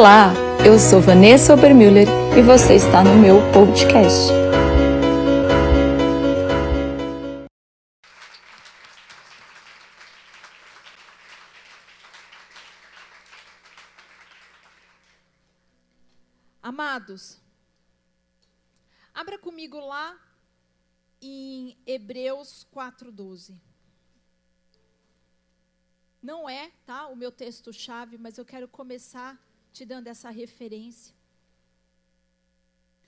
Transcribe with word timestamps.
Olá, 0.00 0.32
eu 0.64 0.78
sou 0.78 0.98
Vanessa 0.98 1.52
Obermüller 1.52 2.06
e 2.34 2.40
você 2.40 2.76
está 2.76 3.04
no 3.04 3.20
meu 3.20 3.36
podcast. 3.52 4.30
Amados, 16.62 17.38
abra 19.12 19.38
comigo 19.38 19.78
lá 19.78 20.18
em 21.20 21.76
Hebreus 21.86 22.66
4:12. 22.72 23.60
Não 26.22 26.48
é, 26.48 26.70
tá, 26.86 27.06
o 27.08 27.14
meu 27.14 27.30
texto 27.30 27.70
chave, 27.70 28.16
mas 28.16 28.38
eu 28.38 28.46
quero 28.46 28.66
começar 28.66 29.38
te 29.72 29.84
dando 29.84 30.08
essa 30.08 30.30
referência. 30.30 31.14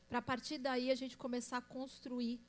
Para 0.08 0.18
a 0.18 0.22
partir 0.22 0.58
daí 0.58 0.90
a 0.90 0.94
gente 0.94 1.16
começar 1.16 1.58
a 1.58 1.62
construir 1.62 2.40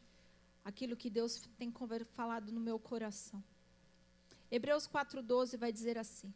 aquilo 0.66 0.98
que 0.98 1.10
Deus 1.10 1.48
tem 1.58 1.74
falado 2.14 2.52
no 2.52 2.60
meu 2.60 2.78
coração. 2.78 3.44
Hebreus 4.52 4.88
4:12 4.88 5.58
vai 5.58 5.72
dizer 5.72 5.98
assim: 5.98 6.34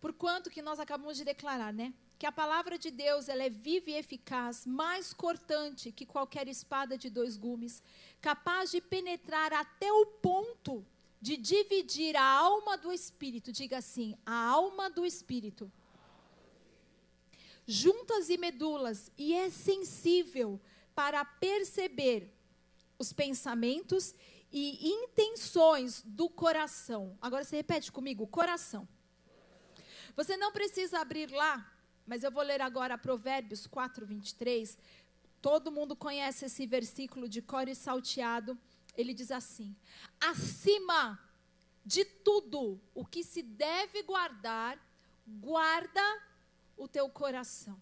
Porquanto 0.00 0.50
que 0.50 0.62
nós 0.62 0.80
acabamos 0.80 1.16
de 1.16 1.24
declarar, 1.24 1.72
né? 1.72 1.94
Que 2.18 2.26
a 2.26 2.32
palavra 2.32 2.78
de 2.78 2.90
Deus, 2.90 3.28
ela 3.28 3.42
é 3.42 3.50
viva 3.50 3.90
e 3.90 3.94
eficaz, 3.94 4.66
mais 4.66 5.12
cortante 5.12 5.92
que 5.92 6.06
qualquer 6.06 6.48
espada 6.48 6.96
de 6.96 7.08
dois 7.10 7.36
gumes, 7.36 7.82
capaz 8.20 8.70
de 8.70 8.80
penetrar 8.80 9.52
até 9.52 9.92
o 9.92 10.06
ponto 10.06 10.84
de 11.20 11.36
dividir 11.36 12.16
a 12.16 12.24
alma 12.24 12.76
do 12.76 12.92
espírito. 12.92 13.52
Diga 13.52 13.78
assim: 13.78 14.16
a 14.26 14.36
alma 14.48 14.90
do 14.90 15.06
espírito 15.06 15.70
juntas 17.66 18.28
e 18.30 18.36
medulas, 18.36 19.10
e 19.16 19.34
é 19.34 19.50
sensível 19.50 20.60
para 20.94 21.24
perceber 21.24 22.32
os 22.98 23.12
pensamentos 23.12 24.14
e 24.52 24.88
intenções 24.88 26.02
do 26.04 26.28
coração. 26.28 27.18
Agora 27.20 27.44
você 27.44 27.56
repete 27.56 27.90
comigo: 27.90 28.26
coração. 28.26 28.88
Você 30.16 30.36
não 30.36 30.52
precisa 30.52 31.00
abrir 31.00 31.30
lá, 31.30 31.72
mas 32.06 32.22
eu 32.22 32.30
vou 32.30 32.42
ler 32.42 32.60
agora 32.60 32.96
Provérbios 32.96 33.66
4, 33.66 34.06
23. 34.06 34.78
Todo 35.42 35.72
mundo 35.72 35.96
conhece 35.96 36.44
esse 36.44 36.66
versículo 36.66 37.28
de 37.28 37.42
cor 37.42 37.68
e 37.68 37.74
salteado. 37.74 38.56
Ele 38.96 39.12
diz 39.12 39.30
assim: 39.30 39.74
acima 40.20 41.18
de 41.84 42.04
tudo 42.04 42.80
o 42.94 43.04
que 43.04 43.24
se 43.24 43.42
deve 43.42 44.02
guardar, 44.02 44.78
guarda 45.26 46.00
o 46.76 46.88
teu 46.88 47.08
coração, 47.08 47.80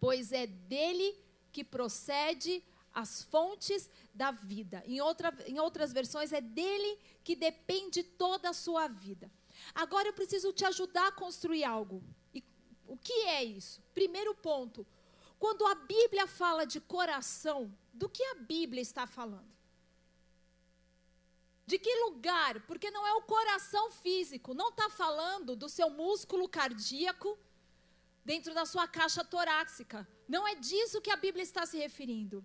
pois 0.00 0.32
é 0.32 0.46
dele 0.46 1.16
que 1.50 1.62
procede 1.64 2.62
as 2.92 3.22
fontes 3.22 3.88
da 4.14 4.30
vida. 4.30 4.82
Em, 4.86 5.00
outra, 5.00 5.34
em 5.46 5.58
outras 5.58 5.92
versões, 5.92 6.32
é 6.32 6.40
dele 6.40 6.98
que 7.24 7.34
depende 7.34 8.02
toda 8.02 8.50
a 8.50 8.52
sua 8.52 8.86
vida. 8.88 9.30
Agora 9.74 10.08
eu 10.08 10.12
preciso 10.12 10.52
te 10.52 10.64
ajudar 10.64 11.08
a 11.08 11.12
construir 11.12 11.64
algo. 11.64 12.02
E 12.34 12.44
o 12.86 12.96
que 12.96 13.12
é 13.12 13.44
isso? 13.44 13.82
Primeiro 13.94 14.34
ponto: 14.34 14.86
quando 15.38 15.66
a 15.66 15.74
Bíblia 15.74 16.26
fala 16.26 16.64
de 16.64 16.80
coração, 16.80 17.72
do 17.92 18.08
que 18.08 18.22
a 18.24 18.34
Bíblia 18.34 18.82
está 18.82 19.06
falando? 19.06 19.50
De 21.64 21.78
que 21.78 21.94
lugar? 22.04 22.60
Porque 22.66 22.90
não 22.90 23.06
é 23.06 23.14
o 23.14 23.22
coração 23.22 23.90
físico, 23.90 24.52
não 24.52 24.70
está 24.70 24.90
falando 24.90 25.54
do 25.54 25.68
seu 25.68 25.88
músculo 25.88 26.48
cardíaco, 26.48 27.38
dentro 28.24 28.54
da 28.54 28.64
sua 28.64 28.86
caixa 28.86 29.24
torácica. 29.24 30.06
Não 30.28 30.46
é 30.46 30.54
disso 30.54 31.00
que 31.00 31.10
a 31.10 31.16
Bíblia 31.16 31.42
está 31.42 31.66
se 31.66 31.78
referindo. 31.78 32.44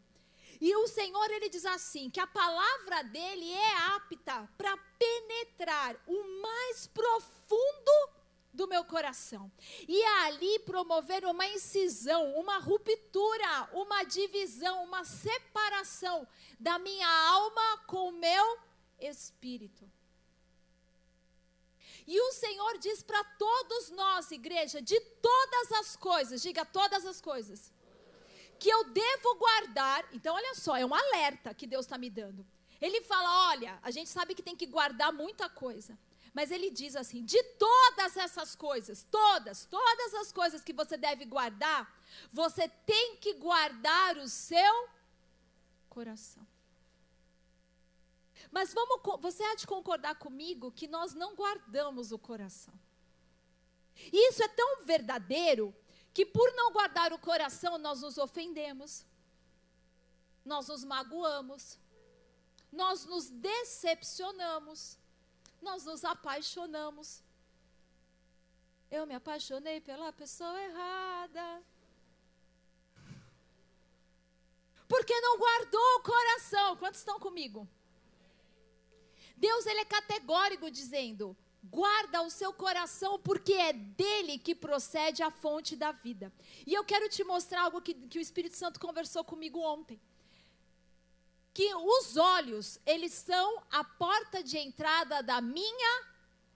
E 0.59 0.75
o 0.75 0.88
Senhor, 0.88 1.30
ele 1.31 1.49
diz 1.49 1.65
assim: 1.65 2.10
que 2.10 2.20
a 2.20 2.27
palavra 2.27 3.04
dele 3.04 3.52
é 3.52 3.76
apta 3.95 4.49
para 4.58 4.76
penetrar 4.98 5.95
o 6.08 6.42
mais 6.42 6.87
profundo 6.87 8.10
do 8.54 8.67
meu 8.67 8.83
coração. 8.83 9.52
E 9.87 10.04
ali 10.04 10.60
promover 10.60 11.23
uma 11.26 11.48
incisão, 11.48 12.33
uma 12.33 12.58
ruptura, 12.58 13.70
uma 13.71 14.04
divisão, 14.04 14.83
uma 14.83 15.04
separação 15.04 16.27
da 16.60 16.80
minha 16.80 17.08
alma 17.08 17.77
com 17.86 18.10
o 18.10 18.20
meu 18.20 18.58
espírito. 18.99 19.89
E 22.07 22.19
o 22.21 22.31
Senhor 22.31 22.77
diz 22.77 23.03
para 23.03 23.21
todos 23.37 23.89
nós, 23.89 24.31
igreja, 24.31 24.81
de 24.81 24.97
todas 24.99 25.71
as 25.73 25.97
coisas, 25.97 26.41
diga 26.41 26.65
todas 26.65 27.05
as 27.05 27.19
coisas, 27.19 27.71
que 28.57 28.69
eu 28.69 28.85
devo 28.85 29.35
guardar. 29.35 30.07
Então, 30.13 30.33
olha 30.33 30.55
só, 30.55 30.77
é 30.77 30.85
um 30.85 30.95
alerta 30.95 31.53
que 31.53 31.67
Deus 31.67 31.85
está 31.85 31.97
me 31.97 32.09
dando. 32.09 32.47
Ele 32.79 33.01
fala: 33.01 33.49
olha, 33.49 33.77
a 33.83 33.91
gente 33.91 34.09
sabe 34.09 34.33
que 34.33 34.41
tem 34.41 34.55
que 34.55 34.65
guardar 34.65 35.11
muita 35.11 35.49
coisa. 35.49 35.99
Mas 36.33 36.49
ele 36.49 36.69
diz 36.69 36.95
assim: 36.95 37.25
de 37.25 37.41
todas 37.65 38.15
essas 38.15 38.55
coisas, 38.55 39.05
todas, 39.11 39.65
todas 39.65 40.13
as 40.13 40.31
coisas 40.31 40.63
que 40.63 40.71
você 40.71 40.95
deve 40.95 41.25
guardar, 41.25 41.93
você 42.31 42.69
tem 42.85 43.17
que 43.17 43.33
guardar 43.33 44.17
o 44.17 44.29
seu 44.29 44.87
coração. 45.89 46.47
Mas 48.52 48.73
vamos, 48.73 49.02
você 49.21 49.43
há 49.43 49.55
de 49.55 49.67
concordar 49.67 50.15
comigo 50.15 50.71
que 50.71 50.87
nós 50.87 51.13
não 51.13 51.35
guardamos 51.35 52.11
o 52.11 52.19
coração. 52.19 52.73
E 54.11 54.30
isso 54.30 54.43
é 54.43 54.47
tão 54.47 54.85
verdadeiro 54.85 55.75
que 56.13 56.25
por 56.25 56.52
não 56.53 56.71
guardar 56.71 57.13
o 57.13 57.19
coração 57.19 57.77
nós 57.77 58.02
nos 58.02 58.17
ofendemos, 58.17 59.05
nós 60.43 60.67
nos 60.67 60.83
magoamos, 60.83 61.77
nós 62.71 63.05
nos 63.05 63.30
decepcionamos, 63.30 64.97
nós 65.61 65.86
nos 65.86 66.03
apaixonamos. 66.05 67.21
Eu 68.89 69.05
me 69.05 69.13
apaixonei 69.13 69.81
pela 69.81 70.13
pessoa 70.13 70.59
errada. 70.61 71.63
Porque 74.87 75.19
não 75.19 75.37
guardou 75.37 75.95
o 75.97 76.03
coração. 76.03 76.77
Quantos 76.77 76.99
estão 76.99 77.19
comigo? 77.19 77.67
Deus 79.37 79.65
ele 79.65 79.81
é 79.81 79.86
categórico 79.86 80.70
dizendo: 80.70 81.37
guarda 81.64 82.21
o 82.23 82.30
seu 82.30 82.52
coração, 82.52 83.20
porque 83.20 83.53
é 83.53 83.71
dele 83.71 84.39
que 84.39 84.55
procede 84.55 85.21
a 85.21 85.30
fonte 85.30 85.75
da 85.75 85.92
vida. 85.92 86.33
E 86.65 86.73
eu 86.73 86.83
quero 86.83 87.08
te 87.08 87.23
mostrar 87.23 87.61
algo 87.61 87.81
que, 87.81 87.93
que 87.93 88.17
o 88.17 88.21
Espírito 88.21 88.55
Santo 88.55 88.80
conversou 88.80 89.23
comigo 89.23 89.59
ontem. 89.59 90.02
Que 91.53 91.73
os 91.73 92.17
olhos, 92.17 92.80
eles 92.86 93.14
são 93.14 93.64
a 93.71 93.83
porta 93.83 94.43
de 94.43 94.58
entrada 94.58 95.21
da 95.21 95.39
minha 95.42 96.05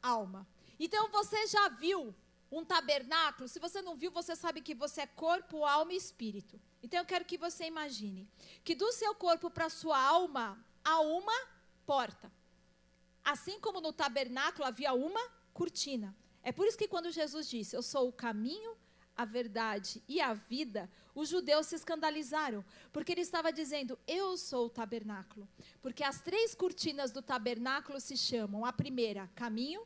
alma. 0.01 0.47
Então 0.79 1.09
você 1.09 1.47
já 1.47 1.69
viu 1.69 2.13
um 2.51 2.65
tabernáculo? 2.65 3.47
Se 3.47 3.59
você 3.59 3.81
não 3.81 3.95
viu, 3.95 4.11
você 4.11 4.35
sabe 4.35 4.61
que 4.61 4.75
você 4.75 5.01
é 5.01 5.07
corpo, 5.07 5.65
alma 5.65 5.93
e 5.93 5.97
espírito. 5.97 6.59
Então 6.83 6.99
eu 6.99 7.05
quero 7.05 7.25
que 7.25 7.37
você 7.37 7.65
imagine 7.65 8.27
que 8.63 8.75
do 8.75 8.91
seu 8.91 9.13
corpo 9.15 9.49
para 9.49 9.69
sua 9.69 9.99
alma 9.99 10.63
há 10.83 10.99
uma 10.99 11.47
porta. 11.85 12.31
Assim 13.23 13.59
como 13.59 13.79
no 13.79 13.93
tabernáculo 13.93 14.65
havia 14.65 14.93
uma 14.93 15.21
cortina. 15.53 16.15
É 16.43 16.51
por 16.51 16.67
isso 16.67 16.77
que 16.77 16.87
quando 16.87 17.11
Jesus 17.11 17.49
disse: 17.49 17.75
Eu 17.75 17.83
sou 17.83 18.07
o 18.07 18.13
caminho, 18.13 18.75
a 19.15 19.25
verdade 19.25 20.03
e 20.07 20.19
a 20.19 20.33
vida, 20.33 20.89
os 21.13 21.29
judeus 21.29 21.67
se 21.67 21.75
escandalizaram, 21.75 22.65
porque 22.91 23.11
ele 23.11 23.21
estava 23.21 23.51
dizendo: 23.51 23.97
Eu 24.07 24.37
sou 24.37 24.65
o 24.65 24.69
tabernáculo. 24.69 25.47
Porque 25.81 26.03
as 26.03 26.21
três 26.21 26.55
cortinas 26.55 27.11
do 27.11 27.21
tabernáculo 27.21 27.99
se 27.99 28.17
chamam: 28.17 28.65
a 28.65 28.73
primeira, 28.73 29.29
caminho, 29.35 29.85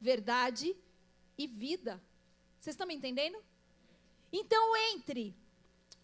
verdade 0.00 0.74
e 1.36 1.46
vida. 1.46 2.02
Vocês 2.58 2.74
estão 2.74 2.86
me 2.86 2.94
entendendo? 2.94 3.38
Então, 4.32 4.76
entre 4.92 5.34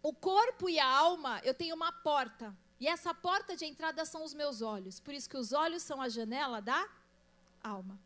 o 0.03 0.13
corpo 0.13 0.69
e 0.69 0.79
a 0.79 0.87
alma, 0.87 1.41
eu 1.45 1.55
tenho 1.55 1.75
uma 1.75 1.93
porta. 1.93 2.57
E 2.79 2.87
essa 2.87 3.15
porta 3.15 3.57
de 3.57 3.65
entrada 3.65 4.05
são 4.05 4.23
os 4.23 4.35
meus 4.35 4.61
olhos. 4.61 5.01
Por 5.01 5.15
isso 5.15 5.29
que 5.29 5.37
os 5.37 5.53
olhos 5.53 5.83
são 5.83 6.01
a 6.01 6.09
janela 6.09 6.61
da 6.61 6.89
alma. 7.63 7.99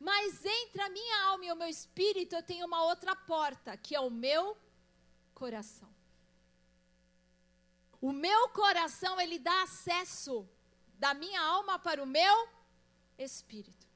Mas 0.00 0.44
entre 0.44 0.80
a 0.82 0.88
minha 0.88 1.24
alma 1.24 1.44
e 1.44 1.52
o 1.52 1.56
meu 1.56 1.68
espírito 1.68 2.34
eu 2.34 2.42
tenho 2.42 2.66
uma 2.66 2.82
outra 2.84 3.14
porta, 3.14 3.76
que 3.76 3.94
é 3.94 4.00
o 4.00 4.10
meu 4.10 4.56
coração. 5.34 5.92
O 8.00 8.12
meu 8.12 8.48
coração, 8.50 9.20
ele 9.20 9.38
dá 9.38 9.62
acesso 9.62 10.48
da 10.98 11.14
minha 11.14 11.40
alma 11.40 11.78
para 11.78 12.02
o 12.02 12.06
meu 12.06 12.48
espírito. 13.18 13.86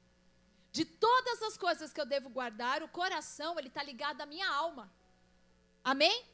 De 0.71 0.85
todas 0.85 1.41
as 1.43 1.57
coisas 1.57 1.91
que 1.93 2.01
eu 2.01 2.05
devo 2.05 2.29
guardar, 2.29 2.81
o 2.81 2.87
coração, 2.87 3.57
ele 3.57 3.67
está 3.67 3.83
ligado 3.83 4.21
à 4.21 4.25
minha 4.25 4.47
alma. 4.47 4.91
Amém? 5.83 6.25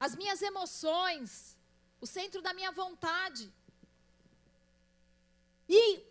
As 0.00 0.14
minhas 0.14 0.40
emoções, 0.40 1.57
o 2.00 2.06
centro 2.06 2.40
da 2.42 2.52
minha 2.52 2.70
vontade. 2.72 3.52
E 5.68 6.02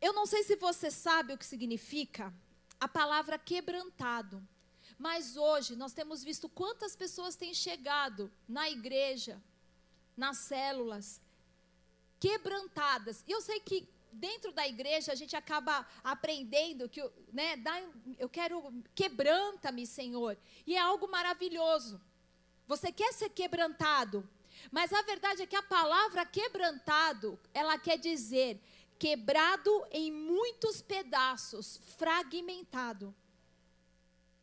eu 0.00 0.12
não 0.12 0.26
sei 0.26 0.42
se 0.42 0.56
você 0.56 0.90
sabe 0.90 1.32
o 1.32 1.38
que 1.38 1.46
significa 1.46 2.32
a 2.78 2.88
palavra 2.88 3.38
quebrantado, 3.38 4.46
Mas 4.98 5.36
hoje 5.36 5.76
nós 5.76 5.92
temos 5.92 6.24
visto 6.24 6.48
quantas 6.48 6.96
pessoas 6.96 7.36
têm 7.36 7.52
chegado 7.52 8.32
na 8.48 8.70
igreja, 8.70 9.42
nas 10.16 10.38
células, 10.38 11.20
quebrantadas. 12.18 13.22
E 13.26 13.32
eu 13.32 13.40
sei 13.42 13.60
que 13.60 13.86
dentro 14.10 14.52
da 14.52 14.66
igreja 14.66 15.12
a 15.12 15.14
gente 15.14 15.36
acaba 15.36 15.86
aprendendo 16.02 16.88
que, 16.88 17.02
né, 17.32 17.56
dá, 17.56 17.78
eu 18.18 18.28
quero 18.28 18.72
quebranta-me, 18.94 19.86
Senhor. 19.86 20.38
E 20.66 20.74
é 20.74 20.80
algo 20.80 21.06
maravilhoso. 21.08 22.00
Você 22.66 22.90
quer 22.90 23.12
ser 23.12 23.28
quebrantado, 23.28 24.28
mas 24.70 24.92
a 24.92 25.02
verdade 25.02 25.42
é 25.42 25.46
que 25.46 25.56
a 25.56 25.62
palavra 25.62 26.24
quebrantado, 26.24 27.38
ela 27.52 27.78
quer 27.78 27.98
dizer 27.98 28.60
quebrado 28.98 29.86
em 29.90 30.10
muitos 30.10 30.80
pedaços, 30.80 31.78
fragmentado. 31.96 33.14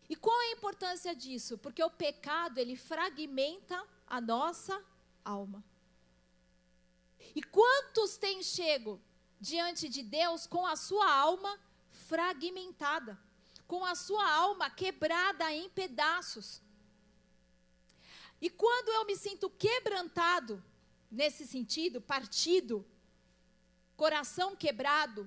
E 0.10 0.16
qual 0.16 0.40
é 0.42 0.46
a 0.50 0.52
importância 0.52 1.16
disso? 1.16 1.58
Porque 1.58 1.84
o 1.84 1.90
pecado, 1.90 2.58
ele 2.60 2.76
fragmenta 2.76 3.84
a 4.06 4.22
nossa 4.22 4.80
alma. 5.24 5.64
E 7.36 7.42
quantos 7.42 8.18
têm 8.18 8.44
chego 8.44 9.02
diante 9.40 9.90
de 9.90 10.04
Deus 10.04 10.46
com 10.46 10.66
a 10.66 10.76
sua 10.76 11.12
alma 11.12 11.60
fragmentada, 11.88 13.20
com 13.68 13.84
a 13.84 13.96
sua 13.96 14.30
alma 14.30 14.70
quebrada 14.70 15.52
em 15.52 15.70
pedaços? 15.70 16.62
E 18.46 18.50
quando 18.50 18.90
eu 18.90 19.04
me 19.10 19.16
sinto 19.16 19.50
quebrantado, 19.66 20.54
nesse 21.20 21.44
sentido, 21.52 22.02
partido, 22.02 22.76
coração 24.02 24.50
quebrado, 24.64 25.22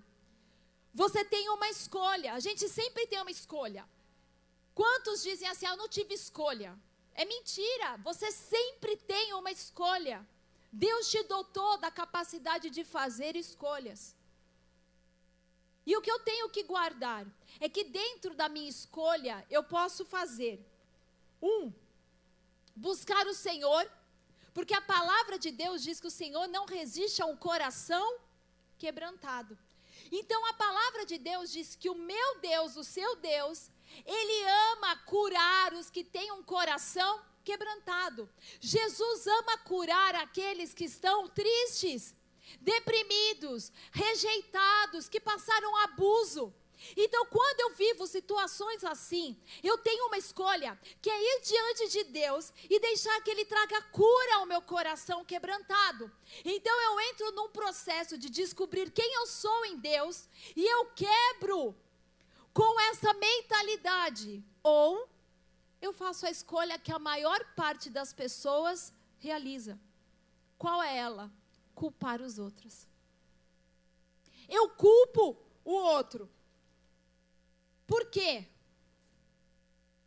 você 1.02 1.24
tem 1.24 1.48
uma 1.48 1.68
escolha. 1.76 2.34
A 2.34 2.40
gente 2.46 2.68
sempre 2.68 3.06
tem 3.06 3.18
uma 3.22 3.30
escolha. 3.38 3.82
Quantos 4.74 5.22
dizem 5.22 5.48
assim: 5.48 5.64
ah, 5.64 5.70
eu 5.70 5.78
não 5.82 5.88
tive 5.96 6.12
escolha? 6.12 6.70
É 7.14 7.24
mentira. 7.24 7.96
Você 8.08 8.30
sempre 8.30 8.98
tem 9.12 9.32
uma 9.32 9.50
escolha. 9.50 10.18
Deus 10.70 11.08
te 11.12 11.22
dotou 11.22 11.72
da 11.78 11.90
capacidade 11.90 12.68
de 12.68 12.84
fazer 12.84 13.34
escolhas. 13.34 14.14
E 15.86 15.96
o 15.96 16.02
que 16.02 16.12
eu 16.14 16.20
tenho 16.30 16.50
que 16.50 16.64
guardar 16.74 17.24
é 17.60 17.66
que 17.66 17.82
dentro 17.82 18.34
da 18.34 18.46
minha 18.46 18.68
escolha 18.68 19.36
eu 19.48 19.64
posso 19.64 20.04
fazer 20.04 20.54
um 21.40 21.72
buscar 22.76 23.26
o 23.26 23.34
Senhor, 23.34 23.90
porque 24.52 24.74
a 24.74 24.80
palavra 24.80 25.38
de 25.38 25.50
Deus 25.50 25.82
diz 25.82 25.98
que 26.00 26.06
o 26.06 26.10
Senhor 26.10 26.46
não 26.48 26.66
resiste 26.66 27.22
a 27.22 27.26
um 27.26 27.36
coração 27.36 28.18
quebrantado. 28.78 29.58
Então 30.12 30.46
a 30.46 30.54
palavra 30.54 31.04
de 31.04 31.18
Deus 31.18 31.50
diz 31.50 31.74
que 31.74 31.90
o 31.90 31.94
meu 31.94 32.38
Deus, 32.40 32.76
o 32.76 32.84
seu 32.84 33.16
Deus, 33.16 33.70
ele 34.04 34.48
ama 34.72 34.96
curar 34.98 35.72
os 35.72 35.90
que 35.90 36.04
têm 36.04 36.30
um 36.32 36.42
coração 36.42 37.22
quebrantado. 37.42 38.28
Jesus 38.60 39.26
ama 39.26 39.58
curar 39.58 40.14
aqueles 40.16 40.74
que 40.74 40.84
estão 40.84 41.28
tristes, 41.28 42.14
deprimidos, 42.60 43.72
rejeitados, 43.90 45.08
que 45.08 45.20
passaram 45.20 45.76
abuso. 45.84 46.52
Então, 46.96 47.26
quando 47.26 47.60
eu 47.60 47.74
vivo 47.74 48.06
situações 48.06 48.84
assim, 48.84 49.36
eu 49.62 49.78
tenho 49.78 50.06
uma 50.06 50.18
escolha, 50.18 50.78
que 51.00 51.10
é 51.10 51.22
ir 51.22 51.40
diante 51.42 51.88
de 51.88 52.04
Deus 52.04 52.52
e 52.68 52.78
deixar 52.78 53.20
que 53.22 53.30
Ele 53.30 53.44
traga 53.44 53.80
cura 53.92 54.36
ao 54.36 54.46
meu 54.46 54.60
coração 54.62 55.24
quebrantado. 55.24 56.10
Então, 56.44 56.80
eu 56.82 57.00
entro 57.00 57.32
num 57.32 57.48
processo 57.48 58.18
de 58.18 58.28
descobrir 58.28 58.90
quem 58.90 59.14
eu 59.14 59.26
sou 59.26 59.64
em 59.66 59.76
Deus 59.78 60.28
e 60.54 60.64
eu 60.64 60.86
quebro 60.86 61.74
com 62.52 62.80
essa 62.90 63.12
mentalidade. 63.14 64.44
Ou 64.62 65.08
eu 65.80 65.92
faço 65.92 66.26
a 66.26 66.30
escolha 66.30 66.78
que 66.78 66.92
a 66.92 66.98
maior 66.98 67.38
parte 67.54 67.90
das 67.90 68.12
pessoas 68.12 68.92
realiza. 69.18 69.78
Qual 70.58 70.82
é 70.82 70.96
ela? 70.96 71.30
Culpar 71.74 72.20
os 72.22 72.38
outros. 72.38 72.86
Eu 74.48 74.70
culpo 74.70 75.36
o 75.64 75.72
outro. 75.72 76.30
Por 77.86 78.06
quê? 78.10 78.46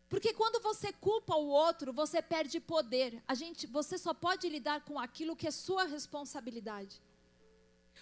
Porque 0.09 0.33
quando 0.33 0.61
você 0.61 0.91
culpa 0.91 1.35
o 1.35 1.47
outro, 1.47 1.93
você 1.93 2.21
perde 2.21 2.59
poder. 2.59 3.23
A 3.27 3.35
gente, 3.35 3.67
você 3.67 3.97
só 3.97 4.13
pode 4.13 4.49
lidar 4.49 4.83
com 4.83 4.97
aquilo 4.97 5.35
que 5.35 5.47
é 5.47 5.51
sua 5.51 5.83
responsabilidade. 5.83 6.99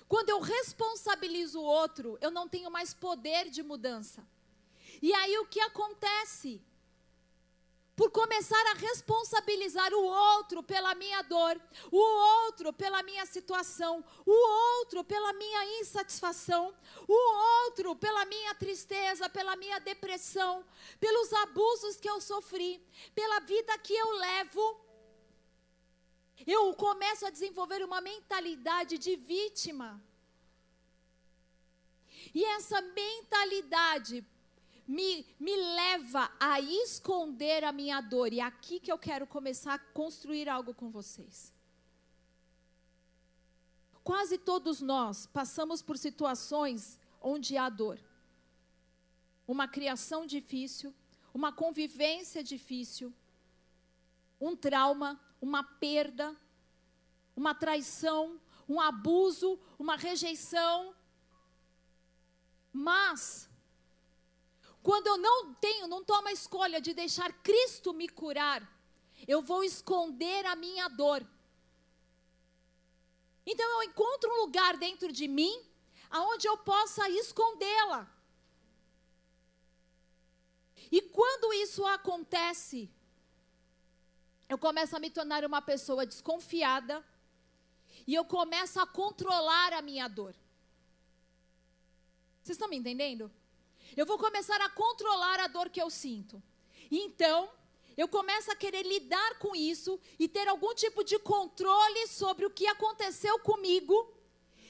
Quando 0.08 0.30
eu 0.30 0.40
responsabilizo 0.40 1.60
o 1.60 1.64
outro, 1.64 2.18
eu 2.22 2.32
não 2.32 2.48
tenho 2.48 2.72
mais 2.72 2.94
poder 2.94 3.50
de 3.50 3.62
mudança. 3.62 4.26
E 5.02 5.14
aí 5.14 5.38
o 5.38 5.46
que 5.46 5.60
acontece? 5.60 6.62
Por 7.98 8.12
começar 8.12 8.64
a 8.68 8.74
responsabilizar 8.76 9.92
o 9.92 10.04
outro 10.04 10.62
pela 10.62 10.94
minha 10.94 11.24
dor, 11.24 11.60
o 11.92 11.98
outro 11.98 12.72
pela 12.72 13.02
minha 13.02 13.26
situação, 13.26 14.06
o 14.24 14.38
outro 14.78 15.04
pela 15.04 15.34
minha 15.34 15.82
insatisfação, 15.82 16.64
o 17.08 17.20
outro 17.64 17.96
pela 17.96 18.24
minha 18.26 18.54
tristeza, 18.54 19.28
pela 19.38 19.56
minha 19.56 19.80
depressão, 19.80 20.64
pelos 21.00 21.34
abusos 21.34 21.98
que 21.98 22.08
eu 22.08 22.22
sofri, 22.22 22.80
pela 23.16 23.40
vida 23.40 23.76
que 23.80 23.96
eu 23.96 24.12
levo. 24.12 24.80
Eu 26.46 26.76
começo 26.76 27.26
a 27.26 27.32
desenvolver 27.32 27.84
uma 27.84 28.00
mentalidade 28.00 29.00
de 29.00 29.16
vítima. 29.16 30.00
E 32.32 32.46
essa 32.46 32.80
mentalidade 32.80 34.24
me, 34.88 35.26
me 35.40 35.56
leva 35.56 36.32
a 36.40 36.62
esconder 36.62 37.64
a 37.64 37.72
minha 37.72 38.00
dor. 38.00 38.32
E 38.32 38.40
é 38.40 38.44
aqui 38.44 38.80
que 38.80 38.92
eu 38.92 38.98
quero 38.98 39.28
começar 39.28 39.74
a 39.74 39.80
construir 39.80 40.48
algo 40.48 40.74
com 40.74 40.90
vocês. 40.90 41.54
Quase 44.04 44.38
todos 44.38 44.82
nós 44.82 45.26
passamos 45.26 45.82
por 45.82 45.98
situações 45.98 46.98
onde 47.22 47.58
há 47.58 47.68
dor. 47.68 48.00
Uma 49.46 49.68
criação 49.68 50.26
difícil, 50.26 50.96
uma 51.34 51.52
convivência 51.52 52.42
difícil, 52.42 53.14
um 54.40 54.56
trauma, 54.56 55.20
uma 55.42 55.64
perda, 55.64 56.36
uma 57.36 57.54
traição, 57.54 58.40
um 58.68 58.80
abuso, 58.80 59.60
uma 59.78 59.98
rejeição. 59.98 60.96
Mas 62.72 63.47
quando 64.88 65.08
eu 65.08 65.18
não 65.18 65.54
tenho, 65.56 65.86
não 65.86 66.02
tomo 66.02 66.30
a 66.30 66.32
escolha 66.32 66.80
de 66.80 66.94
deixar 66.94 67.30
Cristo 67.48 67.94
me 67.94 68.08
curar, 68.08 68.62
eu 69.28 69.42
vou 69.42 69.62
esconder 69.62 70.46
a 70.46 70.56
minha 70.56 70.88
dor. 70.88 71.28
Então 73.46 73.66
eu 73.74 73.84
encontro 73.84 74.32
um 74.32 74.38
lugar 74.44 74.78
dentro 74.78 75.12
de 75.12 75.28
mim 75.28 75.54
aonde 76.10 76.48
eu 76.48 76.58
possa 76.60 77.10
escondê-la. 77.10 78.10
E 80.90 81.02
quando 81.02 81.52
isso 81.52 81.86
acontece, 81.86 82.90
eu 84.48 84.58
começo 84.58 84.96
a 84.96 85.00
me 85.00 85.10
tornar 85.10 85.44
uma 85.44 85.62
pessoa 85.62 86.06
desconfiada 86.06 87.06
e 88.08 88.16
eu 88.16 88.24
começo 88.24 88.80
a 88.80 88.88
controlar 88.88 89.74
a 89.74 89.82
minha 89.82 90.08
dor. 90.08 90.34
Vocês 92.42 92.56
estão 92.56 92.70
me 92.70 92.78
entendendo? 92.78 93.30
Eu 93.98 94.06
vou 94.06 94.20
começar 94.20 94.62
a 94.62 94.70
controlar 94.70 95.40
a 95.40 95.48
dor 95.48 95.70
que 95.72 95.82
eu 95.82 95.90
sinto. 95.90 96.42
Então, 96.92 97.50
eu 97.98 98.08
começo 98.08 98.52
a 98.52 98.56
querer 98.56 98.84
lidar 98.84 99.40
com 99.40 99.56
isso 99.56 100.00
e 100.20 100.28
ter 100.28 100.48
algum 100.48 100.74
tipo 100.76 101.04
de 101.04 101.18
controle 101.18 102.08
sobre 102.08 102.46
o 102.46 102.52
que 102.52 102.68
aconteceu 102.68 103.40
comigo, 103.40 104.14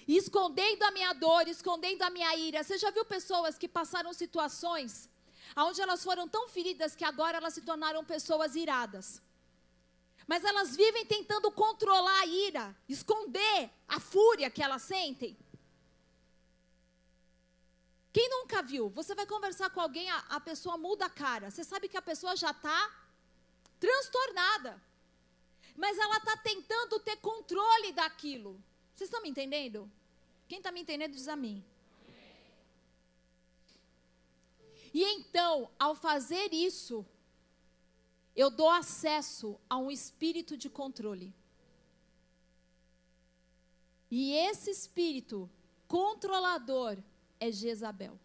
escondendo 0.07 0.84
a 0.84 0.91
minha 0.91 1.12
dor, 1.12 1.46
escondendo 1.50 2.03
a 2.03 2.10
minha 2.10 2.34
ira. 2.38 2.63
Você 2.63 2.77
já 2.77 2.89
viu 2.89 3.03
pessoas 3.03 3.57
que 3.57 3.67
passaram 3.67 4.13
situações 4.13 5.10
onde 5.57 5.81
elas 5.81 6.05
foram 6.05 6.25
tão 6.25 6.48
feridas 6.48 6.96
que 6.96 7.03
agora 7.03 7.38
elas 7.38 7.53
se 7.53 7.63
tornaram 7.63 8.05
pessoas 8.05 8.55
iradas? 8.55 9.22
Mas 10.25 10.46
elas 10.46 10.74
vivem 10.74 11.05
tentando 11.05 11.51
controlar 11.51 12.22
a 12.22 12.25
ira, 12.25 12.75
esconder 12.88 13.69
a 13.89 14.00
fúria 14.00 14.50
que 14.50 14.63
elas 14.63 14.84
sentem. 14.84 15.38
Quem 18.17 18.29
nunca 18.29 18.63
viu? 18.63 18.89
Você 18.89 19.13
vai 19.13 19.27
conversar 19.27 19.69
com 19.69 19.79
alguém, 19.79 20.09
a, 20.09 20.17
a 20.29 20.39
pessoa 20.39 20.75
muda 20.75 21.05
a 21.05 21.09
cara. 21.24 21.51
Você 21.51 21.63
sabe 21.63 21.88
que 21.88 21.97
a 21.97 22.01
pessoa 22.01 22.36
já 22.36 22.50
está 22.50 22.79
transtornada. 23.79 24.81
Mas 25.75 26.00
ela 26.00 26.17
está 26.17 26.36
tentando 26.38 27.00
ter 27.00 27.17
controle 27.17 27.91
daquilo. 27.91 28.59
Vocês 28.95 29.07
estão 29.07 29.21
me 29.21 29.29
entendendo? 29.29 29.88
Quem 30.47 30.57
está 30.57 30.71
me 30.71 30.81
entendendo 30.81 31.12
diz 31.12 31.27
a 31.27 31.36
mim. 31.36 31.63
E 34.91 35.03
então, 35.03 35.69
ao 35.77 35.93
fazer 35.93 36.51
isso, 36.51 37.05
eu 38.36 38.50
dou 38.50 38.71
acesso 38.71 39.59
a 39.69 39.77
um 39.77 39.91
espírito 39.91 40.57
de 40.57 40.71
controle. 40.71 41.31
E 44.09 44.33
esse 44.33 44.71
espírito 44.71 45.47
controlador 45.88 46.97
é 47.39 47.51
Jezabel. 47.51 48.20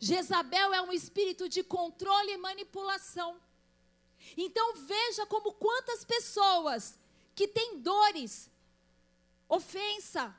Jezabel 0.00 0.74
é 0.74 0.82
um 0.82 0.92
espírito 0.92 1.48
de 1.48 1.62
controle 1.62 2.32
e 2.32 2.36
manipulação. 2.36 3.40
Então 4.36 4.74
veja 4.76 5.26
como 5.26 5.52
quantas 5.52 6.04
pessoas 6.04 6.98
que 7.34 7.46
têm 7.48 7.80
dores, 7.80 8.50
ofensa, 9.48 10.34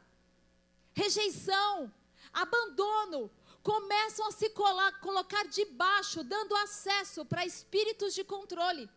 rejeição, 0.94 1.92
abandono, 2.34 3.32
começam 3.62 4.28
a 4.28 4.32
se 4.32 4.50
colar, 4.52 5.00
colocar 5.00 5.46
debaixo, 5.48 6.24
dando 6.24 6.56
acesso 6.58 7.26
para 7.26 7.46
espíritos 7.46 8.14
de 8.14 8.24
controle. 8.24 8.90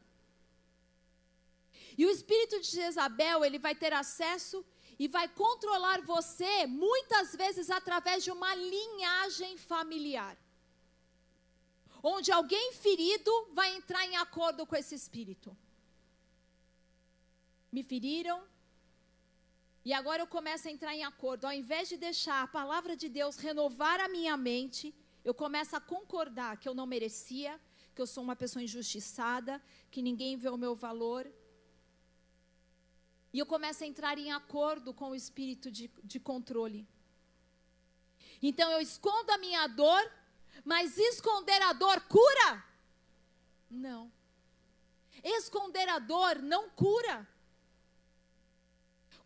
E 1.97 2.07
o 2.07 2.11
espírito 2.11 2.61
de 2.61 2.69
Jezabel, 2.69 3.45
ele 3.45 3.59
vai 3.59 3.75
ter 3.75 3.93
acesso 3.93 4.65
e 4.99 5.07
vai 5.07 5.29
controlar 5.29 6.01
você, 6.03 6.67
muitas 6.67 7.35
vezes 7.37 7.71
através 7.71 8.25
de 8.25 8.31
uma 8.31 8.55
linhagem 8.55 9.57
familiar. 9.57 10.37
Onde 12.03 12.33
alguém 12.33 12.73
ferido 12.73 13.33
vai 13.53 13.75
entrar 13.77 14.05
em 14.07 14.17
acordo 14.17 14.67
com 14.67 14.77
esse 14.77 14.95
espírito. 14.95 15.57
Me 17.71 17.83
feriram, 17.83 18.43
e 19.85 19.93
agora 19.93 20.23
eu 20.23 20.27
começo 20.27 20.69
a 20.69 20.71
entrar 20.71 20.95
em 20.95 21.05
acordo. 21.05 21.47
Ao 21.47 21.53
invés 21.53 21.89
de 21.89 21.97
deixar 21.97 22.43
a 22.43 22.47
palavra 22.47 22.95
de 22.95 23.09
Deus 23.09 23.37
renovar 23.37 24.01
a 24.01 24.09
minha 24.09 24.37
mente, 24.37 24.95
eu 25.25 25.33
começo 25.33 25.75
a 25.77 25.81
concordar 25.81 26.57
que 26.59 26.69
eu 26.69 26.75
não 26.75 26.87
merecia, 26.87 27.59
que 27.95 28.03
eu 28.03 28.07
sou 28.07 28.23
uma 28.23 28.37
pessoa 28.37 28.63
injustiçada, 28.63 29.63
que 29.91 30.03
ninguém 30.03 30.37
vê 30.37 30.49
o 30.49 30.59
meu 30.59 30.75
valor. 30.75 31.27
E 33.33 33.39
eu 33.39 33.47
começo 33.47 33.85
a 33.85 33.87
entrar 33.87 34.19
em 34.19 34.33
acordo 34.33 34.95
com 34.95 35.11
o 35.11 35.15
espírito 35.15 35.71
de, 35.71 35.91
de 36.03 36.19
controle. 36.19 36.89
Então 38.43 38.71
eu 38.71 38.81
escondo 38.81 39.31
a 39.31 39.39
minha 39.39 39.67
dor, 39.67 40.13
mas 40.65 40.97
esconder 40.97 41.61
a 41.63 41.73
dor 41.73 42.01
cura? 42.03 42.65
Não. 43.71 44.11
Esconder 45.23 45.89
a 45.89 45.99
dor 45.99 46.41
não 46.41 46.71
cura. 46.71 47.29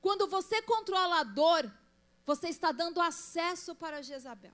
Quando 0.00 0.26
você 0.26 0.61
controla 0.62 1.21
a 1.21 1.25
dor, 1.25 1.73
você 2.26 2.49
está 2.49 2.73
dando 2.73 3.00
acesso 3.00 3.75
para 3.75 4.02
Jezabel. 4.02 4.52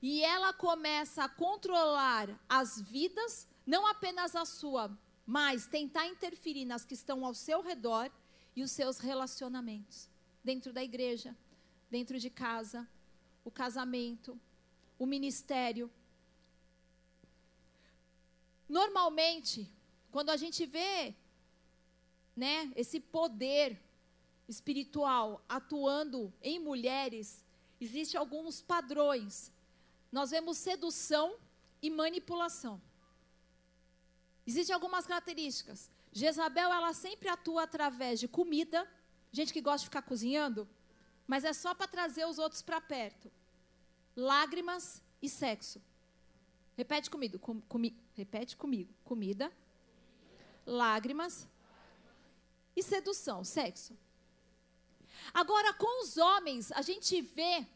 E 0.00 0.22
ela 0.22 0.52
começa 0.52 1.24
a 1.24 1.28
controlar 1.28 2.28
as 2.48 2.80
vidas, 2.80 3.46
não 3.66 3.86
apenas 3.86 4.36
a 4.36 4.44
sua, 4.44 4.96
mas 5.26 5.66
tentar 5.66 6.06
interferir 6.06 6.64
nas 6.64 6.84
que 6.84 6.94
estão 6.94 7.26
ao 7.26 7.34
seu 7.34 7.60
redor 7.60 8.10
e 8.54 8.62
os 8.62 8.70
seus 8.70 8.98
relacionamentos. 8.98 10.08
Dentro 10.44 10.72
da 10.72 10.84
igreja, 10.84 11.36
dentro 11.90 12.18
de 12.18 12.30
casa, 12.30 12.88
o 13.44 13.50
casamento, 13.50 14.40
o 14.96 15.04
ministério. 15.04 15.90
Normalmente, 18.68 19.68
quando 20.12 20.30
a 20.30 20.36
gente 20.36 20.64
vê 20.64 21.14
né, 22.36 22.72
esse 22.76 23.00
poder 23.00 23.80
espiritual 24.48 25.44
atuando 25.48 26.32
em 26.40 26.60
mulheres, 26.60 27.44
existem 27.80 28.18
alguns 28.18 28.62
padrões. 28.62 29.52
Nós 30.12 30.30
vemos 30.30 30.56
sedução 30.56 31.36
e 31.82 31.90
manipulação. 31.90 32.80
Existem 34.46 34.74
algumas 34.74 35.06
características. 35.06 35.90
Jezabel, 36.12 36.72
ela 36.72 36.92
sempre 36.92 37.28
atua 37.28 37.64
através 37.64 38.20
de 38.20 38.28
comida, 38.28 38.88
gente 39.32 39.52
que 39.52 39.60
gosta 39.60 39.80
de 39.80 39.86
ficar 39.86 40.02
cozinhando, 40.02 40.68
mas 41.26 41.44
é 41.44 41.52
só 41.52 41.74
para 41.74 41.88
trazer 41.88 42.24
os 42.26 42.38
outros 42.38 42.62
para 42.62 42.80
perto. 42.80 43.30
Lágrimas 44.14 45.02
e 45.20 45.28
sexo. 45.28 45.82
Repete 46.76 47.10
comigo, 47.10 47.38
com, 47.38 47.60
repete 48.14 48.56
comigo. 48.56 48.94
Comida, 49.04 49.52
lágrimas 50.64 51.48
e 52.74 52.82
sedução, 52.82 53.42
sexo. 53.42 53.96
Agora, 55.34 55.72
com 55.74 56.02
os 56.02 56.16
homens, 56.16 56.70
a 56.72 56.82
gente 56.82 57.20
vê 57.20 57.66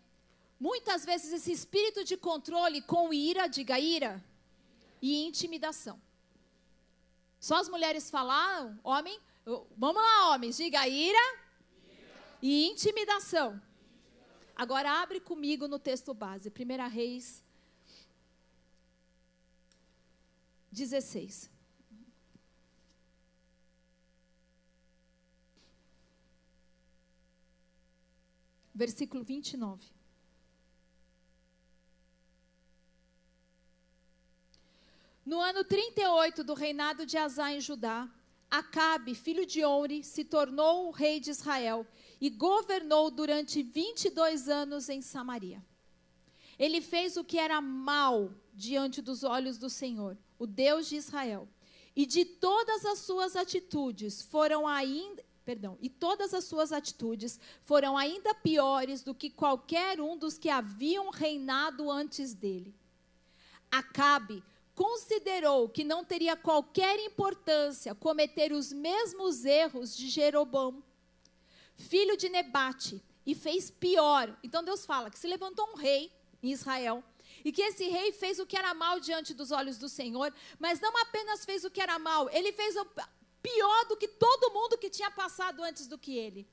muitas 0.58 1.04
vezes 1.04 1.32
esse 1.32 1.50
espírito 1.50 2.04
de 2.04 2.16
controle 2.16 2.82
com 2.82 3.12
ira, 3.12 3.46
diga 3.46 3.78
ira, 3.78 4.22
e 5.00 5.26
intimidação. 5.26 6.00
Só 7.40 7.56
as 7.56 7.68
mulheres 7.68 8.10
falaram, 8.10 8.78
homem, 8.84 9.18
vamos 9.76 10.02
lá, 10.02 10.34
homens, 10.34 10.58
diga 10.58 10.86
ira, 10.86 11.18
ira. 11.18 11.38
e 12.42 12.66
intimidação. 12.68 13.60
Agora 14.54 15.00
abre 15.02 15.18
comigo 15.20 15.66
no 15.66 15.78
texto 15.78 16.12
base, 16.12 16.50
1 16.50 16.88
Reis 16.88 17.42
16. 20.70 21.50
versículo 28.80 29.22
29. 29.22 29.99
No 35.30 35.38
ano 35.40 35.62
38 35.62 36.42
do 36.42 36.54
reinado 36.54 37.06
de 37.06 37.16
Azá 37.16 37.52
em 37.52 37.60
Judá, 37.60 38.08
Acabe, 38.50 39.14
filho 39.14 39.46
de 39.46 39.64
Onre, 39.64 40.02
se 40.02 40.24
tornou 40.24 40.88
o 40.88 40.90
rei 40.90 41.20
de 41.20 41.30
Israel 41.30 41.86
e 42.20 42.28
governou 42.28 43.12
durante 43.12 43.62
22 43.62 44.48
anos 44.48 44.88
em 44.88 45.00
Samaria. 45.00 45.64
Ele 46.58 46.80
fez 46.80 47.16
o 47.16 47.22
que 47.22 47.38
era 47.38 47.60
mal 47.60 48.34
diante 48.52 49.00
dos 49.00 49.22
olhos 49.22 49.56
do 49.56 49.70
Senhor, 49.70 50.18
o 50.36 50.48
Deus 50.48 50.88
de 50.88 50.96
Israel. 50.96 51.48
E 51.94 52.04
de 52.06 52.24
todas 52.24 52.84
as 52.84 52.98
suas 52.98 53.36
atitudes 53.36 54.22
foram 54.22 54.66
ainda 54.66 55.24
perdão, 55.44 55.78
e 55.80 55.88
todas 55.88 56.34
as 56.34 56.42
suas 56.42 56.72
atitudes 56.72 57.38
foram 57.62 57.96
ainda 57.96 58.34
piores 58.34 59.04
do 59.04 59.14
que 59.14 59.30
qualquer 59.30 60.00
um 60.00 60.16
dos 60.16 60.36
que 60.36 60.48
haviam 60.48 61.08
reinado 61.10 61.88
antes 61.88 62.34
dele. 62.34 62.74
Acabe 63.70 64.42
considerou 64.80 65.68
que 65.68 65.84
não 65.84 66.02
teria 66.02 66.34
qualquer 66.34 66.98
importância 67.00 67.94
cometer 67.94 68.50
os 68.50 68.72
mesmos 68.72 69.44
erros 69.44 69.94
de 69.94 70.08
Jeroboão, 70.08 70.82
filho 71.76 72.16
de 72.16 72.30
Nebate, 72.30 73.04
e 73.26 73.34
fez 73.34 73.70
pior. 73.70 74.34
Então 74.42 74.64
Deus 74.64 74.86
fala 74.86 75.10
que 75.10 75.18
se 75.18 75.26
levantou 75.26 75.68
um 75.68 75.76
rei 75.76 76.10
em 76.42 76.50
Israel 76.50 77.04
e 77.44 77.52
que 77.52 77.60
esse 77.60 77.90
rei 77.90 78.10
fez 78.12 78.38
o 78.38 78.46
que 78.46 78.56
era 78.56 78.72
mal 78.72 78.98
diante 78.98 79.34
dos 79.34 79.50
olhos 79.50 79.76
do 79.76 79.86
Senhor, 79.86 80.32
mas 80.58 80.80
não 80.80 80.96
apenas 80.96 81.44
fez 81.44 81.62
o 81.62 81.70
que 81.70 81.82
era 81.82 81.98
mal, 81.98 82.30
ele 82.30 82.50
fez 82.50 82.74
o 82.74 82.86
pior 83.42 83.84
do 83.84 83.98
que 83.98 84.08
todo 84.08 84.54
mundo 84.54 84.78
que 84.78 84.88
tinha 84.88 85.10
passado 85.10 85.62
antes 85.62 85.86
do 85.86 85.98
que 85.98 86.16
ele. 86.16 86.48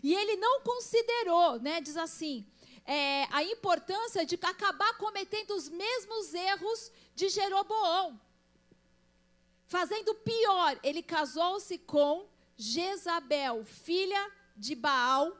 E 0.00 0.14
ele 0.14 0.36
não 0.36 0.60
considerou, 0.60 1.58
né, 1.58 1.80
diz 1.80 1.96
assim, 1.96 2.46
é, 2.88 3.28
a 3.30 3.42
importância 3.42 4.24
de 4.24 4.34
acabar 4.36 4.96
cometendo 4.96 5.50
os 5.54 5.68
mesmos 5.68 6.32
erros 6.32 6.90
de 7.14 7.28
Jeroboão. 7.28 8.18
Fazendo 9.66 10.14
pior, 10.14 10.80
ele 10.82 11.02
casou-se 11.02 11.76
com 11.76 12.26
Jezabel, 12.56 13.62
filha 13.62 14.32
de 14.56 14.74
Baal, 14.74 15.36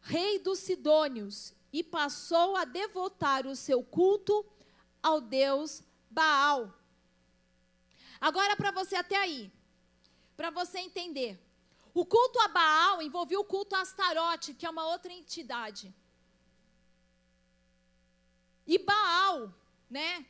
rei 0.00 0.40
dos 0.40 0.58
Sidônios, 0.58 1.54
e 1.72 1.84
passou 1.84 2.56
a 2.56 2.64
devotar 2.64 3.46
o 3.46 3.54
seu 3.54 3.80
culto 3.84 4.44
ao 5.00 5.20
deus 5.20 5.80
Baal. 6.10 6.74
Agora, 8.20 8.56
para 8.56 8.72
você 8.72 8.96
até 8.96 9.14
aí, 9.14 9.52
para 10.36 10.50
você 10.50 10.80
entender. 10.80 11.38
O 11.94 12.04
culto 12.04 12.40
a 12.40 12.48
Baal 12.48 13.00
envolvia 13.00 13.38
o 13.38 13.44
culto 13.44 13.76
a 13.76 13.80
Astarote, 13.80 14.54
que 14.54 14.66
é 14.66 14.70
uma 14.70 14.88
outra 14.88 15.12
entidade. 15.12 15.94
E 18.68 18.76
Baal, 18.76 19.52
né? 19.88 20.26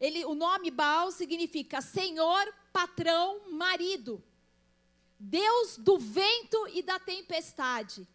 Ele, 0.00 0.24
o 0.24 0.34
nome 0.34 0.70
Baal 0.70 1.10
significa 1.10 1.82
Senhor, 1.82 2.54
patrão, 2.72 3.50
marido. 3.50 4.22
Deus 5.18 5.76
do 5.76 5.98
vento 5.98 6.68
e 6.68 6.82
da 6.82 7.00
tempestade. 7.00 8.06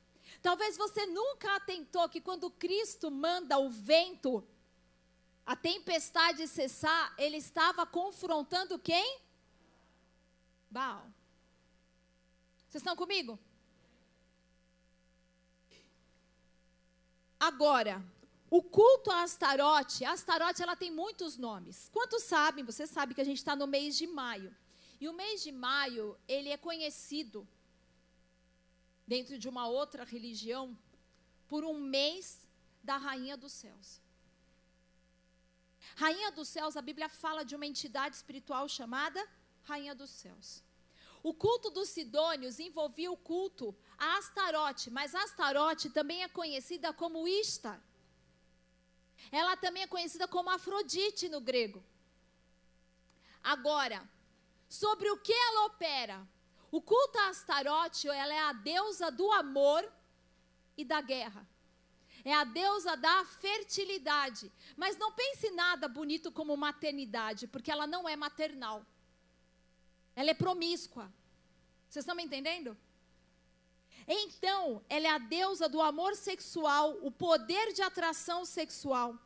Talvez 0.42 0.78
você 0.78 1.06
nunca 1.06 1.56
atentou 1.58 2.08
que 2.08 2.22
quando 2.22 2.50
Cristo 2.50 3.12
manda 3.12 3.58
o 3.60 3.70
vento, 3.70 4.48
a 5.46 5.56
tempestade 5.56 6.48
cessar, 6.48 7.14
ele 7.18 7.38
estava 7.38 7.86
confrontando 7.86 8.80
quem? 8.80 9.20
Baal. 10.72 11.06
Vocês 12.70 12.82
estão 12.82 12.96
comigo? 12.96 13.38
Agora, 17.40 18.04
o 18.50 18.62
culto 18.62 19.12
a 19.12 19.24
Astarote, 19.24 20.06
a 20.06 20.12
Astarote 20.12 20.62
ela 20.62 20.76
tem 20.76 20.92
muitos 20.92 21.38
nomes. 21.38 21.90
Quantos 21.92 22.24
sabem? 22.24 22.64
Você 22.64 22.86
sabe 22.86 23.14
que 23.14 23.22
a 23.22 23.26
gente 23.26 23.38
está 23.38 23.56
no 23.56 23.68
mês 23.68 23.98
de 23.98 24.08
maio. 24.08 24.56
E 25.00 25.10
o 25.10 25.14
mês 25.14 25.44
de 25.44 25.52
maio, 25.52 26.18
ele 26.28 26.50
é 26.50 26.58
conhecido, 26.58 27.48
dentro 29.06 29.38
de 29.38 29.50
uma 29.50 29.68
outra 29.68 30.04
religião, 30.04 30.78
por 31.48 31.64
um 31.64 31.80
mês 31.80 32.48
da 32.84 32.98
rainha 32.98 33.36
dos 33.36 33.52
céus. 33.52 34.02
Rainha 35.96 36.32
dos 36.32 36.48
céus, 36.48 36.78
a 36.78 36.82
Bíblia 36.82 37.10
fala 37.10 37.44
de 37.44 37.56
uma 37.56 37.66
entidade 37.66 38.16
espiritual 38.16 38.68
chamada 38.68 39.24
Rainha 39.64 39.94
dos 39.94 40.10
céus. 40.10 40.64
O 41.22 41.34
culto 41.34 41.70
dos 41.70 41.90
Sidônios 41.90 42.60
envolvia 42.60 43.12
o 43.12 43.18
culto 43.18 43.76
a 43.98 44.18
Astarote, 44.18 44.92
mas 44.92 45.16
Astarote 45.16 45.90
também 45.90 46.22
é 46.24 46.30
conhecida 46.30 46.94
como 46.94 47.28
Istar. 47.28 47.82
Ela 49.32 49.56
também 49.58 49.84
é 49.84 49.88
conhecida 49.88 50.28
como 50.28 50.50
Afrodite 50.50 51.28
no 51.30 51.42
grego. 51.42 51.84
Agora, 53.44 54.08
sobre 54.68 55.10
o 55.10 55.18
que 55.18 55.34
ela 55.34 55.66
opera? 55.66 56.28
O 56.72 56.82
culto 56.82 57.18
a 57.20 57.30
Astarote, 57.30 58.08
ela 58.08 58.34
é 58.34 58.40
a 58.40 58.54
deusa 58.54 59.12
do 59.12 59.32
amor 59.32 59.90
e 60.78 60.84
da 60.84 61.00
guerra. 61.02 61.48
É 62.24 62.34
a 62.34 62.44
deusa 62.44 62.98
da 62.98 63.24
fertilidade. 63.24 64.52
Mas 64.76 64.98
não 64.98 65.12
pense 65.12 65.50
nada 65.52 65.88
bonito 65.88 66.32
como 66.32 66.58
maternidade, 66.58 67.48
porque 67.48 67.72
ela 67.72 67.86
não 67.86 68.10
é 68.10 68.16
maternal. 68.16 68.86
Ela 70.16 70.32
é 70.32 70.34
promíscua. 70.34 71.12
Vocês 71.88 72.04
estão 72.04 72.16
me 72.16 72.24
entendendo? 72.24 72.76
Então, 74.08 74.84
ela 74.88 75.08
é 75.08 75.10
a 75.10 75.18
deusa 75.18 75.68
do 75.68 75.82
amor 75.82 76.16
sexual, 76.16 76.98
o 77.02 77.10
poder 77.10 77.74
de 77.74 77.82
atração 77.82 78.46
sexual, 78.46 79.18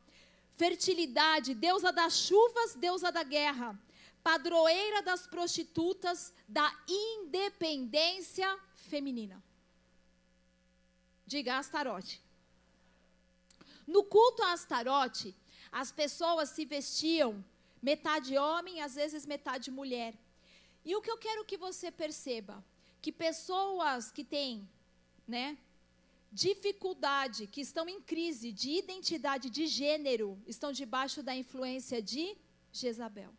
fertilidade, 0.55 1.53
deusa 1.53 1.91
das 1.91 2.17
chuvas, 2.17 2.75
deusa 2.75 3.11
da 3.11 3.23
guerra, 3.23 3.77
padroeira 4.23 5.01
das 5.01 5.27
prostitutas, 5.27 6.33
da 6.47 6.73
independência 6.87 8.57
feminina. 8.75 9.43
Diga 11.25 11.57
Astarote. 11.57 12.21
No 13.85 14.03
culto 14.03 14.43
a 14.43 14.53
Astarote, 14.53 15.35
as 15.71 15.91
pessoas 15.91 16.49
se 16.49 16.63
vestiam 16.63 17.43
metade 17.81 18.37
homem, 18.37 18.81
às 18.81 18.95
vezes 18.95 19.25
metade 19.25 19.69
mulher. 19.69 20.13
E 20.85 20.95
o 20.95 21.01
que 21.01 21.11
eu 21.11 21.17
quero 21.17 21.45
que 21.45 21.57
você 21.57 21.91
perceba, 21.91 22.63
que 23.01 23.11
pessoas 23.11 24.11
que 24.11 24.23
têm, 24.23 24.67
né, 25.27 25.57
dificuldade, 26.31 27.47
que 27.47 27.61
estão 27.61 27.87
em 27.89 28.01
crise 28.01 28.51
de 28.51 28.71
identidade 28.71 29.49
de 29.49 29.65
gênero, 29.67 30.41
estão 30.45 30.71
debaixo 30.71 31.23
da 31.23 31.35
influência 31.35 32.01
de 32.01 32.37
Jezabel. 32.71 33.33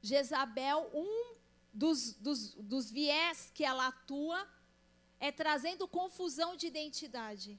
Jezabel, 0.00 0.90
um 0.94 1.34
dos, 1.72 2.14
dos, 2.14 2.54
dos 2.54 2.90
viés 2.90 3.50
que 3.54 3.64
ela 3.64 3.88
atua 3.88 4.48
é 5.18 5.30
trazendo 5.30 5.88
confusão 5.88 6.56
de 6.56 6.66
identidade. 6.66 7.58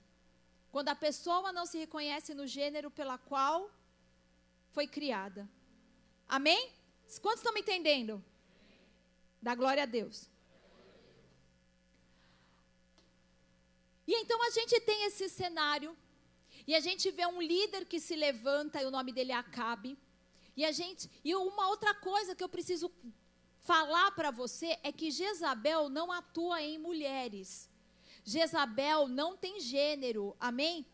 Quando 0.71 0.89
a 0.89 0.95
pessoa 0.95 1.51
não 1.51 1.65
se 1.65 1.77
reconhece 1.77 2.33
no 2.33 2.47
gênero 2.47 2.89
pela 2.89 3.17
qual 3.17 3.69
foi 4.71 4.87
criada. 4.87 5.47
Amém? 6.27 6.71
Quantos 7.21 7.41
estão 7.41 7.53
me 7.53 7.59
entendendo? 7.59 8.23
Dá 9.41 9.53
glória 9.53 9.83
a 9.83 9.85
Deus. 9.85 10.30
E 14.07 14.13
então 14.21 14.41
a 14.43 14.49
gente 14.49 14.79
tem 14.81 15.05
esse 15.05 15.29
cenário, 15.29 15.95
e 16.67 16.75
a 16.75 16.79
gente 16.79 17.09
vê 17.11 17.25
um 17.25 17.41
líder 17.41 17.85
que 17.85 17.99
se 17.99 18.15
levanta, 18.15 18.81
e 18.81 18.85
o 18.85 18.91
nome 18.91 19.11
dele 19.11 19.31
é 19.31 19.35
Acabe. 19.35 19.97
E 20.55 20.65
a 20.65 20.71
gente, 20.71 21.09
e 21.23 21.33
uma 21.35 21.69
outra 21.69 21.93
coisa 21.93 22.35
que 22.35 22.43
eu 22.43 22.49
preciso 22.49 22.91
falar 23.61 24.11
para 24.11 24.31
você 24.31 24.77
é 24.83 24.91
que 24.91 25.11
Jezabel 25.11 25.89
não 25.89 26.11
atua 26.11 26.61
em 26.61 26.77
mulheres. 26.77 27.69
Jezabel 28.23 29.07
não 29.07 29.37
tem 29.37 29.59
gênero. 29.59 30.35
Amém? 30.39 30.85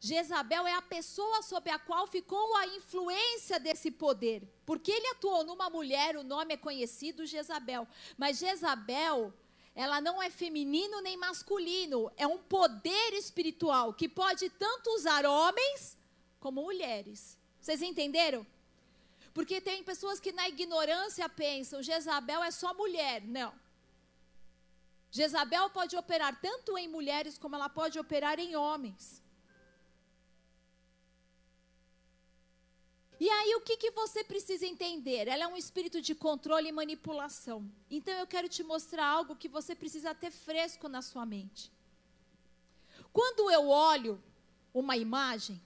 Jezabel 0.00 0.66
é 0.66 0.74
a 0.74 0.82
pessoa 0.82 1.42
sob 1.42 1.70
a 1.70 1.78
qual 1.78 2.06
ficou 2.06 2.56
a 2.56 2.66
influência 2.66 3.58
desse 3.58 3.90
poder. 3.90 4.42
Porque 4.66 4.92
ele 4.92 5.08
atuou 5.08 5.44
numa 5.44 5.70
mulher, 5.70 6.16
o 6.16 6.22
nome 6.22 6.54
é 6.54 6.58
conhecido 6.58 7.26
Jezabel. 7.26 7.88
Mas 8.16 8.38
Jezabel 8.38 9.32
ela 9.74 10.00
não 10.00 10.22
é 10.22 10.30
feminino 10.30 11.00
nem 11.00 11.16
masculino, 11.16 12.10
é 12.16 12.26
um 12.26 12.38
poder 12.38 13.12
espiritual 13.14 13.92
que 13.92 14.08
pode 14.08 14.48
tanto 14.50 14.90
usar 14.90 15.26
homens 15.26 15.98
como 16.38 16.62
mulheres. 16.62 17.36
Vocês 17.60 17.82
entenderam? 17.82 18.46
Porque 19.32 19.60
tem 19.60 19.82
pessoas 19.82 20.20
que 20.20 20.30
na 20.30 20.48
ignorância 20.48 21.28
pensam, 21.28 21.82
Jezabel 21.82 22.44
é 22.44 22.52
só 22.52 22.72
mulher. 22.72 23.22
Não. 23.22 23.52
Jezabel 25.10 25.70
pode 25.70 25.96
operar 25.96 26.40
tanto 26.40 26.78
em 26.78 26.86
mulheres 26.88 27.36
como 27.36 27.56
ela 27.56 27.68
pode 27.68 27.98
operar 27.98 28.38
em 28.38 28.54
homens. 28.54 29.23
E 33.18 33.28
aí, 33.30 33.54
o 33.54 33.60
que, 33.60 33.76
que 33.76 33.90
você 33.92 34.24
precisa 34.24 34.66
entender? 34.66 35.28
Ela 35.28 35.44
é 35.44 35.46
um 35.46 35.56
espírito 35.56 36.00
de 36.00 36.14
controle 36.14 36.68
e 36.68 36.72
manipulação. 36.72 37.70
Então, 37.90 38.12
eu 38.14 38.26
quero 38.26 38.48
te 38.48 38.62
mostrar 38.62 39.06
algo 39.06 39.36
que 39.36 39.48
você 39.48 39.74
precisa 39.74 40.14
ter 40.14 40.30
fresco 40.30 40.88
na 40.88 41.00
sua 41.00 41.24
mente. 41.24 41.72
Quando 43.12 43.50
eu 43.50 43.68
olho 43.68 44.22
uma 44.72 44.96
imagem 44.96 45.62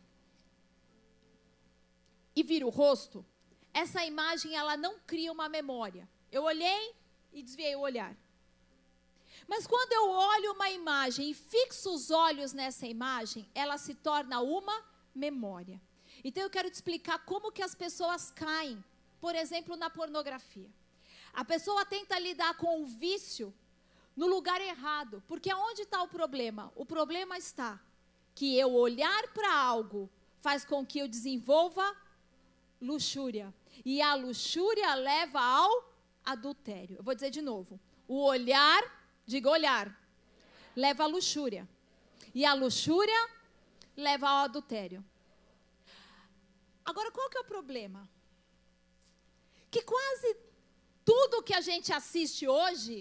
e 2.36 2.42
viro 2.42 2.66
o 2.66 2.70
rosto, 2.70 3.24
essa 3.72 4.04
imagem 4.04 4.54
ela 4.54 4.76
não 4.76 4.98
cria 5.00 5.32
uma 5.32 5.48
memória. 5.48 6.08
Eu 6.30 6.42
olhei 6.42 6.94
e 7.32 7.42
desviei 7.42 7.74
o 7.74 7.80
olhar. 7.80 8.14
Mas 9.46 9.66
quando 9.66 9.92
eu 9.92 10.10
olho 10.10 10.52
uma 10.52 10.68
imagem 10.68 11.30
e 11.30 11.34
fixo 11.34 11.94
os 11.94 12.10
olhos 12.10 12.52
nessa 12.52 12.86
imagem, 12.86 13.48
ela 13.54 13.78
se 13.78 13.94
torna 13.94 14.40
uma 14.42 14.84
memória. 15.14 15.80
Então 16.24 16.42
eu 16.42 16.50
quero 16.50 16.70
te 16.70 16.74
explicar 16.74 17.18
como 17.24 17.52
que 17.52 17.62
as 17.62 17.74
pessoas 17.74 18.30
caem, 18.30 18.82
por 19.20 19.34
exemplo, 19.34 19.76
na 19.76 19.90
pornografia. 19.90 20.68
A 21.32 21.44
pessoa 21.44 21.84
tenta 21.84 22.18
lidar 22.18 22.56
com 22.56 22.82
o 22.82 22.86
vício 22.86 23.54
no 24.16 24.26
lugar 24.26 24.60
errado, 24.60 25.22
porque 25.28 25.52
onde 25.54 25.82
está 25.82 26.02
o 26.02 26.08
problema? 26.08 26.72
O 26.74 26.84
problema 26.84 27.38
está 27.38 27.80
que 28.34 28.58
eu 28.58 28.72
olhar 28.74 29.28
para 29.28 29.52
algo 29.52 30.10
faz 30.40 30.64
com 30.64 30.84
que 30.84 30.98
eu 30.98 31.08
desenvolva 31.08 31.96
luxúria. 32.80 33.52
E 33.84 34.00
a 34.02 34.14
luxúria 34.14 34.94
leva 34.94 35.40
ao 35.40 35.92
adultério. 36.24 36.96
Eu 36.96 37.02
vou 37.02 37.14
dizer 37.14 37.30
de 37.30 37.42
novo. 37.42 37.80
O 38.06 38.22
olhar, 38.24 38.82
diga 39.26 39.50
olhar, 39.50 39.96
leva 40.74 41.04
à 41.04 41.06
luxúria. 41.06 41.68
E 42.34 42.44
a 42.44 42.54
luxúria 42.54 43.28
leva 43.96 44.28
ao 44.28 44.44
adultério. 44.44 45.04
Agora, 46.90 47.10
qual 47.16 47.28
que 47.30 47.38
é 47.38 47.42
o 47.42 47.52
problema? 47.54 48.08
Que 49.72 49.82
quase 49.82 50.28
tudo 51.10 51.42
que 51.48 51.54
a 51.60 51.60
gente 51.60 51.92
assiste 51.92 52.48
hoje, 52.48 52.96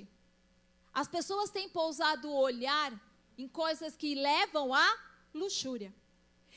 as 1.01 1.07
pessoas 1.07 1.49
têm 1.49 1.69
pousado 1.69 2.29
o 2.29 2.41
olhar 2.49 2.91
em 3.37 3.47
coisas 3.47 3.95
que 3.95 4.13
levam 4.29 4.73
à 4.73 4.87
luxúria. 5.33 5.91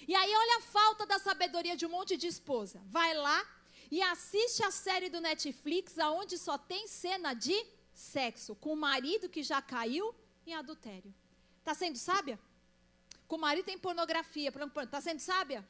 E 0.08 0.14
aí, 0.20 0.32
olha 0.42 0.56
a 0.58 0.66
falta 0.76 1.06
da 1.06 1.18
sabedoria 1.20 1.76
de 1.76 1.86
um 1.86 1.94
monte 1.96 2.16
de 2.16 2.26
esposa. 2.26 2.82
Vai 2.98 3.14
lá 3.14 3.38
e 3.96 4.02
assiste 4.02 4.64
a 4.64 4.72
série 4.72 5.08
do 5.08 5.20
Netflix, 5.20 5.98
aonde 6.00 6.36
só 6.36 6.58
tem 6.58 6.88
cena 6.88 7.32
de 7.32 7.56
sexo, 7.92 8.56
com 8.56 8.72
o 8.72 8.82
marido 8.88 9.28
que 9.28 9.42
já 9.44 9.62
caiu 9.62 10.14
em 10.44 10.54
adultério. 10.54 11.14
Está 11.60 11.74
sendo 11.74 11.96
sábia? 11.96 12.40
Com 13.28 13.36
o 13.36 13.44
marido 13.46 13.66
tem 13.66 13.78
pornografia. 13.78 14.52
Está 14.82 15.00
sendo 15.00 15.20
sábia? 15.20 15.60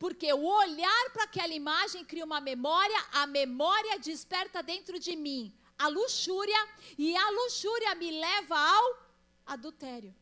Porque 0.00 0.32
o 0.32 0.44
olhar 0.44 1.10
para 1.12 1.24
aquela 1.24 1.54
imagem 1.54 2.04
cria 2.04 2.24
uma 2.24 2.40
memória, 2.40 3.00
a 3.12 3.26
memória 3.26 3.98
desperta 3.98 4.62
dentro 4.62 4.98
de 4.98 5.14
mim 5.14 5.54
a 5.80 5.88
luxúria, 5.88 6.60
e 6.98 7.16
a 7.16 7.30
luxúria 7.30 7.94
me 7.94 8.10
leva 8.10 8.56
ao 8.58 8.86
adultério. 9.46 10.14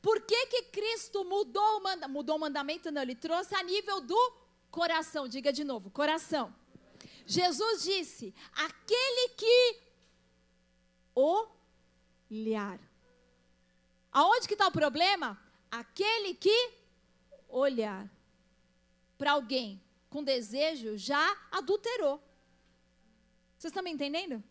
Por 0.00 0.22
que, 0.22 0.46
que 0.46 0.62
Cristo 0.64 1.22
mudou 1.24 1.78
o, 1.78 1.82
manda 1.82 2.08
mudou 2.08 2.36
o 2.36 2.40
mandamento? 2.40 2.90
Não, 2.90 3.02
ele 3.02 3.14
trouxe 3.14 3.54
a 3.54 3.62
nível 3.62 4.00
do 4.00 4.32
coração. 4.70 5.28
Diga 5.28 5.52
de 5.52 5.64
novo, 5.64 5.90
coração. 5.90 6.54
Jesus 7.26 7.82
disse: 7.82 8.34
aquele 8.52 9.28
que 9.30 9.80
olhar. 11.14 12.78
Aonde 14.10 14.48
que 14.48 14.54
está 14.54 14.66
o 14.68 14.72
problema? 14.72 15.38
Aquele 15.70 16.34
que 16.34 16.58
olhar 17.48 18.08
para 19.16 19.32
alguém 19.32 19.82
com 20.08 20.22
desejo 20.22 20.96
já 20.96 21.36
adulterou. 21.50 22.22
Vocês 23.58 23.70
estão 23.70 23.82
me 23.82 23.90
entendendo? 23.90 24.42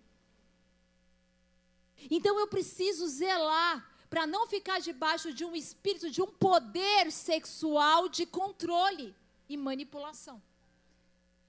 Então 2.10 2.38
eu 2.39 2.47
preciso 2.47 3.08
zelar 3.08 3.89
para 4.10 4.28
não 4.28 4.45
ficar 4.47 4.80
debaixo 4.80 5.34
de 5.34 5.43
um 5.45 5.56
espírito, 5.56 6.10
de 6.10 6.21
um 6.21 6.28
poder 6.28 7.12
sexual 7.12 8.08
de 8.10 8.26
controle 8.26 9.15
e 9.49 9.58
manipulação. 9.58 10.41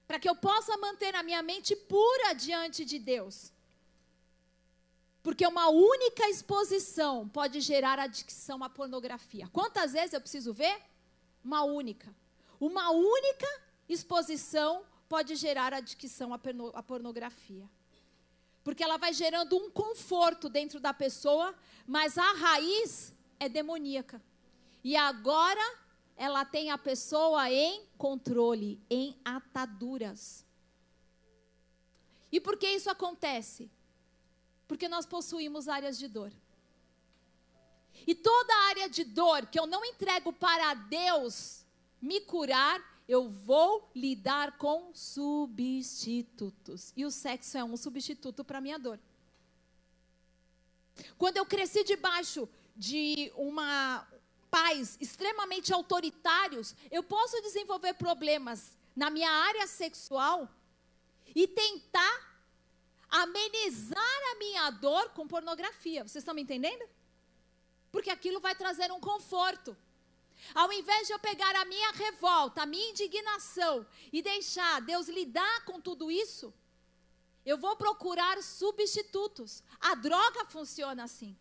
Para 0.07 0.19
que 0.19 0.29
eu 0.29 0.35
possa 0.35 0.77
manter 0.77 1.13
a 1.15 1.23
minha 1.23 1.41
mente 1.41 1.75
pura 1.75 2.33
diante 2.33 2.85
de 2.85 2.99
Deus. 2.99 3.51
Porque 5.21 5.45
uma 5.45 5.69
única 5.69 6.29
exposição 6.29 7.27
pode 7.27 7.59
gerar 7.59 7.97
adicção 7.97 8.63
à 8.63 8.69
pornografia. 8.69 9.47
Quantas 9.51 9.93
vezes 9.93 10.13
eu 10.13 10.21
preciso 10.21 10.53
ver? 10.53 10.79
Uma 11.43 11.63
única. 11.63 12.13
Uma 12.65 12.89
única 12.89 13.47
exposição 13.87 14.83
pode 15.07 15.35
gerar 15.35 15.71
adicção 15.71 16.33
à 16.33 16.81
pornografia. 16.81 17.69
Porque 18.63 18.83
ela 18.83 18.97
vai 18.97 19.13
gerando 19.13 19.55
um 19.55 19.69
conforto 19.69 20.49
dentro 20.49 20.79
da 20.79 20.91
pessoa, 20.91 21.53
mas 21.85 22.17
a 22.17 22.31
raiz 22.33 23.13
é 23.39 23.47
demoníaca. 23.47 24.19
E 24.83 24.95
agora 24.95 25.61
ela 26.17 26.43
tem 26.43 26.71
a 26.71 26.77
pessoa 26.77 27.51
em 27.51 27.85
controle, 27.99 28.81
em 28.89 29.15
ataduras. 29.23 30.43
E 32.31 32.41
por 32.41 32.57
que 32.57 32.67
isso 32.67 32.89
acontece? 32.89 33.69
Porque 34.67 34.89
nós 34.89 35.05
possuímos 35.05 35.67
áreas 35.67 35.99
de 35.99 36.07
dor. 36.07 36.33
E 38.07 38.15
toda 38.15 38.67
área 38.69 38.89
de 38.89 39.03
dor 39.03 39.45
que 39.45 39.59
eu 39.59 39.67
não 39.67 39.85
entrego 39.85 40.33
para 40.33 40.73
Deus 40.73 41.63
me 42.05 42.21
curar, 42.21 42.79
eu 43.07 43.27
vou 43.27 43.89
lidar 43.95 44.57
com 44.57 44.93
substitutos. 44.93 46.93
E 46.95 47.03
o 47.03 47.11
sexo 47.11 47.57
é 47.57 47.63
um 47.63 47.75
substituto 47.75 48.43
para 48.43 48.59
a 48.59 48.61
minha 48.61 48.77
dor. 48.77 48.99
Quando 51.17 51.37
eu 51.37 51.45
cresci 51.45 51.83
debaixo 51.83 52.47
de 52.75 53.31
uma 53.35 54.07
pais 54.51 54.97
extremamente 55.01 55.73
autoritários, 55.73 56.75
eu 56.91 57.03
posso 57.03 57.41
desenvolver 57.41 57.95
problemas 57.95 58.77
na 58.95 59.09
minha 59.09 59.29
área 59.29 59.67
sexual 59.67 60.47
e 61.35 61.47
tentar 61.47 62.35
amenizar 63.09 64.21
a 64.31 64.35
minha 64.37 64.69
dor 64.69 65.09
com 65.09 65.27
pornografia. 65.27 66.03
Vocês 66.03 66.21
estão 66.21 66.35
me 66.35 66.43
entendendo? 66.43 66.87
Porque 67.91 68.11
aquilo 68.11 68.39
vai 68.39 68.55
trazer 68.55 68.91
um 68.91 68.99
conforto. 68.99 69.75
Ao 70.53 70.71
invés 70.71 71.07
de 71.07 71.13
eu 71.13 71.19
pegar 71.19 71.55
a 71.55 71.65
minha 71.65 71.91
revolta, 71.91 72.61
a 72.61 72.65
minha 72.65 72.89
indignação 72.89 73.85
e 74.11 74.21
deixar 74.21 74.81
Deus 74.81 75.07
lidar 75.07 75.65
com 75.65 75.79
tudo 75.81 76.11
isso, 76.11 76.53
eu 77.45 77.57
vou 77.57 77.75
procurar 77.75 78.41
substitutos. 78.41 79.63
A 79.79 79.95
droga 79.95 80.45
funciona 80.45 81.03
assim. 81.03 81.37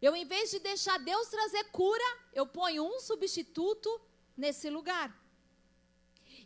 Eu, 0.00 0.14
em 0.14 0.24
vez 0.24 0.50
de 0.50 0.58
deixar 0.60 0.98
Deus 0.98 1.28
trazer 1.28 1.64
cura, 1.70 2.04
eu 2.32 2.46
ponho 2.46 2.84
um 2.84 3.00
substituto 3.00 4.00
nesse 4.36 4.70
lugar. 4.70 5.16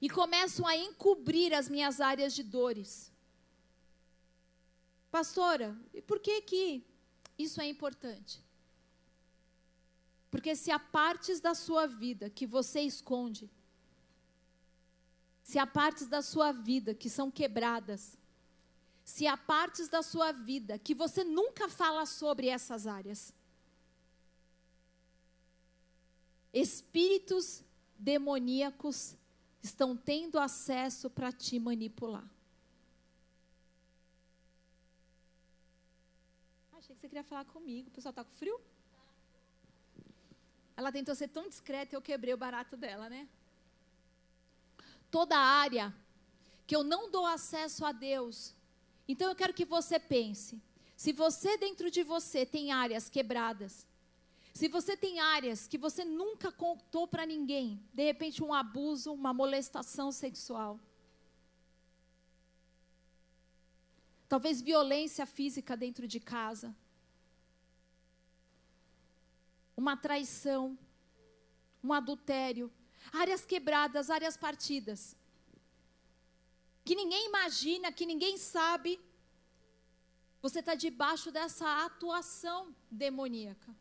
E 0.00 0.08
começo 0.08 0.66
a 0.66 0.76
encobrir 0.76 1.52
as 1.52 1.68
minhas 1.68 2.00
áreas 2.00 2.34
de 2.34 2.42
dores. 2.42 3.12
Pastora, 5.10 5.76
e 5.92 6.00
por 6.00 6.18
que 6.18 6.40
que 6.40 6.84
isso 7.38 7.60
é 7.60 7.66
importante? 7.66 8.42
Porque 10.32 10.56
se 10.56 10.70
há 10.70 10.78
partes 10.78 11.40
da 11.40 11.54
sua 11.54 11.86
vida 11.86 12.30
que 12.30 12.46
você 12.46 12.80
esconde, 12.80 13.50
se 15.42 15.58
há 15.58 15.66
partes 15.66 16.06
da 16.06 16.22
sua 16.22 16.52
vida 16.52 16.94
que 16.94 17.10
são 17.10 17.30
quebradas, 17.30 18.16
se 19.04 19.26
há 19.26 19.36
partes 19.36 19.90
da 19.90 20.02
sua 20.02 20.32
vida 20.32 20.78
que 20.78 20.94
você 20.94 21.22
nunca 21.22 21.68
fala 21.68 22.06
sobre 22.06 22.46
essas 22.48 22.86
áreas, 22.86 23.34
espíritos 26.50 27.62
demoníacos 27.98 29.14
estão 29.62 29.94
tendo 29.94 30.38
acesso 30.38 31.10
para 31.10 31.30
te 31.30 31.58
manipular. 31.58 32.26
Achei 36.72 36.94
que 36.94 37.02
você 37.02 37.08
queria 37.08 37.22
falar 37.22 37.44
comigo. 37.44 37.88
O 37.88 37.92
pessoal 37.92 38.12
está 38.12 38.24
com 38.24 38.32
frio? 38.32 38.58
Ela 40.82 40.90
tentou 40.90 41.14
ser 41.14 41.28
tão 41.28 41.48
discreta 41.48 41.94
e 41.94 41.96
eu 41.96 42.02
quebrei 42.02 42.34
o 42.34 42.36
barato 42.36 42.76
dela, 42.76 43.08
né? 43.08 43.28
Toda 45.10 45.38
área 45.38 45.94
que 46.66 46.74
eu 46.74 46.82
não 46.82 47.08
dou 47.08 47.24
acesso 47.24 47.84
a 47.84 47.92
Deus. 47.92 48.52
Então 49.06 49.28
eu 49.28 49.36
quero 49.36 49.54
que 49.54 49.64
você 49.64 50.00
pense. 50.00 50.60
Se 50.96 51.12
você 51.12 51.56
dentro 51.56 51.88
de 51.88 52.02
você 52.02 52.44
tem 52.44 52.72
áreas 52.72 53.08
quebradas, 53.08 53.86
se 54.52 54.66
você 54.66 54.96
tem 54.96 55.20
áreas 55.20 55.68
que 55.68 55.78
você 55.78 56.04
nunca 56.04 56.50
contou 56.50 57.06
para 57.06 57.24
ninguém, 57.24 57.80
de 57.92 58.04
repente 58.04 58.42
um 58.42 58.52
abuso, 58.52 59.12
uma 59.12 59.32
molestação 59.32 60.10
sexual, 60.10 60.80
talvez 64.28 64.60
violência 64.60 65.26
física 65.26 65.76
dentro 65.76 66.08
de 66.08 66.18
casa, 66.18 66.74
uma 69.76 69.96
traição, 69.96 70.78
um 71.82 71.92
adultério, 71.92 72.72
áreas 73.12 73.44
quebradas, 73.44 74.10
áreas 74.10 74.36
partidas, 74.36 75.16
que 76.84 76.94
ninguém 76.94 77.26
imagina, 77.26 77.92
que 77.92 78.04
ninguém 78.04 78.36
sabe, 78.36 79.00
você 80.40 80.58
está 80.58 80.74
debaixo 80.74 81.30
dessa 81.30 81.84
atuação 81.84 82.74
demoníaca. 82.90 83.74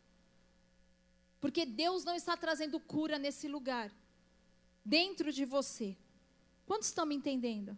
Porque 1.39 1.65
Deus 1.65 2.03
não 2.03 2.15
está 2.15 2.37
trazendo 2.37 2.79
cura 2.79 3.17
nesse 3.17 3.47
lugar, 3.47 3.91
dentro 4.85 5.31
de 5.31 5.43
você. 5.43 5.97
Quantos 6.67 6.89
estão 6.89 7.05
me 7.05 7.15
entendendo? 7.15 7.77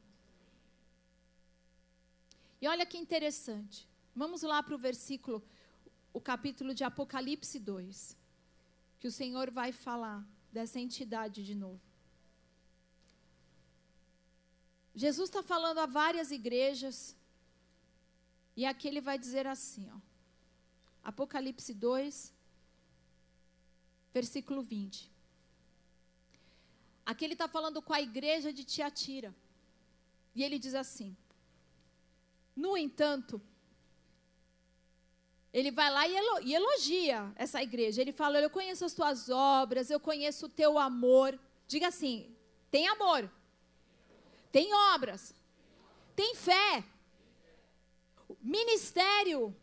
E 2.61 2.67
olha 2.67 2.85
que 2.85 2.97
interessante. 2.97 3.87
Vamos 4.13 4.41
lá 4.41 4.61
para 4.61 4.75
o 4.75 4.77
versículo, 4.77 5.41
o 6.13 6.21
capítulo 6.21 6.73
de 6.73 6.83
Apocalipse 6.83 7.59
2. 7.59 8.17
Que 8.99 9.07
o 9.07 9.11
Senhor 9.11 9.51
vai 9.51 9.71
falar 9.71 10.25
dessa 10.51 10.79
entidade 10.79 11.43
de 11.43 11.55
novo. 11.55 11.81
Jesus 14.95 15.29
está 15.29 15.41
falando 15.41 15.79
a 15.79 15.85
várias 15.85 16.31
igrejas. 16.31 17.15
E 18.55 18.65
aqui 18.65 18.87
ele 18.87 19.01
vai 19.01 19.17
dizer 19.17 19.47
assim, 19.47 19.89
ó. 19.91 19.97
Apocalipse 21.03 21.73
2, 21.73 22.33
versículo 24.13 24.61
20. 24.61 25.11
Aqui 27.05 27.25
ele 27.25 27.33
está 27.33 27.47
falando 27.47 27.81
com 27.81 27.93
a 27.93 28.01
igreja 28.01 28.53
de 28.53 28.63
Tiatira. 28.63 29.35
E 30.33 30.43
ele 30.43 30.57
diz 30.57 30.73
assim: 30.73 31.15
no 32.55 32.77
entanto, 32.77 33.41
ele 35.53 35.69
vai 35.69 35.91
lá 35.91 36.07
e 36.07 36.53
elogia 36.55 37.31
essa 37.35 37.61
igreja. 37.61 38.01
Ele 38.01 38.11
fala: 38.11 38.41
Eu 38.41 38.49
conheço 38.49 38.83
as 38.83 38.93
tuas 38.93 39.29
obras, 39.29 39.91
eu 39.91 39.99
conheço 39.99 40.47
o 40.47 40.49
teu 40.49 40.79
amor. 40.79 41.39
Diga 41.67 41.89
assim: 41.89 42.35
tem 42.71 42.87
amor, 42.87 43.29
tem 44.51 44.73
obras, 44.73 45.35
tem 46.15 46.33
fé, 46.33 46.83
ministério, 48.41 49.55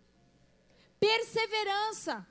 perseverança. 1.01 2.25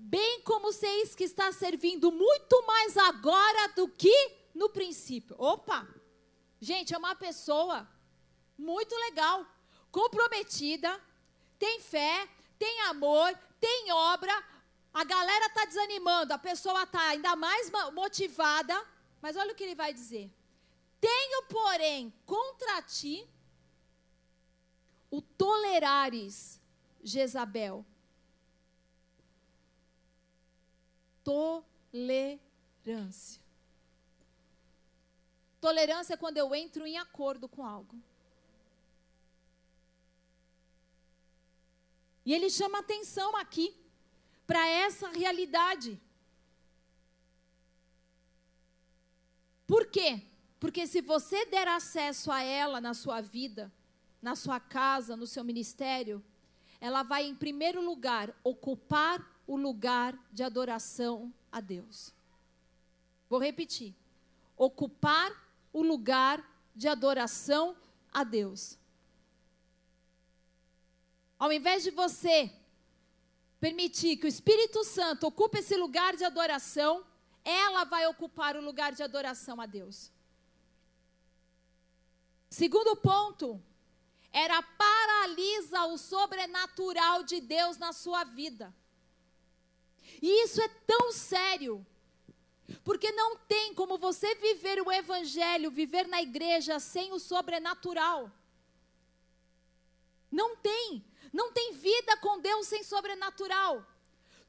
Bem 0.00 0.42
como 0.42 0.72
vocês 0.72 1.14
que 1.14 1.24
está 1.24 1.50
servindo 1.52 2.10
muito 2.10 2.64
mais 2.66 2.96
agora 2.96 3.68
do 3.74 3.88
que 3.88 4.32
no 4.54 4.68
princípio. 4.68 5.36
Opa! 5.38 5.88
Gente, 6.60 6.92
é 6.92 6.98
uma 6.98 7.14
pessoa 7.14 7.88
muito 8.56 8.94
legal, 8.96 9.46
comprometida, 9.90 11.00
tem 11.58 11.80
fé, 11.80 12.28
tem 12.58 12.80
amor, 12.82 13.36
tem 13.60 13.92
obra. 13.92 14.32
A 14.92 15.04
galera 15.04 15.46
está 15.46 15.64
desanimando, 15.64 16.32
a 16.32 16.38
pessoa 16.38 16.82
está 16.82 17.08
ainda 17.08 17.34
mais 17.36 17.70
motivada. 17.92 18.74
Mas 19.20 19.36
olha 19.36 19.52
o 19.52 19.54
que 19.54 19.64
ele 19.64 19.74
vai 19.74 19.92
dizer: 19.92 20.30
Tenho, 21.00 21.42
porém, 21.44 22.12
contra 22.24 22.82
ti 22.82 23.28
o 25.10 25.20
tolerares 25.20 26.60
Jezabel. 27.02 27.84
Tolerância. 31.24 32.48
Tolerância 35.60 36.14
é 36.14 36.16
quando 36.16 36.38
eu 36.38 36.54
entro 36.54 36.86
em 36.86 36.96
acordo 36.96 37.48
com 37.48 37.64
algo. 37.64 38.00
E 42.28 42.34
ele 42.34 42.50
chama 42.50 42.80
atenção 42.80 43.34
aqui 43.38 43.74
para 44.46 44.68
essa 44.68 45.08
realidade. 45.08 45.98
Por 49.66 49.86
quê? 49.86 50.20
Porque 50.60 50.86
se 50.86 51.00
você 51.00 51.46
der 51.46 51.66
acesso 51.66 52.30
a 52.30 52.42
ela 52.42 52.82
na 52.82 52.92
sua 52.92 53.22
vida, 53.22 53.72
na 54.20 54.36
sua 54.36 54.60
casa, 54.60 55.16
no 55.16 55.26
seu 55.26 55.42
ministério, 55.42 56.22
ela 56.78 57.02
vai, 57.02 57.24
em 57.24 57.34
primeiro 57.34 57.80
lugar, 57.80 58.38
ocupar 58.44 59.26
o 59.46 59.56
lugar 59.56 60.14
de 60.30 60.42
adoração 60.42 61.32
a 61.50 61.62
Deus. 61.62 62.12
Vou 63.26 63.40
repetir: 63.40 63.94
ocupar 64.54 65.32
o 65.72 65.82
lugar 65.82 66.44
de 66.76 66.88
adoração 66.88 67.74
a 68.12 68.22
Deus. 68.22 68.76
Ao 71.38 71.52
invés 71.52 71.82
de 71.82 71.90
você 71.90 72.50
permitir 73.60 74.16
que 74.16 74.26
o 74.26 74.28
Espírito 74.28 74.82
Santo 74.84 75.26
ocupe 75.26 75.58
esse 75.58 75.76
lugar 75.76 76.16
de 76.16 76.24
adoração, 76.24 77.04
ela 77.44 77.84
vai 77.84 78.06
ocupar 78.06 78.56
o 78.56 78.60
lugar 78.62 78.92
de 78.92 79.02
adoração 79.02 79.60
a 79.60 79.66
Deus. 79.66 80.10
Segundo 82.50 82.96
ponto, 82.96 83.62
era 84.32 84.62
paralisa 84.62 85.84
o 85.84 85.98
sobrenatural 85.98 87.22
de 87.22 87.40
Deus 87.40 87.76
na 87.78 87.92
sua 87.92 88.24
vida. 88.24 88.74
E 90.22 90.44
isso 90.44 90.60
é 90.60 90.68
tão 90.86 91.12
sério, 91.12 91.86
porque 92.82 93.12
não 93.12 93.36
tem 93.36 93.74
como 93.74 93.98
você 93.98 94.34
viver 94.36 94.80
o 94.80 94.90
evangelho, 94.90 95.70
viver 95.70 96.06
na 96.08 96.20
igreja 96.22 96.80
sem 96.80 97.12
o 97.12 97.18
sobrenatural. 97.18 98.30
Não 100.30 100.56
tem, 100.56 101.04
não 101.32 101.52
tem 101.52 101.72
vida 101.72 102.16
com 102.18 102.40
Deus 102.40 102.66
sem 102.66 102.82
sobrenatural. 102.82 103.84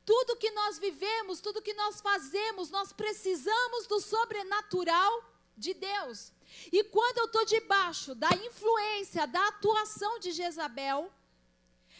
Tudo 0.05 0.37
que 0.37 0.51
nós 0.51 0.79
vivemos, 0.79 1.39
tudo 1.39 1.61
que 1.61 1.73
nós 1.73 2.01
fazemos, 2.01 2.69
nós 2.69 2.91
precisamos 2.91 3.85
do 3.85 3.99
sobrenatural 3.99 5.23
de 5.55 5.73
Deus. 5.73 6.31
E 6.71 6.83
quando 6.83 7.19
eu 7.19 7.25
estou 7.25 7.45
debaixo 7.45 8.15
da 8.15 8.29
influência, 8.29 9.27
da 9.27 9.47
atuação 9.47 10.19
de 10.19 10.31
Jezabel, 10.31 11.11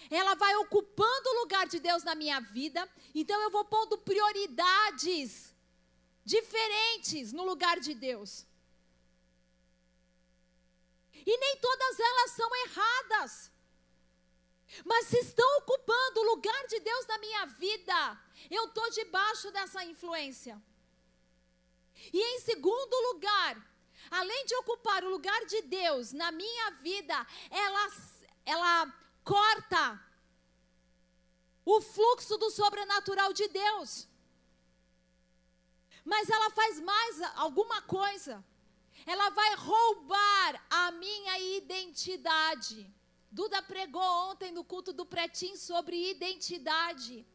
ela 0.10 0.34
vai 0.34 0.56
ocupando 0.56 1.30
o 1.30 1.40
lugar 1.42 1.68
de 1.68 1.80
Deus 1.80 2.04
na 2.04 2.16
minha 2.16 2.40
vida, 2.40 2.90
então 3.14 3.40
eu 3.42 3.52
vou 3.52 3.66
pondo 3.66 3.98
prioridades 3.98 5.54
diferentes 6.26 7.32
no 7.32 7.44
lugar 7.44 7.80
de 7.80 7.94
Deus. 7.94 8.46
E 11.26 11.38
nem 11.38 11.58
todas 11.58 12.00
elas 12.00 12.32
são 12.32 12.50
erradas. 12.66 13.52
Mas 14.86 15.08
se 15.08 15.18
estão 15.20 15.58
ocupando 15.58 16.22
o 16.22 16.26
lugar 16.32 16.68
de 16.68 16.80
Deus 16.80 17.06
na 17.08 17.18
minha 17.18 17.46
vida, 17.46 18.22
eu 18.50 18.66
estou 18.66 18.90
debaixo 18.92 19.52
dessa 19.52 19.84
influência. 19.84 20.62
E 22.14 22.22
em 22.22 22.40
segundo 22.40 22.96
lugar, 23.14 23.58
além 24.10 24.46
de 24.46 24.56
ocupar 24.56 25.04
o 25.04 25.10
lugar 25.10 25.46
de 25.46 25.62
Deus 25.64 26.14
na 26.14 26.32
minha 26.32 26.72
vida, 26.72 27.28
ela, 27.50 27.88
ela 28.46 28.94
corta 29.24 30.06
o 31.66 31.82
fluxo 31.82 32.38
do 32.38 32.50
sobrenatural 32.50 33.34
de 33.34 33.48
Deus. 33.48 34.08
Mas 36.06 36.30
ela 36.30 36.50
faz 36.52 36.80
mais 36.80 37.22
alguma 37.36 37.82
coisa. 37.82 38.44
Ela 39.06 39.30
vai 39.30 39.56
roubar 39.56 40.66
a 40.70 40.92
minha 40.92 41.40
identidade. 41.40 42.99
Duda 43.32 43.62
pregou 43.62 44.02
ontem 44.30 44.52
no 44.52 44.64
culto 44.64 44.92
do 44.92 45.06
Pretim 45.06 45.56
sobre 45.56 46.10
identidade. 46.12 47.26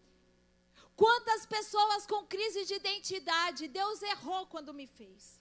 Quantas 0.96 1.46
pessoas 1.46 2.06
com 2.06 2.26
crise 2.26 2.64
de 2.64 2.74
identidade, 2.74 3.68
Deus 3.68 4.02
errou 4.02 4.46
quando 4.46 4.74
me 4.74 4.86
fez. 4.86 5.40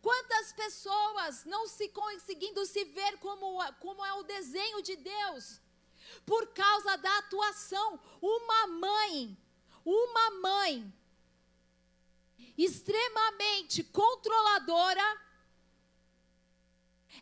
Quantas 0.00 0.52
pessoas 0.52 1.44
não 1.44 1.66
se 1.66 1.88
conseguindo 1.88 2.64
se 2.64 2.84
ver 2.84 3.18
como, 3.18 3.58
como 3.80 4.04
é 4.04 4.12
o 4.14 4.22
desenho 4.22 4.80
de 4.82 4.96
Deus, 4.96 5.60
por 6.24 6.46
causa 6.48 6.96
da 6.96 7.18
atuação. 7.18 8.00
Uma 8.20 8.66
mãe, 8.66 9.36
uma 9.84 10.30
mãe 10.40 10.92
extremamente 12.56 13.84
controladora, 13.84 15.20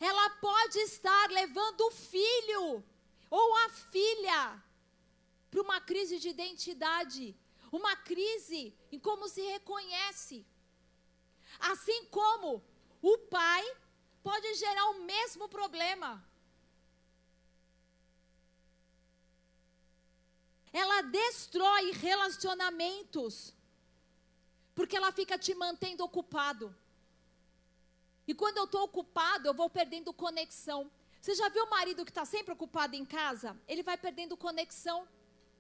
ela 0.01 0.31
pode 0.31 0.79
estar 0.81 1.31
levando 1.31 1.81
o 1.83 1.91
filho 1.91 2.85
ou 3.31 3.57
a 3.57 3.69
filha 3.71 4.63
para 5.51 5.63
uma 5.63 5.81
crise 5.81 6.19
de 6.19 6.29
identidade, 6.29 7.35
uma 7.73 7.97
crise 7.97 8.77
em 8.93 8.99
como 8.99 9.29
se 9.29 9.41
reconhece. 9.41 10.47
Assim 11.59 12.05
como 12.07 12.63
o 13.01 13.19
pai 13.19 13.65
pode 14.23 14.55
gerar 14.55 14.87
o 14.91 15.01
mesmo 15.05 15.49
problema. 15.49 16.25
Ela 20.73 21.01
destrói 21.03 21.93
relacionamentos, 21.93 23.55
porque 24.75 24.97
ela 24.97 25.11
fica 25.11 25.39
te 25.39 25.55
mantendo 25.55 26.05
ocupado. 26.05 26.75
E 28.27 28.35
quando 28.35 28.59
eu 28.59 28.65
estou 28.65 28.83
ocupado, 28.83 29.49
eu 29.49 29.55
vou 29.55 29.71
perdendo 29.71 30.12
conexão. 30.12 30.91
Você 31.21 31.35
já 31.35 31.49
viu 31.49 31.65
o 31.65 31.71
marido 31.71 32.05
que 32.05 32.11
está 32.11 32.25
sempre 32.25 32.53
ocupado 32.53 32.97
em 32.97 33.05
casa? 33.05 33.57
Ele 33.69 33.83
vai 33.83 33.97
perdendo 33.97 34.37
conexão. 34.37 35.07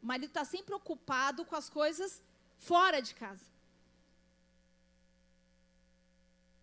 O 0.02 0.06
marido 0.06 0.30
está 0.30 0.44
sempre 0.44 0.74
ocupado 0.74 1.44
com 1.44 1.56
as 1.56 1.70
coisas 1.70 2.22
fora 2.58 3.00
de 3.00 3.14
casa. 3.14 3.44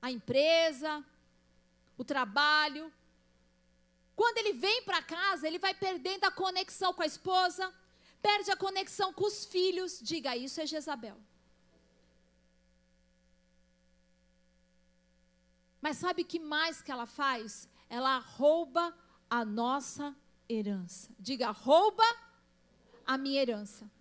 A 0.02 0.12
empresa, 0.12 1.04
o 1.98 2.04
trabalho. 2.04 2.92
Quando 4.16 4.38
ele 4.38 4.54
vem 4.54 4.84
para 4.84 5.02
casa, 5.02 5.48
ele 5.48 5.60
vai 5.60 5.74
perdendo 5.74 6.26
a 6.26 6.32
conexão 6.32 6.94
com 6.94 7.02
a 7.02 7.06
esposa, 7.06 7.74
perde 8.22 8.52
a 8.52 8.56
conexão 8.56 9.14
com 9.14 9.26
os 9.26 9.46
filhos. 9.46 10.00
Diga, 10.02 10.36
isso 10.36 10.60
é 10.62 10.66
Jezabel. 10.66 11.18
Mas 15.84 15.98
sabe 15.98 16.24
que 16.24 16.40
mais 16.40 16.82
que 16.82 16.90
ela 16.90 17.06
faz? 17.06 17.68
Ela 17.90 18.18
rouba 18.18 18.98
a 19.30 19.44
nossa 19.44 20.16
herança. 20.48 21.12
Diga, 21.20 21.52
rouba 21.52 22.06
a 23.06 23.18
minha 23.18 23.42
herança. 23.42 23.92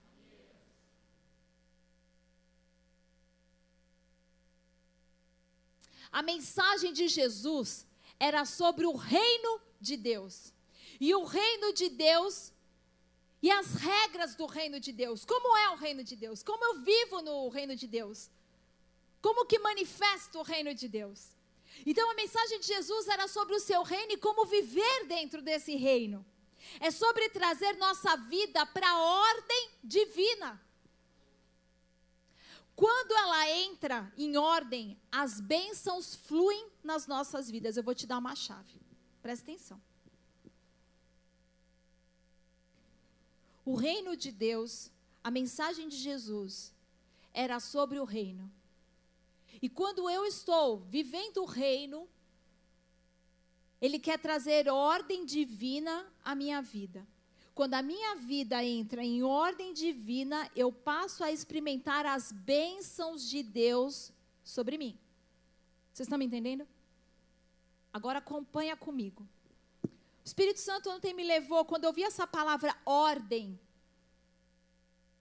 A 6.12 6.22
mensagem 6.22 6.92
de 6.92 7.08
Jesus 7.08 7.84
era 8.16 8.44
sobre 8.44 8.86
o 8.86 8.94
reino 8.94 9.60
de 9.80 9.96
Deus. 9.96 10.54
E 11.00 11.12
o 11.12 11.24
reino 11.24 11.72
de 11.72 11.88
Deus 11.88 12.52
e 13.42 13.50
as 13.50 13.74
regras 13.74 14.36
do 14.36 14.46
reino 14.46 14.78
de 14.78 14.92
Deus. 14.92 15.24
Como 15.24 15.56
é 15.56 15.70
o 15.70 15.74
reino 15.74 16.04
de 16.04 16.14
Deus? 16.14 16.44
Como 16.44 16.64
eu 16.64 16.80
vivo 16.82 17.20
no 17.22 17.48
reino 17.48 17.74
de 17.74 17.88
Deus? 17.88 18.30
Como 19.20 19.46
que 19.46 19.58
manifesta 19.58 20.38
o 20.38 20.42
reino 20.42 20.72
de 20.72 20.86
Deus? 20.86 21.41
Então 21.84 22.10
a 22.10 22.14
mensagem 22.14 22.60
de 22.60 22.66
Jesus 22.66 23.08
era 23.08 23.26
sobre 23.26 23.54
o 23.54 23.60
seu 23.60 23.82
reino 23.82 24.12
e 24.12 24.16
como 24.16 24.46
viver 24.46 25.06
dentro 25.06 25.42
desse 25.42 25.74
reino. 25.76 26.24
É 26.80 26.90
sobre 26.90 27.28
trazer 27.30 27.76
nossa 27.76 28.16
vida 28.16 28.64
para 28.66 28.88
a 28.88 28.98
ordem 28.98 29.70
divina. 29.82 30.60
Quando 32.74 33.12
ela 33.12 33.50
entra 33.50 34.12
em 34.16 34.36
ordem, 34.36 34.98
as 35.10 35.40
bênçãos 35.40 36.14
fluem 36.14 36.70
nas 36.82 37.06
nossas 37.06 37.50
vidas. 37.50 37.76
Eu 37.76 37.82
vou 37.82 37.94
te 37.94 38.06
dar 38.06 38.18
uma 38.18 38.34
chave. 38.34 38.80
Presta 39.20 39.44
atenção. 39.44 39.80
O 43.64 43.74
reino 43.74 44.16
de 44.16 44.32
Deus, 44.32 44.90
a 45.22 45.30
mensagem 45.30 45.88
de 45.88 45.96
Jesus, 45.96 46.74
era 47.32 47.60
sobre 47.60 48.00
o 48.00 48.04
reino. 48.04 48.52
E 49.62 49.68
quando 49.68 50.10
eu 50.10 50.26
estou 50.26 50.80
vivendo 50.80 51.38
o 51.38 51.44
reino, 51.46 52.08
Ele 53.80 53.98
quer 54.00 54.18
trazer 54.18 54.68
ordem 54.68 55.24
divina 55.24 56.12
à 56.24 56.34
minha 56.34 56.60
vida. 56.60 57.06
Quando 57.54 57.74
a 57.74 57.82
minha 57.82 58.16
vida 58.16 58.64
entra 58.64 59.04
em 59.04 59.22
ordem 59.22 59.72
divina, 59.72 60.50
eu 60.56 60.72
passo 60.72 61.22
a 61.22 61.30
experimentar 61.30 62.04
as 62.04 62.32
bênçãos 62.32 63.28
de 63.28 63.42
Deus 63.42 64.12
sobre 64.42 64.76
mim. 64.76 64.98
Vocês 65.92 66.06
estão 66.06 66.18
me 66.18 66.24
entendendo? 66.24 66.66
Agora 67.92 68.18
acompanha 68.18 68.76
comigo. 68.76 69.28
O 69.84 70.24
Espírito 70.24 70.60
Santo 70.60 70.90
ontem 70.90 71.14
me 71.14 71.22
levou, 71.22 71.64
quando 71.64 71.84
eu 71.84 71.92
vi 71.92 72.02
essa 72.02 72.26
palavra 72.26 72.76
ordem, 72.84 73.60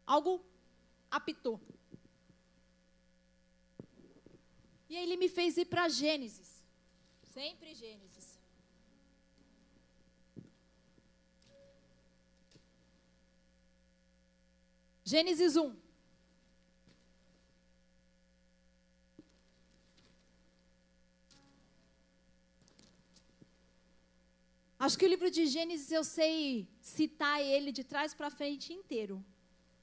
algo 0.05 0.43
apitou. 1.11 1.59
E 4.91 4.95
ele 5.01 5.15
me 5.15 5.29
fez 5.29 5.55
ir 5.55 5.67
para 5.73 5.87
Gênesis. 5.87 6.49
Sempre 7.33 7.73
Gênesis. 7.73 8.25
Gênesis 15.05 15.55
1. 15.55 15.73
Acho 24.77 24.97
que 24.97 25.05
o 25.05 25.07
livro 25.07 25.31
de 25.31 25.45
Gênesis 25.45 25.89
eu 25.89 26.03
sei 26.03 26.67
citar 26.81 27.41
ele 27.41 27.71
de 27.71 27.85
trás 27.85 28.13
para 28.13 28.29
frente 28.29 28.73
inteiro. 28.73 29.23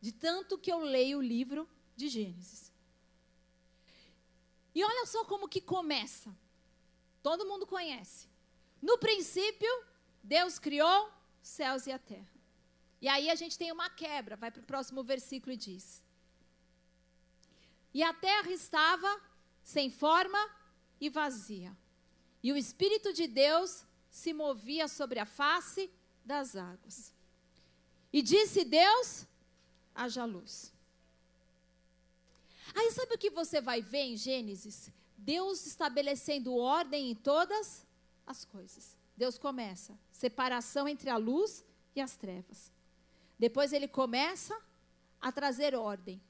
De 0.03 0.13
tanto 0.13 0.59
que 0.59 0.71
eu 0.71 0.81
leio 0.81 1.17
o 1.17 1.23
livro 1.23 1.67
de 1.97 2.09
Gênesis. 2.09 2.68
E 4.75 4.85
olha 4.85 5.07
só 5.07 5.25
como 5.25 5.49
que 5.49 5.61
começa. 5.61 6.35
Todo 7.23 7.47
mundo 7.47 7.67
conhece. 7.67 8.29
No 8.81 8.99
princípio, 8.99 9.71
Deus 10.23 10.59
criou 10.59 11.11
céus 11.43 11.87
e 11.87 11.93
a 11.93 11.99
terra. 11.99 12.39
E 13.01 13.09
aí 13.09 13.31
a 13.31 13.35
gente 13.35 13.57
tem 13.57 13.71
uma 13.73 13.89
quebra, 13.89 14.37
vai 14.37 14.51
para 14.51 14.63
o 14.63 14.67
próximo 14.67 15.03
versículo 15.03 15.53
e 15.53 15.57
diz: 15.57 16.03
E 17.93 18.03
a 18.03 18.13
terra 18.13 18.51
estava 18.51 19.21
sem 19.63 19.91
forma 19.91 20.39
e 21.01 21.09
vazia. 21.09 21.77
E 22.43 22.53
o 22.53 22.57
Espírito 22.57 23.13
de 23.13 23.27
Deus 23.27 23.85
se 24.11 24.33
movia 24.33 24.89
sobre 24.89 25.19
a 25.19 25.27
face 25.27 25.91
das 26.25 26.57
águas. 26.57 27.15
E 28.13 28.23
disse 28.23 28.65
Deus: 28.65 29.27
haja 29.95 30.25
luz. 30.25 30.73
Aí 32.75 32.91
sabe 32.93 33.15
o 33.15 33.19
que 33.19 33.31
você 33.31 33.61
vai 33.61 33.81
ver 33.83 34.03
em 34.03 34.17
Gênesis? 34.17 34.91
Deus 35.17 35.67
estabelecendo 35.67 36.55
ordem 36.57 37.11
em 37.11 37.15
todas 37.15 37.87
as 38.27 38.45
coisas. 38.45 38.97
Deus 39.17 39.37
começa 39.37 39.99
separação 40.13 40.89
entre 40.89 41.11
a 41.11 41.17
luz 41.17 41.65
e 41.95 42.01
as 42.01 42.17
trevas. 42.17 42.71
Depois 43.39 43.73
ele 43.73 43.89
começa 43.89 44.57
a 45.21 45.33
trazer 45.33 45.75
ordem. 45.75 46.21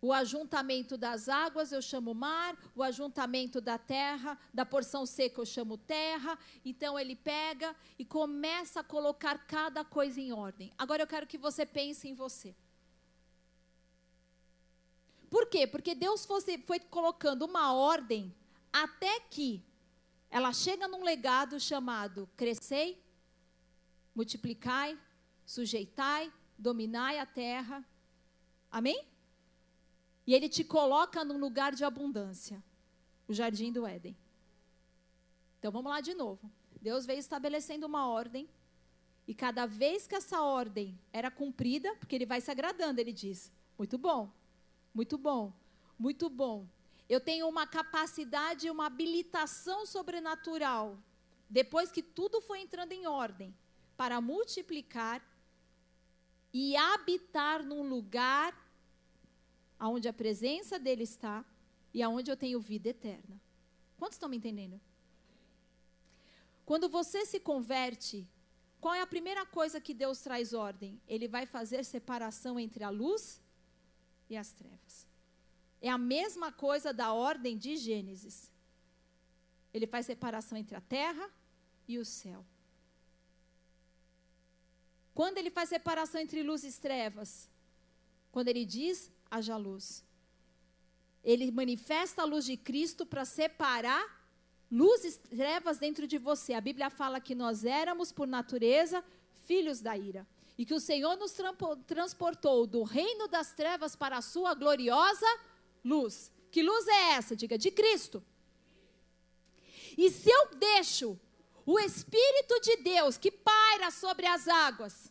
O 0.00 0.12
ajuntamento 0.12 0.96
das 0.96 1.28
águas 1.28 1.70
eu 1.70 1.80
chamo 1.80 2.12
mar, 2.12 2.56
o 2.74 2.82
ajuntamento 2.82 3.60
da 3.60 3.78
terra, 3.78 4.36
da 4.52 4.66
porção 4.66 5.06
seca 5.06 5.40
eu 5.40 5.46
chamo 5.46 5.76
terra. 5.76 6.36
Então 6.64 6.98
ele 6.98 7.14
pega 7.14 7.74
e 7.96 8.04
começa 8.04 8.80
a 8.80 8.84
colocar 8.84 9.38
cada 9.46 9.84
coisa 9.84 10.20
em 10.20 10.32
ordem. 10.32 10.72
Agora 10.76 11.02
eu 11.02 11.06
quero 11.06 11.26
que 11.26 11.38
você 11.38 11.64
pense 11.64 12.08
em 12.08 12.14
você. 12.14 12.54
Por 15.32 15.46
quê? 15.46 15.66
Porque 15.66 15.94
Deus 15.94 16.26
fosse, 16.26 16.58
foi 16.58 16.78
colocando 16.78 17.46
uma 17.46 17.72
ordem 17.72 18.34
até 18.70 19.18
que 19.18 19.64
ela 20.30 20.52
chega 20.52 20.86
num 20.86 21.02
legado 21.02 21.58
chamado 21.58 22.28
crescei, 22.36 23.02
multiplicai, 24.14 24.98
sujeitai, 25.46 26.30
dominai 26.58 27.18
a 27.18 27.24
terra. 27.24 27.82
Amém? 28.70 29.06
E 30.26 30.34
ele 30.34 30.50
te 30.50 30.62
coloca 30.62 31.24
num 31.24 31.38
lugar 31.38 31.74
de 31.74 31.82
abundância 31.82 32.62
o 33.26 33.32
jardim 33.32 33.72
do 33.72 33.86
Éden. 33.86 34.14
Então 35.58 35.72
vamos 35.72 35.90
lá 35.90 36.02
de 36.02 36.12
novo. 36.12 36.52
Deus 36.78 37.06
veio 37.06 37.20
estabelecendo 37.20 37.86
uma 37.86 38.06
ordem. 38.06 38.46
E 39.26 39.34
cada 39.34 39.64
vez 39.64 40.06
que 40.06 40.14
essa 40.14 40.42
ordem 40.42 41.00
era 41.10 41.30
cumprida, 41.30 41.96
porque 41.96 42.16
ele 42.16 42.26
vai 42.26 42.42
se 42.42 42.50
agradando, 42.50 43.00
ele 43.00 43.14
diz: 43.14 43.50
muito 43.78 43.96
bom, 43.96 44.30
muito 44.94 45.16
bom, 45.16 45.52
muito 45.98 46.28
bom. 46.28 46.66
Eu 47.08 47.20
tenho 47.20 47.48
uma 47.48 47.66
capacidade, 47.66 48.70
uma 48.70 48.86
habilitação 48.86 49.84
sobrenatural, 49.86 50.98
depois 51.48 51.90
que 51.90 52.02
tudo 52.02 52.40
foi 52.40 52.60
entrando 52.60 52.92
em 52.92 53.06
ordem, 53.06 53.54
para 53.96 54.20
multiplicar 54.20 55.22
e 56.52 56.76
habitar 56.76 57.62
num 57.62 57.82
lugar 57.82 58.56
aonde 59.78 60.08
a 60.08 60.12
presença 60.12 60.78
dele 60.78 61.02
está 61.02 61.44
e 61.92 62.02
aonde 62.02 62.30
eu 62.30 62.36
tenho 62.36 62.60
vida 62.60 62.88
eterna. 62.90 63.40
Quantos 63.98 64.16
estão 64.16 64.28
me 64.28 64.36
entendendo? 64.36 64.80
Quando 66.64 66.88
você 66.88 67.26
se 67.26 67.40
converte, 67.40 68.26
qual 68.80 68.94
é 68.94 69.00
a 69.00 69.06
primeira 69.06 69.44
coisa 69.44 69.80
que 69.80 69.92
Deus 69.92 70.20
traz 70.20 70.52
ordem? 70.52 71.00
Ele 71.06 71.28
vai 71.28 71.46
fazer 71.46 71.84
separação 71.84 72.58
entre 72.58 72.84
a 72.84 72.90
luz 72.90 73.41
e 74.32 74.36
as 74.36 74.52
trevas. 74.52 75.06
É 75.80 75.88
a 75.88 75.98
mesma 75.98 76.52
coisa 76.52 76.92
da 76.92 77.12
ordem 77.12 77.56
de 77.56 77.76
Gênesis. 77.76 78.50
Ele 79.74 79.86
faz 79.86 80.06
separação 80.06 80.56
entre 80.58 80.76
a 80.76 80.80
terra 80.80 81.28
e 81.88 81.98
o 81.98 82.04
céu. 82.04 82.44
Quando 85.14 85.38
ele 85.38 85.50
faz 85.50 85.68
separação 85.68 86.20
entre 86.20 86.42
luz 86.42 86.64
e 86.64 86.80
trevas? 86.80 87.50
Quando 88.30 88.48
ele 88.48 88.64
diz, 88.64 89.10
haja 89.30 89.56
luz. 89.56 90.04
Ele 91.22 91.50
manifesta 91.50 92.22
a 92.22 92.24
luz 92.24 92.44
de 92.44 92.56
Cristo 92.56 93.04
para 93.04 93.24
separar 93.24 94.20
luz 94.70 95.04
e 95.04 95.18
trevas 95.18 95.78
dentro 95.78 96.06
de 96.06 96.16
você. 96.16 96.54
A 96.54 96.60
Bíblia 96.60 96.88
fala 96.88 97.20
que 97.20 97.34
nós 97.34 97.64
éramos, 97.64 98.10
por 98.10 98.26
natureza, 98.26 99.04
filhos 99.44 99.80
da 99.80 99.96
ira. 99.96 100.26
E 100.56 100.66
que 100.66 100.74
o 100.74 100.80
Senhor 100.80 101.16
nos 101.16 101.34
transportou 101.86 102.66
do 102.66 102.82
reino 102.82 103.26
das 103.26 103.52
trevas 103.52 103.96
para 103.96 104.18
a 104.18 104.22
sua 104.22 104.54
gloriosa 104.54 105.26
luz. 105.84 106.30
Que 106.50 106.62
luz 106.62 106.86
é 106.86 107.12
essa? 107.12 107.34
Diga, 107.34 107.56
de 107.56 107.70
Cristo. 107.70 108.22
E 109.96 110.10
se 110.10 110.30
eu 110.30 110.54
deixo 110.56 111.18
o 111.64 111.78
Espírito 111.78 112.60
de 112.60 112.76
Deus 112.78 113.16
que 113.16 113.30
paira 113.30 113.90
sobre 113.90 114.26
as 114.26 114.48
águas. 114.48 115.10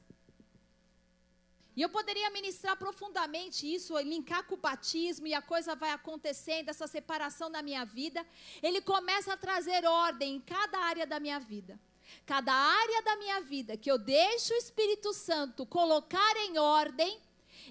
E 1.76 1.82
eu 1.82 1.90
poderia 1.90 2.30
ministrar 2.30 2.76
profundamente 2.78 3.66
isso, 3.66 3.98
linkar 4.00 4.44
com 4.44 4.56
o 4.56 4.58
batismo 4.58 5.26
e 5.26 5.34
a 5.34 5.42
coisa 5.42 5.74
vai 5.74 5.92
acontecendo, 5.92 6.70
essa 6.70 6.86
separação 6.86 7.50
na 7.50 7.62
minha 7.62 7.86
vida. 7.86 8.26
Ele 8.62 8.82
começa 8.82 9.34
a 9.34 9.38
trazer 9.38 9.86
ordem 9.86 10.36
em 10.36 10.42
cada 10.42 10.80
área 10.80 11.08
da 11.08 11.20
minha 11.20 11.40
vida. 11.40 11.80
Cada 12.26 12.54
área 12.54 13.02
da 13.04 13.16
minha 13.18 13.42
vida 13.42 13.78
que 13.78 13.92
eu 13.92 13.98
deixo 13.98 14.54
o 14.54 14.58
Espírito 14.58 15.14
Santo 15.14 15.66
colocar 15.66 16.36
em 16.38 16.58
ordem, 16.58 17.20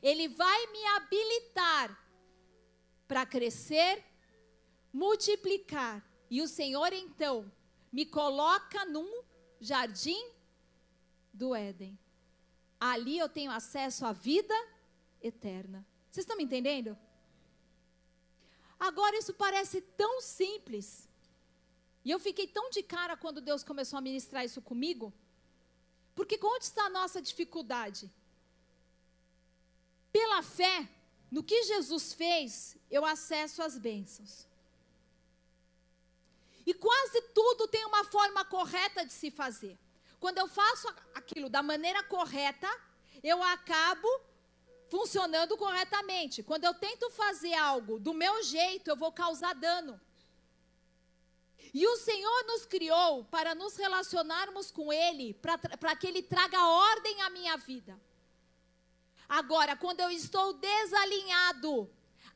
ele 0.03 0.29
vai 0.29 0.67
me 0.69 0.85
habilitar 0.87 1.99
para 3.07 3.27
crescer, 3.27 4.05
multiplicar. 4.93 6.05
E 6.31 6.41
o 6.41 6.49
Senhor 6.49 6.93
então 6.93 7.51
me 7.93 8.07
coloca 8.07 8.85
num 8.85 9.23
jardim 9.61 10.31
do 11.33 11.55
Éden. 11.55 11.99
Ali 12.79 13.19
eu 13.19 13.29
tenho 13.29 13.51
acesso 13.51 14.07
à 14.07 14.13
vida 14.13 14.55
eterna. 15.21 15.85
Vocês 16.11 16.25
estão 16.25 16.37
me 16.37 16.45
entendendo? 16.45 16.97
Agora 18.79 19.19
isso 19.19 19.35
parece 19.35 19.83
tão 19.83 20.21
simples. 20.21 21.10
E 22.05 22.11
eu 22.11 22.19
fiquei 22.19 22.47
tão 22.47 22.71
de 22.71 22.83
cara 22.83 23.17
quando 23.17 23.41
Deus 23.41 23.63
começou 23.63 23.99
a 23.99 24.03
ministrar 24.03 24.45
isso 24.45 24.63
comigo. 24.63 25.13
Porque 26.15 26.39
onde 26.43 26.65
está 26.65 26.85
a 26.85 26.91
nossa 26.91 27.21
dificuldade? 27.21 28.11
Pela 30.13 30.43
fé, 30.43 30.89
no 31.31 31.43
que 31.43 31.63
Jesus 31.65 32.13
fez, 32.13 32.77
eu 32.91 33.05
acesso 33.05 33.63
às 33.63 33.79
bênçãos. 33.79 34.47
E 36.67 36.75
quase 36.75 37.21
tudo 37.35 37.69
tem 37.69 37.85
uma 37.85 38.05
forma 38.05 38.45
correta 38.45 39.05
de 39.05 39.13
se 39.13 39.31
fazer. 39.31 39.79
Quando 40.19 40.39
eu 40.39 40.49
faço 40.49 40.89
aquilo 41.15 41.49
da 41.49 41.63
maneira 41.63 42.03
correta, 42.03 42.69
eu 43.23 43.43
acabo 43.43 44.09
funcionando 44.89 45.57
corretamente. 45.57 46.43
Quando 46.43 46.65
eu 46.65 46.75
tento 46.75 47.09
fazer 47.11 47.55
algo 47.55 47.99
do 47.99 48.13
meu 48.13 48.43
jeito, 48.43 48.89
eu 48.89 48.97
vou 48.97 49.13
causar 49.13 49.55
dano. 49.55 50.01
E 51.73 51.87
o 51.87 51.97
Senhor 51.97 52.45
nos 52.47 52.67
criou 52.67 53.25
para 53.25 53.55
nos 53.55 53.77
relacionarmos 53.77 54.71
com 54.71 54.93
Ele, 54.93 55.35
para 55.35 55.97
que 55.97 56.07
Ele 56.07 56.23
traga 56.23 56.67
ordem 56.67 57.23
à 57.23 57.31
minha 57.31 57.57
vida. 57.57 58.01
Agora, 59.29 59.77
quando 59.77 60.01
eu 60.01 60.11
estou 60.11 60.53
desalinhado, 60.55 61.89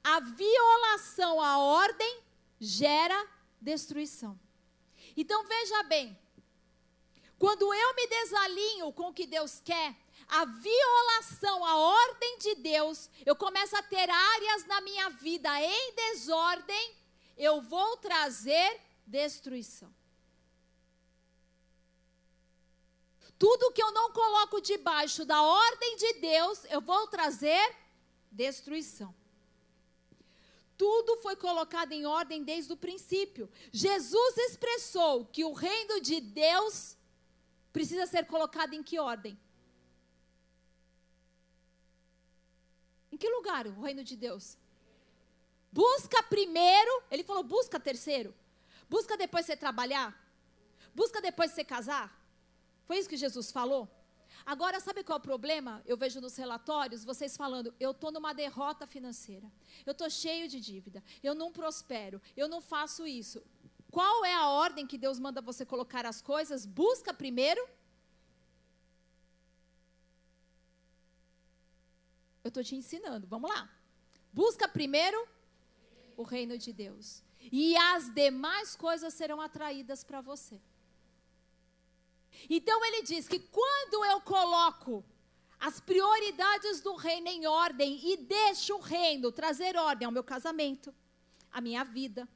a 0.02 0.20
violação 0.20 1.40
à 1.40 1.58
ordem 1.58 2.22
gera 2.60 3.28
destruição. 3.60 4.38
Então 5.16 5.44
veja 5.44 5.82
bem, 5.84 6.16
quando 7.38 7.74
eu 7.74 7.94
me 7.94 8.06
desalinho 8.06 8.92
com 8.92 9.08
o 9.08 9.12
que 9.14 9.26
Deus 9.26 9.60
quer, 9.64 9.96
a 10.28 10.44
violação 10.44 11.64
à 11.64 11.76
ordem 11.76 12.38
de 12.38 12.54
Deus, 12.54 13.10
eu 13.26 13.34
começo 13.34 13.76
a 13.76 13.82
ter 13.82 14.08
áreas 14.08 14.64
na 14.66 14.80
minha 14.80 15.10
vida 15.10 15.50
em 15.60 15.94
desordem, 15.94 16.96
eu 17.36 17.60
vou 17.60 17.96
trazer 17.96 18.80
destruição. 19.06 19.94
Tudo 23.38 23.72
que 23.72 23.82
eu 23.82 23.92
não 23.92 24.12
coloco 24.12 24.60
debaixo 24.60 25.24
da 25.24 25.42
ordem 25.42 25.96
de 25.96 26.12
Deus, 26.14 26.64
eu 26.70 26.80
vou 26.80 27.06
trazer 27.08 27.76
destruição. 28.30 29.14
Tudo 30.76 31.16
foi 31.18 31.36
colocado 31.36 31.92
em 31.92 32.04
ordem 32.04 32.42
desde 32.42 32.72
o 32.72 32.76
princípio. 32.76 33.50
Jesus 33.72 34.36
expressou 34.38 35.24
que 35.26 35.44
o 35.44 35.52
reino 35.52 36.00
de 36.00 36.20
Deus 36.20 36.96
precisa 37.72 38.06
ser 38.06 38.26
colocado 38.26 38.74
em 38.74 38.82
que 38.82 38.98
ordem? 38.98 39.38
Em 43.10 43.16
que 43.16 43.28
lugar 43.28 43.66
o 43.66 43.80
reino 43.80 44.02
de 44.02 44.16
Deus? 44.16 44.56
Busca 45.70 46.22
primeiro, 46.24 47.02
ele 47.10 47.22
falou 47.22 47.42
busca 47.42 47.78
terceiro. 47.78 48.34
Busca 48.88 49.16
depois 49.16 49.46
você 49.46 49.56
trabalhar. 49.56 50.14
Busca 50.94 51.20
depois 51.20 51.50
você 51.50 51.64
casar. 51.64 52.06
Foi 52.86 52.98
isso 52.98 53.08
que 53.08 53.16
Jesus 53.16 53.50
falou? 53.50 53.88
Agora, 54.46 54.78
sabe 54.78 55.02
qual 55.02 55.16
é 55.16 55.20
o 55.20 55.22
problema? 55.22 55.82
Eu 55.86 55.96
vejo 55.96 56.20
nos 56.20 56.36
relatórios 56.36 57.04
vocês 57.04 57.36
falando: 57.36 57.74
eu 57.80 57.92
estou 57.92 58.12
numa 58.12 58.32
derrota 58.32 58.86
financeira, 58.86 59.50
eu 59.86 59.92
estou 59.92 60.10
cheio 60.10 60.48
de 60.48 60.60
dívida, 60.60 61.02
eu 61.22 61.34
não 61.34 61.50
prospero, 61.50 62.20
eu 62.36 62.46
não 62.48 62.60
faço 62.60 63.06
isso. 63.06 63.42
Qual 63.90 64.24
é 64.24 64.34
a 64.34 64.48
ordem 64.48 64.86
que 64.86 64.98
Deus 64.98 65.18
manda 65.18 65.40
você 65.40 65.64
colocar 65.64 66.04
as 66.04 66.20
coisas? 66.20 66.66
Busca 66.66 67.14
primeiro. 67.14 67.66
Eu 72.42 72.48
estou 72.48 72.62
te 72.62 72.76
ensinando, 72.76 73.26
vamos 73.26 73.48
lá. 73.48 73.70
Busca 74.32 74.68
primeiro 74.68 75.26
o 76.16 76.22
reino 76.22 76.58
de 76.58 76.72
Deus. 76.72 77.23
E 77.50 77.76
as 77.76 78.12
demais 78.12 78.74
coisas 78.74 79.14
serão 79.14 79.40
atraídas 79.40 80.02
para 80.02 80.20
você. 80.20 80.60
Então 82.48 82.84
ele 82.84 83.02
diz 83.02 83.28
que 83.28 83.38
quando 83.38 84.04
eu 84.04 84.20
coloco 84.20 85.04
as 85.58 85.80
prioridades 85.80 86.80
do 86.80 86.94
reino 86.94 87.28
em 87.28 87.46
ordem 87.46 87.98
e 88.02 88.16
deixo 88.16 88.74
o 88.74 88.80
reino 88.80 89.32
trazer 89.32 89.76
ordem 89.76 90.06
ao 90.06 90.12
meu 90.12 90.24
casamento, 90.24 90.94
à 91.50 91.60
minha 91.60 91.84
vida, 91.84 92.28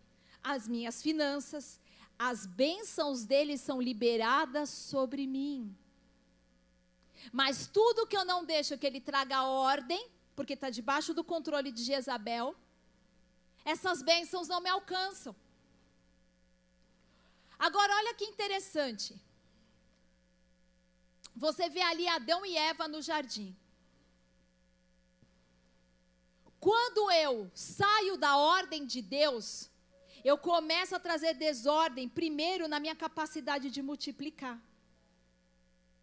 às 0.42 0.66
minhas 0.66 1.02
finanças, 1.02 1.80
as 2.18 2.46
bênçãos 2.46 3.24
dele 3.24 3.59
são 3.59 3.80
liberadas 3.80 4.70
sobre 4.70 5.26
mim. 5.26 5.76
Mas 7.32 7.66
tudo 7.66 8.06
que 8.06 8.16
eu 8.16 8.24
não 8.24 8.44
deixo 8.44 8.78
que 8.78 8.86
ele 8.86 9.00
traga 9.00 9.42
ordem, 9.44 10.09
porque 10.34 10.54
está 10.54 10.70
debaixo 10.70 11.12
do 11.12 11.24
controle 11.24 11.70
de 11.70 11.82
Jezabel, 11.82 12.56
essas 13.72 14.02
bênçãos 14.10 14.48
não 14.52 14.60
me 14.64 14.70
alcançam. 14.76 15.34
Agora, 17.66 17.92
olha 18.00 18.14
que 18.18 18.24
interessante. 18.32 19.08
Você 21.44 21.64
vê 21.68 21.82
ali 21.82 22.06
Adão 22.08 22.40
e 22.50 22.56
Eva 22.70 22.86
no 22.92 23.00
jardim. 23.08 23.50
Quando 26.68 27.02
eu 27.24 27.34
saio 27.54 28.16
da 28.16 28.32
ordem 28.36 28.84
de 28.92 29.00
Deus, 29.18 29.46
eu 30.30 30.36
começo 30.36 30.94
a 30.96 31.04
trazer 31.06 31.34
desordem, 31.34 32.08
primeiro 32.20 32.66
na 32.72 32.80
minha 32.84 32.96
capacidade 33.04 33.70
de 33.70 33.82
multiplicar. 33.90 34.58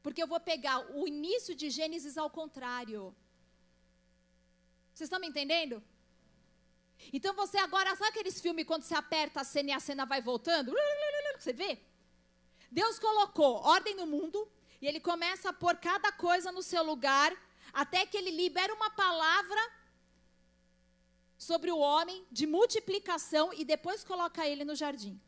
Porque 0.04 0.22
eu 0.24 0.32
vou 0.34 0.40
pegar 0.40 0.78
o 1.00 1.08
início 1.08 1.54
de 1.62 1.70
Gênesis 1.78 2.18
ao 2.18 2.30
contrário. 2.30 3.02
Vocês 4.94 5.08
estão 5.08 5.20
me 5.20 5.28
entendendo? 5.28 5.84
Então 7.12 7.34
você 7.34 7.58
agora, 7.58 7.96
sabe 7.96 8.10
aqueles 8.10 8.42
filmes 8.42 8.66
quando 8.66 8.84
você 8.84 8.96
aperta 8.96 9.42
a 9.42 9.44
cena 9.44 9.70
e 9.70 9.74
a 9.74 9.80
cena 9.80 10.06
vai 10.06 10.22
voltando? 10.22 10.74
Você 11.38 11.54
vê? 11.54 11.80
Deus 12.72 12.98
colocou 13.00 13.56
ordem 13.58 13.96
no 13.96 14.06
mundo, 14.06 14.50
e 14.82 14.88
ele 14.88 15.00
começa 15.00 15.50
a 15.50 15.54
pôr 15.54 15.78
cada 15.78 16.12
coisa 16.12 16.52
no 16.52 16.62
seu 16.62 16.84
lugar, 16.84 17.36
até 17.74 18.06
que 18.06 18.18
ele 18.18 18.32
libera 18.32 18.74
uma 18.74 18.90
palavra 18.90 19.62
sobre 21.38 21.72
o 21.72 21.78
homem 21.78 22.26
de 22.32 22.46
multiplicação 22.48 23.54
e 23.54 23.66
depois 23.66 24.04
coloca 24.04 24.48
ele 24.48 24.64
no 24.64 24.76
jardim. 24.76 25.20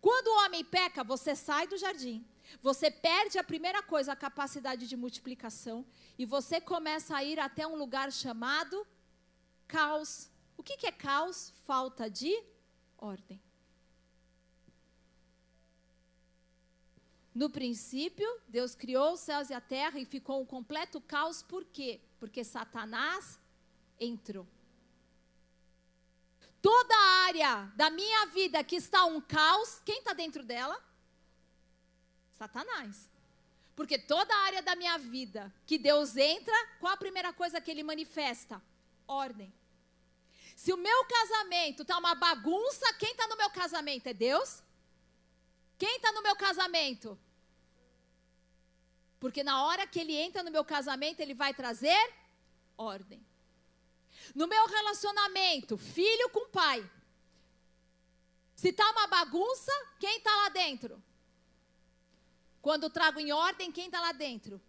Quando 0.00 0.28
o 0.28 0.44
homem 0.44 0.64
peca, 0.64 1.02
você 1.02 1.34
sai 1.34 1.66
do 1.66 1.76
jardim. 1.76 2.26
Você 2.62 2.90
perde 2.90 3.38
a 3.38 3.44
primeira 3.44 3.82
coisa, 3.82 4.12
a 4.12 4.16
capacidade 4.16 4.86
de 4.86 4.96
multiplicação, 4.96 5.84
e 6.18 6.24
você 6.24 6.60
começa 6.60 7.16
a 7.16 7.24
ir 7.24 7.38
até 7.38 7.66
um 7.66 7.76
lugar 7.76 8.10
chamado 8.12 8.86
caos. 9.68 10.30
O 10.56 10.62
que, 10.62 10.76
que 10.76 10.86
é 10.86 10.92
caos? 10.92 11.52
Falta 11.64 12.10
de 12.10 12.34
ordem. 12.96 13.40
No 17.34 17.48
princípio, 17.48 18.28
Deus 18.48 18.74
criou 18.74 19.12
os 19.12 19.20
céus 19.20 19.48
e 19.48 19.54
a 19.54 19.60
terra 19.60 20.00
e 20.00 20.04
ficou 20.04 20.42
um 20.42 20.44
completo 20.44 21.00
caos, 21.00 21.40
por 21.40 21.64
quê? 21.64 22.00
Porque 22.18 22.42
Satanás 22.42 23.38
entrou. 24.00 24.44
Toda 26.60 26.96
área 27.28 27.72
da 27.76 27.90
minha 27.90 28.26
vida 28.26 28.64
que 28.64 28.74
está 28.74 29.04
um 29.04 29.20
caos, 29.20 29.80
quem 29.84 29.98
está 29.98 30.12
dentro 30.12 30.42
dela? 30.42 30.82
Satanás. 32.32 33.08
Porque 33.76 33.96
toda 33.96 34.34
área 34.38 34.60
da 34.60 34.74
minha 34.74 34.98
vida 34.98 35.54
que 35.64 35.78
Deus 35.78 36.16
entra, 36.16 36.56
qual 36.80 36.94
a 36.94 36.96
primeira 36.96 37.32
coisa 37.32 37.60
que 37.60 37.70
ele 37.70 37.84
manifesta? 37.84 38.60
Ordem. 39.06 39.52
Se 40.58 40.72
o 40.72 40.76
meu 40.76 41.04
casamento 41.04 41.82
está 41.82 41.96
uma 41.96 42.16
bagunça, 42.16 42.92
quem 42.94 43.12
está 43.12 43.28
no 43.28 43.36
meu 43.36 43.48
casamento? 43.48 44.08
É 44.08 44.12
Deus? 44.12 44.60
Quem 45.78 45.94
está 45.98 46.10
no 46.10 46.20
meu 46.20 46.34
casamento? 46.34 47.16
Porque 49.20 49.44
na 49.44 49.62
hora 49.64 49.86
que 49.86 50.00
ele 50.00 50.16
entra 50.16 50.42
no 50.42 50.50
meu 50.50 50.64
casamento, 50.64 51.20
ele 51.20 51.32
vai 51.32 51.54
trazer 51.54 52.12
ordem. 52.76 53.24
No 54.34 54.48
meu 54.48 54.66
relacionamento, 54.66 55.78
filho 55.78 56.28
com 56.30 56.48
pai. 56.48 56.80
Se 58.56 58.70
está 58.70 58.90
uma 58.90 59.06
bagunça, 59.06 59.70
quem 60.00 60.18
está 60.18 60.34
lá 60.34 60.48
dentro? 60.48 61.00
Quando 62.60 62.90
trago 62.90 63.20
em 63.20 63.30
ordem, 63.30 63.70
quem 63.70 63.86
está 63.86 64.00
lá 64.00 64.10
dentro? 64.10 64.60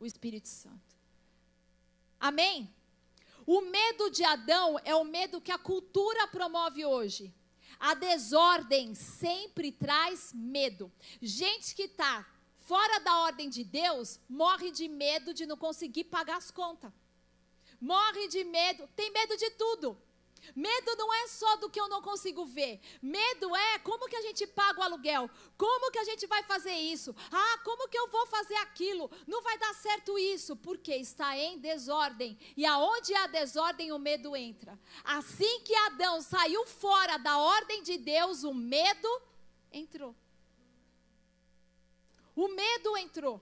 O 0.00 0.04
Espírito 0.04 0.48
Santo. 0.48 0.96
Amém? 2.18 2.74
O 3.46 3.60
medo 3.62 4.10
de 4.10 4.24
Adão 4.24 4.78
é 4.84 4.94
o 4.94 5.04
medo 5.04 5.40
que 5.40 5.52
a 5.52 5.58
cultura 5.58 6.26
promove 6.28 6.84
hoje. 6.84 7.34
A 7.78 7.94
desordem 7.94 8.94
sempre 8.94 9.72
traz 9.72 10.32
medo. 10.34 10.92
Gente 11.20 11.74
que 11.74 11.84
está 11.84 12.26
fora 12.58 13.00
da 13.00 13.18
ordem 13.20 13.48
de 13.48 13.64
Deus, 13.64 14.20
morre 14.28 14.70
de 14.70 14.86
medo 14.86 15.32
de 15.32 15.46
não 15.46 15.56
conseguir 15.56 16.04
pagar 16.04 16.36
as 16.36 16.50
contas. 16.50 16.92
Morre 17.80 18.28
de 18.28 18.44
medo, 18.44 18.88
tem 18.94 19.10
medo 19.10 19.36
de 19.36 19.50
tudo. 19.50 19.96
Medo 20.54 20.96
não 20.96 21.12
é 21.12 21.26
só 21.28 21.56
do 21.56 21.70
que 21.70 21.80
eu 21.80 21.88
não 21.88 22.02
consigo 22.02 22.44
ver. 22.44 22.80
Medo 23.00 23.54
é 23.54 23.78
como 23.80 24.08
que 24.08 24.16
a 24.16 24.22
gente 24.22 24.46
paga 24.46 24.80
o 24.80 24.82
aluguel? 24.82 25.30
Como 25.56 25.90
que 25.90 25.98
a 25.98 26.04
gente 26.04 26.26
vai 26.26 26.42
fazer 26.42 26.72
isso? 26.72 27.14
Ah, 27.30 27.58
como 27.64 27.88
que 27.88 27.98
eu 27.98 28.08
vou 28.08 28.26
fazer 28.26 28.56
aquilo? 28.56 29.10
Não 29.26 29.42
vai 29.42 29.58
dar 29.58 29.74
certo 29.74 30.18
isso, 30.18 30.56
porque 30.56 30.94
está 30.94 31.36
em 31.36 31.58
desordem. 31.58 32.38
E 32.56 32.64
aonde 32.66 33.14
há 33.14 33.26
desordem, 33.26 33.92
o 33.92 33.98
medo 33.98 34.36
entra. 34.36 34.78
Assim 35.04 35.60
que 35.60 35.74
Adão 35.74 36.20
saiu 36.20 36.66
fora 36.66 37.16
da 37.18 37.38
ordem 37.38 37.82
de 37.82 37.98
Deus, 37.98 38.42
o 38.42 38.54
medo 38.54 39.22
entrou. 39.72 40.14
O 42.34 42.48
medo 42.48 42.96
entrou. 42.96 43.40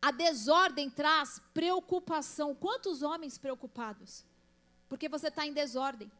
A 0.00 0.10
desordem 0.10 0.90
traz 0.90 1.40
preocupação. 1.54 2.54
Quantos 2.56 3.02
homens 3.02 3.38
preocupados? 3.38 4.24
Porque 4.92 5.08
você 5.08 5.28
está 5.28 5.46
em 5.46 5.54
desordem. 5.54 6.12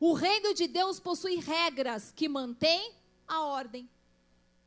O 0.00 0.12
reino 0.12 0.52
de 0.52 0.66
Deus 0.66 0.98
possui 0.98 1.36
regras 1.36 2.10
que 2.10 2.28
mantêm 2.28 2.92
a 3.28 3.42
ordem. 3.44 3.88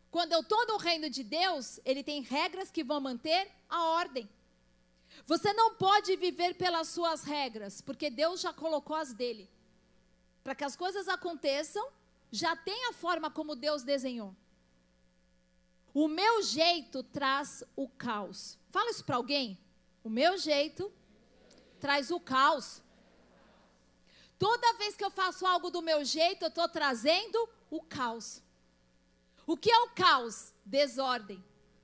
Quando 0.09 0.31
eu 0.31 0.39
estou 0.39 0.65
no 0.67 0.77
reino 0.77 1.09
de 1.09 1.21
Deus, 1.21 1.81
ele 1.83 2.01
tem 2.01 2.21
regras 2.21 2.71
que 2.71 2.81
vão 2.81 3.01
manter 3.01 3.51
a 3.69 3.83
ordem. 3.87 4.29
Você 5.25 5.51
não 5.51 5.75
pode 5.75 6.15
viver 6.15 6.53
pelas 6.53 6.87
suas 6.87 7.25
regras, 7.25 7.81
porque 7.81 8.09
Deus 8.09 8.39
já 8.39 8.53
colocou 8.53 8.95
as 8.95 9.11
dele. 9.11 9.49
Para 10.41 10.55
que 10.55 10.63
as 10.63 10.77
coisas 10.77 11.09
aconteçam, 11.09 11.85
já 12.31 12.55
tem 12.55 12.87
a 12.87 12.93
forma 12.93 13.29
como 13.29 13.53
Deus 13.53 13.83
desenhou. 13.83 14.33
O 15.93 16.07
meu 16.07 16.41
jeito 16.41 17.03
traz 17.03 17.65
o 17.75 17.89
caos. 17.89 18.57
Fala 18.69 18.91
isso 18.91 19.03
para 19.03 19.17
alguém. 19.17 19.59
O 20.05 20.09
meu 20.09 20.37
jeito 20.37 20.89
traz 21.81 22.11
o 22.11 22.17
caos. 22.17 22.81
Toda 24.37 24.73
vez 24.73 24.95
que 24.95 25.03
eu 25.03 25.11
faço 25.11 25.45
algo 25.45 25.69
do 25.69 25.81
meu 25.81 26.03
jeito, 26.03 26.43
eu 26.43 26.49
estou 26.49 26.67
trazendo 26.67 27.49
o 27.69 27.81
caos. 27.81 28.41
O 29.45 29.55
que 29.57 29.71
é 29.71 29.79
o 29.79 29.89
caos? 29.89 30.53
Desordem. 30.65 31.43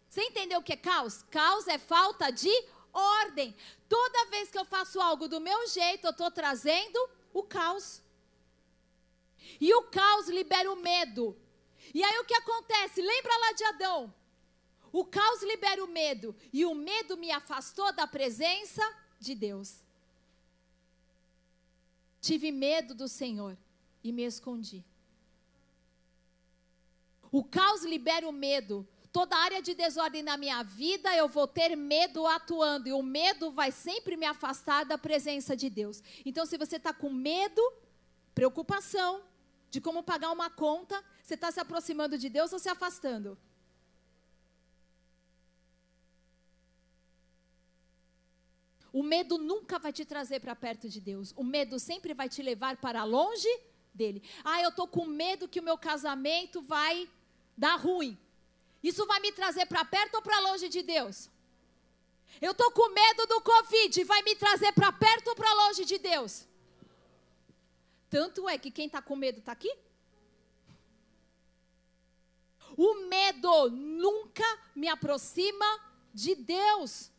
Você 0.09 0.23
entendeu 0.23 0.59
o 0.59 0.63
que 0.63 0.73
é 0.73 0.77
caos? 0.77 1.23
Caos 1.29 1.67
é 1.67 1.77
falta 1.77 2.31
de 2.31 2.51
ordem. 2.91 3.55
Toda 3.87 4.29
vez 4.29 4.49
que 4.49 4.57
eu 4.57 4.65
faço 4.65 4.99
algo 4.99 5.27
do 5.27 5.39
meu 5.39 5.67
jeito, 5.67 6.05
eu 6.05 6.11
estou 6.11 6.31
trazendo 6.31 7.09
o 7.33 7.43
caos. 7.43 8.01
E 9.59 9.73
o 9.73 9.83
caos 9.83 10.27
libera 10.27 10.71
o 10.71 10.75
medo. 10.75 11.37
E 11.93 12.03
aí 12.03 12.19
o 12.19 12.25
que 12.25 12.33
acontece? 12.33 13.01
Lembra 13.01 13.37
lá 13.37 13.51
de 13.53 13.63
Adão? 13.65 14.13
O 14.91 15.05
caos 15.05 15.43
libera 15.43 15.83
o 15.83 15.87
medo, 15.87 16.35
e 16.51 16.65
o 16.65 16.73
medo 16.73 17.15
me 17.15 17.31
afastou 17.31 17.93
da 17.93 18.07
presença 18.07 18.81
de 19.19 19.35
Deus. 19.35 19.83
Tive 22.21 22.51
medo 22.51 22.93
do 22.93 23.07
Senhor 23.07 23.57
e 24.03 24.11
me 24.11 24.23
escondi. 24.23 24.83
O 27.31 27.43
caos 27.43 27.83
libera 27.83 28.27
o 28.27 28.31
medo. 28.31 28.87
Toda 29.11 29.37
área 29.37 29.61
de 29.61 29.73
desordem 29.73 30.21
na 30.21 30.37
minha 30.37 30.61
vida, 30.61 31.15
eu 31.15 31.27
vou 31.27 31.47
ter 31.47 31.75
medo 31.75 32.27
atuando. 32.27 32.87
E 32.87 32.93
o 32.93 33.01
medo 33.01 33.51
vai 33.51 33.71
sempre 33.71 34.15
me 34.15 34.25
afastar 34.25 34.85
da 34.85 34.97
presença 34.97 35.55
de 35.55 35.69
Deus. 35.69 36.03
Então, 36.25 36.45
se 36.45 36.57
você 36.57 36.75
está 36.75 36.93
com 36.93 37.09
medo, 37.09 37.61
preocupação 38.35 39.23
de 39.69 39.79
como 39.79 40.03
pagar 40.03 40.31
uma 40.31 40.49
conta, 40.49 41.03
você 41.21 41.35
está 41.35 41.51
se 41.51 41.59
aproximando 41.59 42.17
de 42.17 42.29
Deus 42.29 42.51
ou 42.53 42.59
se 42.59 42.69
afastando? 42.69 43.37
O 48.91 49.03
medo 49.03 49.37
nunca 49.37 49.77
vai 49.77 49.93
te 49.93 50.03
trazer 50.05 50.39
para 50.39 50.55
perto 50.55 50.89
de 50.89 50.99
Deus. 50.99 51.33
O 51.35 51.43
medo 51.43 51.79
sempre 51.79 52.13
vai 52.13 52.27
te 52.27 52.41
levar 52.41 52.77
para 52.77 53.03
longe 53.03 53.49
dele. 53.93 54.23
Ah, 54.43 54.61
eu 54.61 54.69
estou 54.69 54.87
com 54.87 55.05
medo 55.05 55.47
que 55.47 55.59
o 55.59 55.63
meu 55.63 55.77
casamento 55.77 56.61
vai 56.61 57.09
dar 57.57 57.75
ruim. 57.75 58.17
Isso 58.81 59.05
vai 59.05 59.19
me 59.19 59.31
trazer 59.31 59.65
para 59.65 59.83
perto 59.83 60.15
ou 60.15 60.21
para 60.21 60.39
longe 60.39 60.69
de 60.69 60.81
Deus? 60.81 61.29
Eu 62.41 62.51
estou 62.51 62.71
com 62.71 62.89
medo 62.89 63.25
do 63.27 63.41
Covid, 63.41 64.03
vai 64.03 64.21
me 64.21 64.35
trazer 64.35 64.71
para 64.71 64.91
perto 64.91 65.29
ou 65.29 65.35
para 65.35 65.53
longe 65.53 65.83
de 65.83 65.97
Deus? 65.97 66.47
Tanto 68.09 68.47
é 68.47 68.57
que 68.57 68.71
quem 68.71 68.85
está 68.85 69.01
com 69.01 69.15
medo 69.15 69.39
está 69.39 69.51
aqui? 69.51 69.71
O 72.77 73.07
medo 73.07 73.69
nunca 73.69 74.45
me 74.73 74.87
aproxima 74.87 75.65
de 76.13 76.33
Deus. 76.35 77.11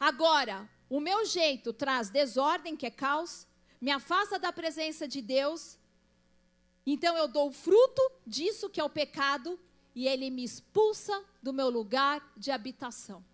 Agora, 0.00 0.68
o 0.88 0.98
meu 0.98 1.24
jeito 1.26 1.72
traz 1.72 2.08
desordem, 2.08 2.76
que 2.76 2.86
é 2.86 2.90
caos, 2.90 3.46
me 3.80 3.90
afasta 3.90 4.38
da 4.38 4.52
presença 4.52 5.06
de 5.06 5.20
Deus. 5.20 5.78
Então 6.86 7.16
eu 7.16 7.28
dou 7.28 7.52
fruto 7.52 8.02
disso 8.26 8.70
que 8.70 8.80
é 8.80 8.84
o 8.84 8.90
pecado 8.90 9.60
e 9.94 10.08
ele 10.08 10.30
me 10.30 10.42
expulsa 10.42 11.22
do 11.42 11.52
meu 11.52 11.68
lugar 11.68 12.32
de 12.36 12.50
habitação. 12.50 13.24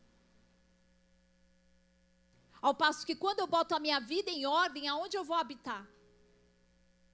Ao 2.61 2.75
passo 2.75 3.07
que 3.07 3.15
quando 3.15 3.39
eu 3.39 3.47
boto 3.47 3.75
a 3.75 3.79
minha 3.79 4.01
vida 4.01 4.31
em 4.31 4.45
ordem, 4.45 4.89
aonde 4.89 5.17
eu 5.17 5.25
vou 5.25 5.37
habitar? 5.37 5.87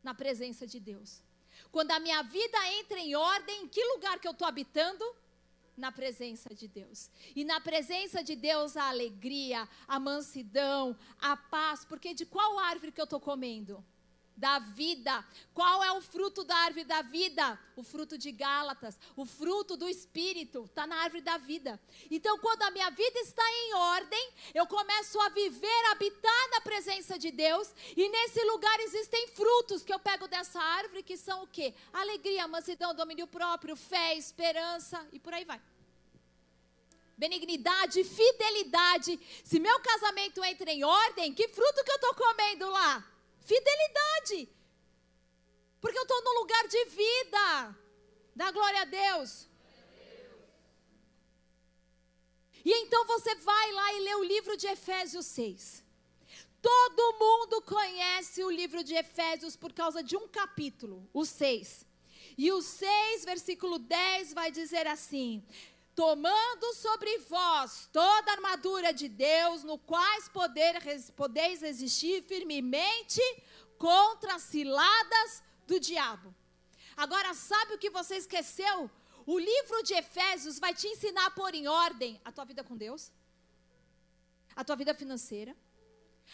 na 0.03 0.15
presença 0.15 0.67
de 0.67 0.81
Deus. 0.81 1.23
Quando 1.71 1.93
a 1.93 2.01
minha 2.01 2.23
vida 2.23 2.59
entra 2.73 2.99
em 2.99 3.15
ordem, 3.15 3.63
em 3.63 3.69
que 3.69 3.83
lugar 3.85 4.19
que 4.19 4.27
eu 4.27 4.33
estou 4.33 4.49
habitando? 4.49 5.05
Na 5.77 5.91
presença 5.91 6.55
de 6.55 6.69
Deus. 6.69 7.11
E 7.35 7.45
na 7.45 7.61
presença 7.61 8.23
de 8.23 8.37
Deus 8.37 8.77
a 8.77 8.89
alegria, 8.89 9.69
a 9.89 9.99
mansidão, 9.99 10.97
a 11.19 11.37
paz, 11.37 11.85
porque 11.85 12.13
de 12.13 12.27
qual 12.27 12.59
árvore 12.59 12.93
que 12.93 13.01
eu 13.01 13.05
estou 13.05 13.21
comendo? 13.21 13.83
Da 14.37 14.59
vida. 14.59 15.25
Qual 15.53 15.83
é 15.83 15.93
o 15.93 16.01
fruto 16.01 16.45
da 16.45 16.57
árvore 16.57 16.85
da 16.85 17.03
vida? 17.03 17.59
O 17.77 17.83
fruto 17.83 18.19
de 18.19 18.33
Gálatas, 18.33 18.99
o 19.17 19.25
fruto 19.25 19.77
do 19.77 19.89
Espírito, 19.89 20.65
está 20.65 20.87
na 20.87 20.97
árvore 20.97 21.23
da 21.23 21.39
vida. 21.39 21.81
Então, 22.11 22.39
quando 22.39 22.63
a 22.63 22.71
minha 22.71 22.91
vida 22.91 23.19
está 23.21 23.43
em 23.43 23.75
ordem, 23.75 24.31
eu 24.55 24.67
começo 24.67 25.21
a 25.21 25.29
viver, 25.29 25.85
a 25.89 25.93
habitar 25.93 26.51
na 26.51 26.61
presença 26.61 27.19
de 27.19 27.31
Deus, 27.31 27.73
e 27.97 28.09
nesse 28.09 28.43
lugar 28.45 28.79
existem 28.81 29.29
frutos 29.29 29.83
que 29.83 29.93
eu 29.93 29.99
pego 29.99 30.27
dessa 30.29 30.61
árvore, 30.61 31.03
que 31.03 31.17
são 31.17 31.45
o 31.45 31.47
quê? 31.47 31.75
Alegria, 31.93 32.49
mansidão, 32.49 32.95
domínio 32.95 33.27
próprio, 33.27 33.77
fé, 33.77 34.17
esperança, 34.17 35.07
e 35.13 35.19
por 35.19 35.33
aí 35.33 35.45
vai 35.45 35.61
benignidade, 37.15 38.03
fidelidade. 38.03 39.21
Se 39.45 39.61
meu 39.61 39.79
casamento 39.79 40.43
entra 40.43 40.73
em 40.73 40.83
ordem, 40.83 41.33
que 41.33 41.47
fruto 41.47 41.85
que 41.85 41.91
eu 41.93 41.97
estou 41.97 42.15
comendo 42.15 42.69
lá? 42.69 43.12
Fidelidade. 43.45 44.49
Porque 45.81 45.99
eu 45.99 46.03
estou 46.03 46.23
num 46.23 46.41
lugar 46.41 46.69
de 46.69 46.85
vida. 46.87 47.77
Dá 48.35 48.51
glória 48.51 48.83
a 48.83 48.85
Deus. 48.85 49.49
E 52.65 52.73
então 52.83 53.05
você 53.05 53.35
vai 53.35 53.73
lá 53.73 53.93
e 53.95 54.01
lê 54.01 54.15
o 54.15 54.25
livro 54.25 54.57
de 54.57 54.67
Efésios 54.69 55.27
6. 55.27 55.85
Todo 56.61 57.19
mundo 57.19 57.61
conhece 57.63 58.45
o 58.45 58.51
livro 58.51 58.85
de 58.85 58.95
Efésios 58.95 59.57
por 59.57 59.73
causa 59.73 60.01
de 60.01 60.17
um 60.17 60.29
capítulo, 60.29 61.09
o 61.13 61.25
6. 61.25 61.85
E 62.39 62.53
o 62.53 62.63
6, 62.63 63.25
versículo 63.25 63.79
10, 63.79 64.33
vai 64.33 64.51
dizer 64.53 64.87
assim: 64.87 65.45
tomando 65.95 66.75
sobre 66.75 67.19
vós 67.19 67.89
toda 67.93 68.31
a 68.31 68.35
armadura 68.35 68.93
de 68.93 69.09
Deus, 69.09 69.63
no 69.63 69.79
quais 69.79 70.29
poder, 70.29 70.77
podeis 71.15 71.61
resistir 71.61 72.23
firmemente 72.23 73.21
contra 73.79 74.35
as 74.37 74.43
ciladas 74.43 75.43
do 75.67 75.79
diabo. 75.79 76.35
Agora, 76.97 77.35
sabe 77.35 77.75
o 77.75 77.79
que 77.79 77.91
você 77.91 78.17
esqueceu? 78.17 78.91
O 79.27 79.39
livro 79.39 79.83
de 79.83 79.95
Efésios 79.95 80.59
vai 80.59 80.75
te 80.75 80.87
ensinar 80.87 81.27
a 81.27 81.31
pôr 81.31 81.55
em 81.55 81.69
ordem 81.69 82.21
a 82.25 82.33
tua 82.33 82.45
vida 82.45 82.65
com 82.65 82.77
Deus, 82.77 83.13
a 84.57 84.65
tua 84.65 84.77
vida 84.77 84.95
financeira, 84.95 85.57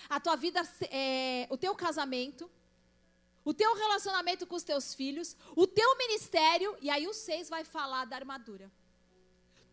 a 0.09 0.19
tua 0.21 0.37
vida, 0.37 0.61
é, 0.91 1.47
o 1.51 1.57
teu 1.57 1.75
casamento, 1.75 2.51
o 3.45 3.53
teu 3.55 3.75
relacionamento 3.75 4.47
com 4.47 4.57
os 4.57 4.63
teus 4.63 4.95
filhos, 4.95 5.37
o 5.57 5.67
teu 5.67 5.97
ministério, 5.97 6.77
e 6.81 6.91
aí 6.91 7.07
o 7.07 7.15
6 7.15 7.49
vai 7.49 7.65
falar 7.65 8.05
da 8.05 8.17
armadura. 8.17 8.71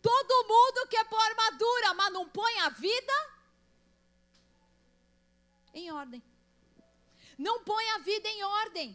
Todo 0.08 0.48
mundo 0.52 0.88
quer 0.88 1.04
pôr 1.12 1.20
armadura, 1.20 1.94
mas 1.94 2.12
não 2.12 2.28
põe 2.28 2.58
a 2.60 2.68
vida 2.68 3.16
em 5.74 5.90
ordem. 5.90 6.22
Não 7.36 7.56
põe 7.64 7.88
a 7.90 7.98
vida 7.98 8.28
em 8.28 8.42
ordem. 8.44 8.88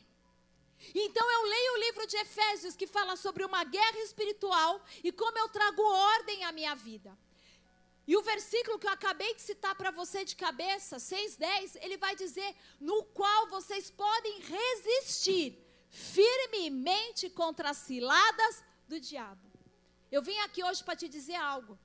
Então 0.96 1.32
eu 1.32 1.42
leio 1.44 1.74
o 1.74 1.82
livro 1.86 2.08
de 2.08 2.16
Efésios 2.16 2.78
que 2.78 2.88
fala 2.88 3.16
sobre 3.16 3.44
uma 3.44 3.64
guerra 3.64 4.00
espiritual 4.00 4.82
e 5.04 5.12
como 5.12 5.38
eu 5.38 5.50
trago 5.50 5.82
ordem 5.82 6.46
à 6.46 6.52
minha 6.54 6.76
vida. 6.76 7.12
E 8.08 8.16
o 8.16 8.22
versículo 8.22 8.80
que 8.80 8.88
eu 8.88 8.92
acabei 8.92 9.36
de 9.36 9.42
citar 9.42 9.76
para 9.76 9.92
você 9.92 10.24
de 10.24 10.36
cabeça, 10.36 10.98
6:10, 10.98 11.76
ele 11.82 11.98
vai 11.98 12.16
dizer: 12.16 12.56
"No 12.80 13.04
qual 13.20 13.48
vocês 13.48 13.92
podem 13.92 14.40
resistir 14.40 15.48
firmemente 15.90 17.30
contra 17.30 17.70
as 17.72 17.78
ciladas 17.78 18.64
do 18.88 19.00
diabo". 19.00 19.51
Eu 20.12 20.22
vim 20.22 20.38
aqui 20.40 20.64
hoje 20.64 20.84
para 20.84 20.96
te 20.96 21.08
dizer 21.08 21.36
algo. 21.36 21.80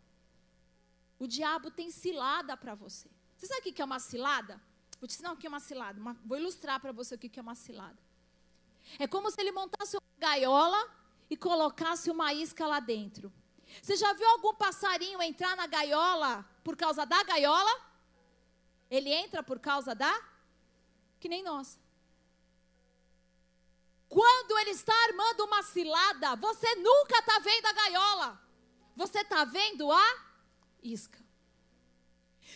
O 1.19 1.27
diabo 1.27 1.71
tem 1.71 1.91
cilada 1.91 2.57
para 2.57 2.75
você. 2.75 3.09
Você 3.37 3.47
sabe 3.47 3.71
o 3.71 3.73
que 3.73 3.81
é 3.81 3.85
uma 3.85 4.01
cilada? 4.01 4.61
Vou 5.01 5.07
te 5.07 5.15
ensinar 5.15 5.33
o 5.33 5.37
que 5.37 5.47
é 5.47 5.49
uma 5.49 5.61
cilada. 5.61 6.01
Uma, 6.01 6.15
vou 6.25 6.37
ilustrar 6.37 6.81
para 6.81 6.93
você 6.93 7.15
o 7.15 7.19
que 7.19 7.39
é 7.39 7.43
uma 7.43 7.55
cilada. 7.55 7.99
É 8.99 9.07
como 9.07 9.31
se 9.31 9.41
ele 9.41 9.53
montasse 9.53 9.97
uma 9.97 10.19
gaiola 10.19 10.91
e 11.31 11.37
colocasse 11.37 12.11
uma 12.11 12.33
isca 12.33 12.67
lá 12.67 12.81
dentro. 12.81 13.33
Você 13.83 13.97
já 13.97 14.13
viu 14.13 14.29
algum 14.31 14.55
passarinho 14.55 15.23
entrar 15.23 15.57
na 15.57 15.67
gaiola 15.67 16.45
por 16.65 16.77
causa 16.77 17.05
da 17.05 17.23
gaiola? 17.23 17.81
Ele 18.91 19.11
entra 19.11 19.43
por 19.43 19.59
causa 19.59 19.95
da? 19.95 20.13
Que 21.19 21.29
nem 21.29 21.43
nós. 21.43 21.79
Quando 24.09 24.59
ele 24.59 24.71
está 24.71 24.95
armando 25.09 25.45
uma 25.45 25.63
cilada, 25.63 26.37
você 26.37 26.75
nunca 26.77 27.19
está 27.19 27.39
vendo 27.41 27.67
a 27.67 27.73
gaiola. 27.73 28.41
Você 28.95 29.21
está 29.21 29.45
vendo 29.45 29.91
a 29.91 30.25
isca. 30.83 31.19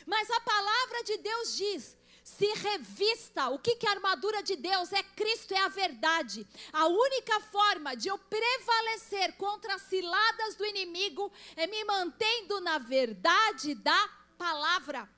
Mas 0.06 0.30
a 0.30 0.40
palavra 0.40 1.04
de 1.04 1.18
Deus 1.18 1.56
diz: 1.56 1.98
se 2.22 2.46
revista. 2.46 3.48
O 3.48 3.58
que, 3.58 3.76
que 3.76 3.86
é 3.86 3.90
a 3.90 3.92
armadura 3.94 4.42
de 4.42 4.56
Deus? 4.56 4.92
É 4.92 5.02
Cristo, 5.02 5.52
é 5.52 5.58
a 5.58 5.68
verdade. 5.68 6.46
A 6.72 6.86
única 6.86 7.40
forma 7.40 7.96
de 7.96 8.08
eu 8.08 8.18
prevalecer 8.18 9.36
contra 9.36 9.74
as 9.74 9.82
ciladas 9.82 10.54
do 10.54 10.64
inimigo 10.64 11.32
é 11.56 11.66
me 11.66 11.84
mantendo 11.84 12.60
na 12.60 12.78
verdade 12.78 13.74
da 13.74 14.08
palavra. 14.38 15.08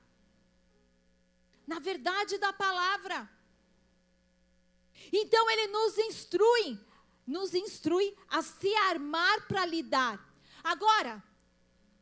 Na 1.67 1.79
verdade 1.79 2.37
da 2.37 2.51
palavra. 2.51 3.29
Então 5.15 5.47
ele 5.51 5.67
nos 5.67 5.97
instrui, 5.99 6.79
nos 7.25 7.53
instrui 7.53 8.17
a 8.27 8.41
se 8.41 8.73
armar 8.75 9.47
para 9.47 9.63
lidar. 9.63 10.19
Agora, 10.63 11.23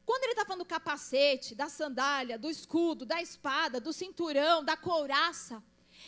quando 0.06 0.24
ele 0.24 0.32
está 0.32 0.46
falando 0.46 0.64
do 0.64 0.66
capacete, 0.66 1.54
da 1.54 1.68
sandália, 1.68 2.40
do 2.40 2.50
escudo, 2.50 3.06
da 3.06 3.22
espada, 3.22 3.82
do 3.82 3.92
cinturão, 3.92 4.64
da 4.64 4.78
couraça, 4.78 5.62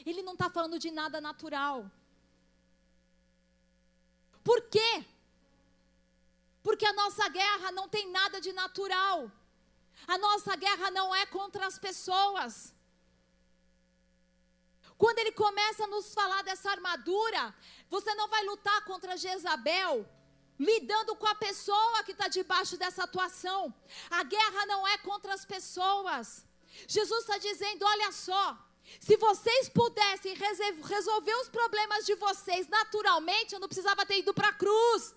ele 0.06 0.24
não 0.24 0.34
está 0.34 0.50
falando 0.50 0.80
de 0.80 0.90
nada 0.92 1.20
natural. 1.20 1.92
Por 4.42 4.62
quê? 4.70 5.06
Porque 6.62 6.86
a 6.86 6.94
nossa 6.94 7.28
guerra 7.28 7.72
não 7.74 7.90
tem 7.90 8.10
nada 8.12 8.40
de 8.40 8.54
natural. 8.54 9.30
A 10.08 10.18
nossa 10.18 10.56
guerra 10.56 10.90
não 10.90 11.14
é 11.14 11.26
contra 11.26 11.68
as 11.68 11.78
pessoas. 11.78 12.73
Quando 15.04 15.20
ele 15.20 15.34
começa 15.34 15.84
a 15.84 15.92
nos 15.94 16.14
falar 16.18 16.42
dessa 16.44 16.72
armadura, 16.72 17.42
você 17.90 18.12
não 18.16 18.28
vai 18.34 18.42
lutar 18.46 18.86
contra 18.86 19.18
Jezabel, 19.24 19.94
lidando 20.58 21.14
com 21.22 21.28
a 21.28 21.36
pessoa 21.36 22.04
que 22.06 22.14
está 22.14 22.30
debaixo 22.30 22.78
dessa 22.78 23.04
atuação. 23.04 23.62
A 24.10 24.24
guerra 24.24 24.66
não 24.66 24.88
é 24.88 24.98
contra 25.00 25.34
as 25.34 25.44
pessoas. 25.44 26.46
Jesus 26.88 27.20
está 27.24 27.38
dizendo: 27.38 27.84
olha 27.94 28.14
só, 28.14 28.58
se 29.08 29.18
vocês 29.18 29.68
pudessem 29.68 30.36
resolver 30.96 31.36
os 31.42 31.50
problemas 31.50 32.06
de 32.06 32.16
vocês 32.16 32.70
naturalmente, 32.70 33.52
eu 33.52 33.60
não 33.60 33.68
precisava 33.68 34.06
ter 34.06 34.20
ido 34.20 34.34
para 34.34 34.52
a 34.54 34.60
cruz. 34.64 35.14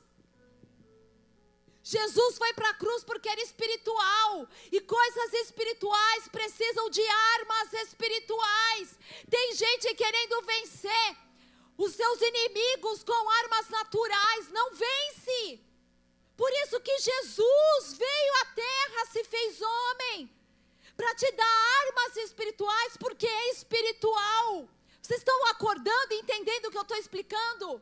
Jesus 1.88 2.36
foi 2.36 2.52
para 2.52 2.70
a 2.70 2.74
cruz 2.74 3.04
porque 3.04 3.28
era 3.28 3.40
espiritual. 3.40 4.48
E 4.72 4.80
coisas 4.80 5.32
espirituais 5.34 6.26
precisam 6.26 6.90
de 6.90 7.06
armas 7.36 7.72
espirituais. 7.74 8.98
Tem 9.30 9.54
gente 9.54 9.94
querendo 9.94 10.42
vencer 10.42 11.16
os 11.78 11.92
seus 11.94 12.20
inimigos 12.22 13.04
com 13.04 13.30
armas 13.30 13.68
naturais. 13.68 14.48
Não 14.50 14.68
vence. 14.74 15.60
Por 16.36 16.50
isso 16.62 16.80
que 16.80 16.98
Jesus 16.98 17.96
veio 17.96 18.34
à 18.42 18.46
terra, 18.46 19.06
se 19.12 19.22
fez 19.22 19.62
homem. 19.62 20.28
Para 20.96 21.14
te 21.14 21.30
dar 21.30 21.56
armas 21.86 22.16
espirituais, 22.16 22.96
porque 22.96 23.28
é 23.28 23.50
espiritual. 23.52 24.68
Vocês 25.00 25.20
estão 25.20 25.46
acordando 25.46 26.14
e 26.14 26.18
entendendo 26.18 26.66
o 26.66 26.70
que 26.72 26.78
eu 26.78 26.82
estou 26.82 26.96
explicando? 26.96 27.80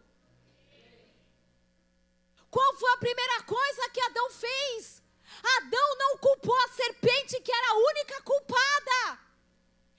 Qual 2.54 2.72
foi 2.76 2.92
a 2.92 2.98
primeira 2.98 3.42
coisa 3.42 3.90
que 3.90 4.00
Adão 4.00 4.30
fez? 4.30 5.02
Adão 5.56 5.96
não 5.98 6.18
culpou 6.18 6.56
a 6.60 6.68
serpente, 6.68 7.40
que 7.40 7.50
era 7.50 7.70
a 7.70 7.78
única 7.78 8.22
culpada. 8.22 9.18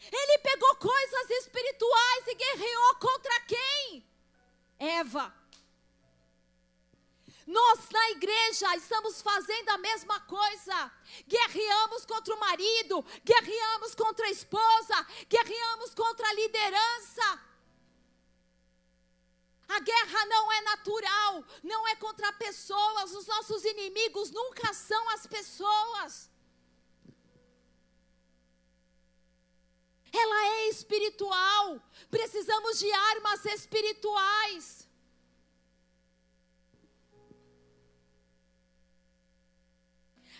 Ele 0.09 0.37
pegou 0.37 0.73
coisas 0.77 1.29
espirituais 1.31 2.27
e 2.27 2.35
guerreou 2.35 2.95
contra 2.95 3.41
quem? 3.41 4.09
Eva. 4.79 5.35
Nós 7.45 7.89
na 7.89 8.11
igreja 8.11 8.73
estamos 8.77 9.21
fazendo 9.21 9.69
a 9.71 9.77
mesma 9.77 10.21
coisa. 10.21 10.91
Guerreamos 11.27 12.05
contra 12.05 12.33
o 12.35 12.39
marido, 12.39 13.05
guerreamos 13.25 13.93
contra 13.95 14.27
a 14.27 14.31
esposa, 14.31 15.05
guerreamos 15.27 15.93
contra 15.93 16.25
a 16.25 16.33
liderança. 16.33 17.54
A 19.67 19.79
guerra 19.79 20.25
não 20.25 20.51
é 20.51 20.61
natural, 20.61 21.43
não 21.63 21.87
é 21.87 21.95
contra 21.95 22.31
pessoas. 22.33 23.13
Os 23.13 23.25
nossos 23.25 23.65
inimigos 23.65 24.31
nunca 24.31 24.73
são 24.73 25.09
as 25.09 25.25
pessoas. 25.25 26.29
Ela 30.11 30.45
é 30.45 30.69
espiritual. 30.69 31.81
Precisamos 32.09 32.79
de 32.79 32.91
armas 32.91 33.45
espirituais. 33.45 34.87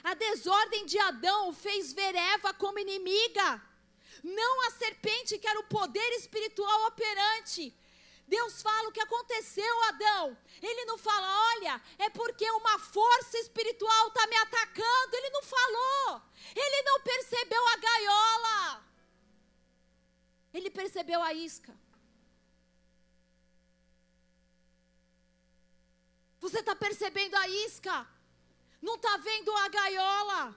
A 0.04 0.14
desordem 0.14 0.86
de 0.86 1.00
Adão 1.00 1.52
fez 1.52 1.92
ver 1.92 2.14
Eva 2.14 2.54
como 2.54 2.78
inimiga, 2.78 3.60
não 4.24 4.68
a 4.68 4.72
serpente 4.72 5.40
que 5.40 5.48
era 5.48 5.60
o 5.60 5.64
poder 5.64 6.10
espiritual 6.20 6.86
operante. 6.86 7.76
Deus 8.28 8.62
fala 8.62 8.90
o 8.90 8.92
que 8.92 9.00
aconteceu, 9.00 9.84
Adão. 9.84 10.38
Ele 10.62 10.86
não 10.86 10.98
fala, 10.98 11.28
olha, 11.52 11.82
é 12.00 12.10
porque 12.10 12.50
uma 12.52 12.80
força 12.80 13.38
espiritual 13.38 14.08
está 14.08 14.26
me 14.28 14.36
atacando. 14.38 15.16
Ele 15.16 15.30
não 15.30 15.44
falou. 15.44 16.22
Ele 16.56 16.82
não 16.84 17.02
percebeu 17.02 17.68
a 17.68 17.78
gaiola. 17.78 18.86
Ele 20.54 20.72
percebeu 20.72 21.22
a 21.22 21.34
isca. 21.34 21.78
Você 26.40 26.60
está 26.60 26.76
percebendo 26.76 27.36
a 27.36 27.48
isca? 27.48 28.08
Não 28.82 28.96
está 28.96 29.18
vendo 29.18 29.52
a 29.52 29.68
gaiola? 29.68 30.56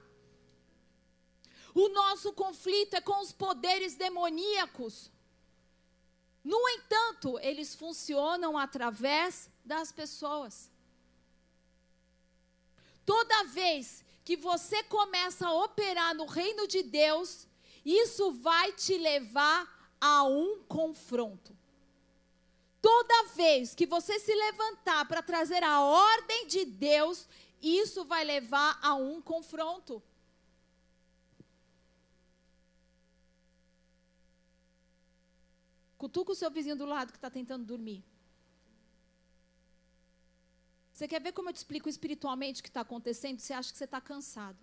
O 1.75 1.89
nosso 1.89 2.33
conflito 2.33 2.95
é 2.95 3.01
com 3.01 3.21
os 3.21 3.33
poderes 3.33 3.95
demoníacos. 3.95 5.11
No 6.45 6.69
entanto, 6.69 7.39
eles 7.41 7.75
funcionam 7.75 8.57
através 8.57 9.51
das 9.65 9.93
pessoas. 9.93 10.71
Toda 13.05 13.45
vez 13.45 14.05
que 14.25 14.37
você 14.37 14.83
começa 14.85 15.47
a 15.47 15.65
operar 15.65 16.15
no 16.15 16.27
reino 16.27 16.69
de 16.69 16.83
Deus, 16.83 17.47
isso 17.85 18.33
vai 18.33 18.73
te 18.73 18.97
levar 18.99 19.67
a 20.01 20.25
um 20.25 20.63
confronto. 20.69 21.57
Toda 22.81 23.25
vez 23.35 23.75
que 23.75 23.87
você 23.87 24.21
se 24.21 24.35
levantar 24.35 25.07
para 25.07 25.23
trazer 25.23 25.63
a 25.65 25.81
ordem 25.81 26.47
de 26.47 26.65
Deus, 26.65 27.27
isso 27.61 28.05
vai 28.05 28.25
levar 28.25 28.79
a 28.83 28.95
um 28.95 29.21
confronto. 29.21 30.03
Cutuca 36.03 36.33
o 36.33 36.35
seu 36.41 36.51
vizinho 36.51 36.77
do 36.77 36.87
lado 36.87 37.13
que 37.13 37.19
está 37.19 37.29
tentando 37.29 37.65
dormir. 37.73 38.05
Você 40.93 41.07
quer 41.07 41.21
ver 41.21 41.33
como 41.33 41.49
eu 41.49 41.53
te 41.53 41.57
explico 41.63 41.89
espiritualmente 41.89 42.61
o 42.61 42.63
que 42.63 42.71
está 42.71 42.81
acontecendo? 42.81 43.41
Você 43.41 43.53
acha 43.53 43.71
que 43.73 43.79
você 43.79 43.85
está 43.85 44.01
cansado. 44.01 44.59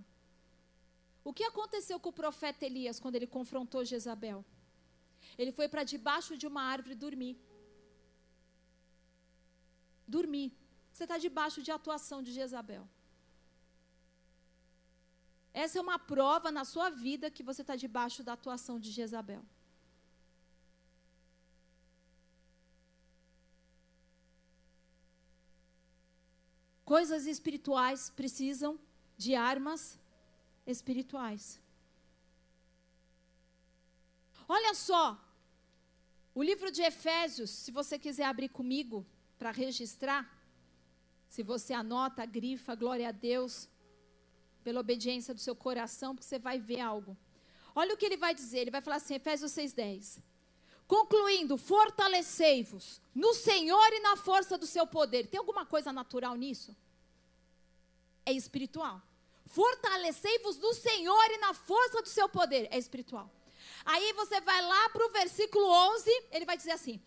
O 1.24 1.34
que 1.34 1.44
aconteceu 1.44 2.00
com 2.00 2.10
o 2.10 2.20
profeta 2.22 2.66
Elias 2.66 3.00
quando 3.00 3.16
ele 3.16 3.28
confrontou 3.28 3.84
Jezabel? 3.84 4.44
Ele 5.38 5.52
foi 5.52 5.68
para 5.68 5.84
debaixo 5.84 6.38
de 6.38 6.48
uma 6.48 6.62
árvore 6.62 6.96
dormir. 6.96 7.38
Dormir. 10.08 10.50
Você 10.92 11.04
está 11.04 11.18
debaixo 11.18 11.62
de 11.62 11.72
atuação 11.72 12.22
de 12.22 12.32
Jezabel. 12.32 12.88
Essa 15.54 15.80
é 15.80 15.82
uma 15.82 15.98
prova 15.98 16.52
na 16.52 16.66
sua 16.66 16.90
vida 16.90 17.32
que 17.32 17.44
você 17.44 17.62
está 17.62 17.76
debaixo 17.76 18.24
da 18.24 18.34
atuação 18.34 18.78
de 18.80 18.92
Jezabel. 18.92 19.44
Coisas 26.86 27.26
espirituais 27.26 28.12
precisam 28.12 28.80
de 29.18 29.34
armas 29.34 30.00
espirituais. 30.68 31.60
Olha 34.48 34.74
só, 34.76 35.20
o 36.36 36.44
livro 36.44 36.70
de 36.72 36.84
Efésios, 36.84 37.50
se 37.50 37.72
você 37.72 37.98
quiser 37.98 38.26
abrir 38.26 38.50
comigo 38.50 39.04
para 39.40 39.50
registrar, 39.50 40.22
se 41.28 41.42
você 41.42 41.74
anota, 41.74 42.24
grifa, 42.26 42.76
glória 42.76 43.10
a 43.10 43.12
Deus, 43.12 43.68
pela 44.64 44.80
obediência 44.80 45.34
do 45.34 45.40
seu 45.40 45.56
coração, 45.56 46.14
porque 46.14 46.28
você 46.28 46.38
vai 46.38 46.60
ver 46.60 46.82
algo. 46.82 47.18
Olha 47.74 47.94
o 47.94 47.98
que 47.98 48.06
ele 48.06 48.18
vai 48.18 48.34
dizer, 48.36 48.60
ele 48.60 48.72
vai 48.72 48.82
falar 48.82 48.98
assim, 48.98 49.16
Efésios 49.16 49.52
6,10. 49.52 50.22
Concluindo, 50.88 51.58
fortalecei-vos 51.58 53.02
no 53.14 53.34
Senhor 53.34 53.94
e 53.94 54.00
na 54.00 54.16
força 54.16 54.58
do 54.58 54.68
seu 54.68 54.86
poder. 54.86 55.28
Tem 55.28 55.40
alguma 55.40 55.66
coisa 55.66 55.92
natural 55.92 56.36
nisso? 56.36 56.76
É 58.26 58.32
espiritual. 58.32 59.02
Fortalecei-vos 59.48 60.58
no 60.58 60.74
Senhor 60.74 61.32
e 61.32 61.38
na 61.38 61.54
força 61.54 62.02
do 62.02 62.10
seu 62.10 62.28
poder. 62.30 62.68
É 62.72 62.78
espiritual. 62.78 63.32
Aí 63.84 64.14
você 64.14 64.42
vai 64.42 64.62
lá 64.62 64.90
para 64.90 65.06
o 65.06 65.12
versículo 65.12 65.66
11, 65.66 66.10
ele 66.32 66.46
vai 66.46 66.58
dizer 66.58 66.72
assim: 66.72 67.02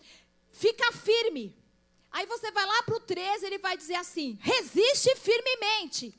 fica 0.50 0.92
firme. 0.92 1.56
Aí 2.10 2.26
você 2.26 2.50
vai 2.50 2.64
lá 2.64 2.82
para 2.84 2.96
o 2.96 3.00
13, 3.00 3.46
ele 3.46 3.58
vai 3.58 3.76
dizer 3.76 3.96
assim: 3.96 4.38
resiste 4.40 5.14
firmemente. 5.16 6.18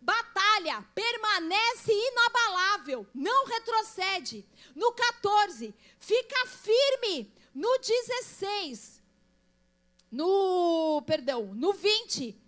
Batalha, 0.00 0.82
permanece 0.94 1.92
inabalável, 1.92 3.06
não 3.14 3.46
retrocede. 3.46 4.46
No 4.74 4.92
14, 4.92 5.74
fica 5.98 6.46
firme. 6.46 7.32
No 7.54 7.78
16, 7.78 9.02
no, 10.10 11.02
perdão, 11.06 11.52
no 11.54 11.72
20, 11.72 12.40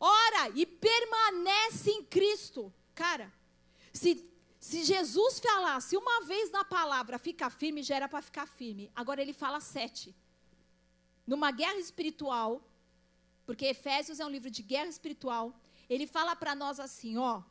ora 0.00 0.48
e 0.54 0.66
permanece 0.66 1.90
em 1.90 2.02
Cristo. 2.02 2.72
Cara, 2.94 3.32
se, 3.92 4.28
se 4.58 4.84
Jesus 4.84 5.38
falasse 5.38 5.96
uma 5.96 6.24
vez 6.24 6.50
na 6.50 6.64
palavra 6.64 7.18
fica 7.18 7.48
firme, 7.50 7.82
já 7.82 7.96
era 7.96 8.08
para 8.08 8.22
ficar 8.22 8.46
firme. 8.46 8.90
Agora 8.96 9.20
ele 9.20 9.32
fala 9.32 9.60
sete. 9.60 10.14
Numa 11.26 11.50
guerra 11.50 11.78
espiritual, 11.78 12.60
porque 13.46 13.66
Efésios 13.66 14.18
é 14.18 14.26
um 14.26 14.30
livro 14.30 14.50
de 14.50 14.62
guerra 14.62 14.88
espiritual, 14.88 15.54
ele 15.92 16.06
fala 16.06 16.34
para 16.34 16.54
nós 16.54 16.80
assim, 16.80 17.16
ó, 17.18 17.42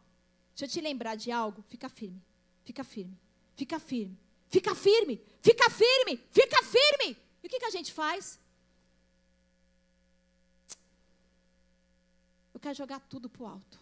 deixa 0.50 0.66
eu 0.66 0.70
te 0.70 0.82
lembrar 0.82 1.16
de 1.16 1.32
algo, 1.32 1.62
fica 1.64 1.88
firme, 1.88 2.22
fica 2.64 2.84
firme, 2.84 3.18
fica 3.56 3.80
firme, 3.80 4.18
fica 4.50 4.74
firme, 4.76 5.22
fica 5.42 5.70
firme, 5.70 6.18
fica 6.32 6.64
firme. 6.64 7.18
E 7.44 7.48
o 7.48 7.50
que, 7.50 7.60
que 7.60 7.66
a 7.66 7.70
gente 7.70 7.94
faz? 7.94 8.40
Eu 12.54 12.60
quero 12.60 12.76
jogar 12.76 13.00
tudo 13.02 13.30
para 13.30 13.44
o 13.44 13.48
alto. 13.48 13.80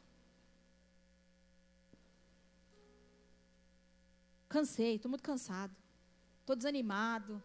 Cansei, 4.49 4.95
estou 4.95 5.09
muito 5.09 5.23
cansado, 5.23 5.75
estou 6.41 6.55
desanimado. 6.55 7.41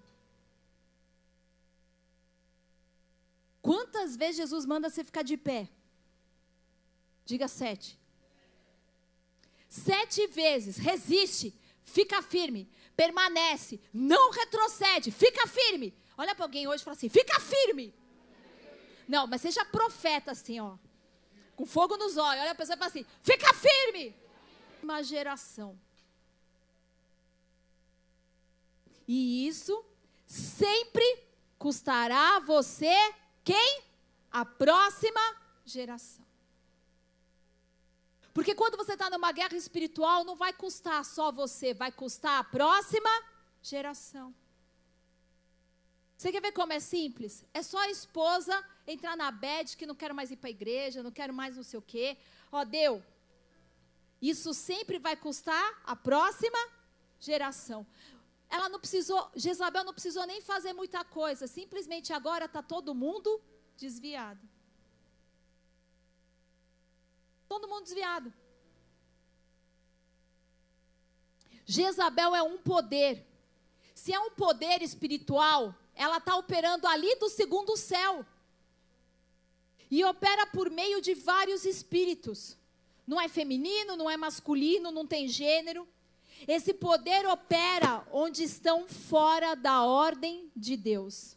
Quantas 3.61 4.17
vezes 4.17 4.37
Jesus 4.37 4.67
manda 4.67 4.91
você 4.91 5.05
ficar 5.05 5.23
de 5.23 5.37
pé? 5.37 5.71
Diga 7.25 7.49
sete. 7.49 7.99
Sete 9.69 10.27
vezes. 10.29 10.77
Resiste. 10.77 11.55
Fica 11.83 12.23
firme. 12.23 12.69
Permanece. 12.97 13.81
Não 13.93 14.31
retrocede. 14.31 15.11
Fica 15.11 15.47
firme. 15.47 15.95
Olha 16.17 16.35
para 16.35 16.45
alguém 16.45 16.69
hoje 16.69 16.83
e 16.83 16.85
fala 16.85 16.97
assim: 16.97 17.09
fica 17.09 17.41
firme. 17.41 17.95
Não, 19.09 19.27
mas 19.27 19.41
seja 19.41 19.65
profeta 19.65 20.31
assim, 20.31 20.61
ó. 20.61 20.77
Com 21.57 21.67
fogo 21.67 21.97
nos 21.97 22.17
olhos. 22.17 22.43
Olha 22.43 22.53
a 22.53 22.55
pessoa 22.55 22.75
e 22.77 22.79
fala 22.79 22.91
assim: 22.91 23.07
fica 23.23 23.53
firme. 23.55 24.15
Uma 24.83 25.03
geração. 25.03 25.79
E 29.07 29.47
isso 29.47 29.85
sempre 30.27 31.25
custará 31.59 32.37
a 32.37 32.41
você 32.41 32.95
quem? 33.43 33.83
A 34.31 34.45
próxima 34.45 35.21
geração. 35.65 36.24
Porque 38.35 38.53
quando 38.53 38.77
você 38.77 38.95
está 38.95 39.09
numa 39.09 39.31
guerra 39.31 39.57
espiritual, 39.57 40.25
não 40.25 40.35
vai 40.35 40.53
custar 40.53 41.05
só 41.05 41.31
você, 41.31 41.73
vai 41.73 41.93
custar 41.93 42.41
a 42.41 42.45
próxima 42.45 43.09
geração. 43.63 44.35
Você 46.17 46.33
quer 46.33 46.43
ver 46.43 46.51
como 46.51 46.73
é 46.73 46.81
simples? 46.81 47.45
É 47.55 47.63
só 47.63 47.79
a 47.79 47.91
esposa 47.91 48.55
entrar 48.89 49.17
na 49.17 49.31
bed 49.31 49.77
que 49.77 49.87
não 49.87 49.95
quero 49.95 50.15
mais 50.15 50.33
ir 50.33 50.37
para 50.37 50.49
a 50.49 50.51
igreja, 50.51 51.03
não 51.03 51.13
quero 51.13 51.33
mais 51.33 51.57
não 51.57 51.63
sei 51.63 51.79
o 51.79 51.83
quê. 51.83 52.17
Ó, 52.51 52.65
deu. 52.65 53.01
isso 54.21 54.53
sempre 54.53 54.99
vai 54.99 55.15
custar 55.17 55.67
a 55.85 55.95
próxima 55.95 56.59
geração. 57.21 57.87
Ela 58.51 58.69
não 58.69 58.81
precisou, 58.81 59.31
Jezabel 59.37 59.85
não 59.85 59.93
precisou 59.93 60.27
nem 60.27 60.41
fazer 60.41 60.73
muita 60.73 61.05
coisa, 61.05 61.47
simplesmente 61.47 62.13
agora 62.13 62.47
está 62.47 62.63
todo 62.63 62.95
mundo 62.95 63.41
desviado. 63.77 64.54
Todo 67.55 67.69
mundo 67.69 67.85
desviado. 67.85 68.35
Jezabel 71.65 72.35
é 72.35 72.43
um 72.43 72.59
poder. 72.59 73.25
Se 73.95 74.13
é 74.13 74.19
um 74.19 74.33
poder 74.33 74.83
espiritual, 74.83 75.73
ela 75.95 76.17
está 76.17 76.35
operando 76.35 76.89
ali 76.89 77.15
do 77.15 77.29
segundo 77.29 77.77
céu. 77.77 78.27
E 79.89 80.05
opera 80.05 80.49
por 80.49 80.69
meio 80.69 81.01
de 81.01 81.15
vários 81.15 81.65
espíritos. 81.65 82.59
Não 83.07 83.21
é 83.21 83.29
feminino, 83.29 83.95
não 83.95 84.11
é 84.11 84.17
masculino, 84.17 84.91
não 84.91 85.07
tem 85.07 85.29
gênero. 85.29 85.87
Esse 86.49 86.75
poder 86.75 87.25
opera 87.25 88.05
onde 88.11 88.43
estão 88.43 88.89
fora 88.89 89.55
da 89.55 89.85
ordem 89.85 90.51
de 90.57 90.77
Deus. 90.77 91.37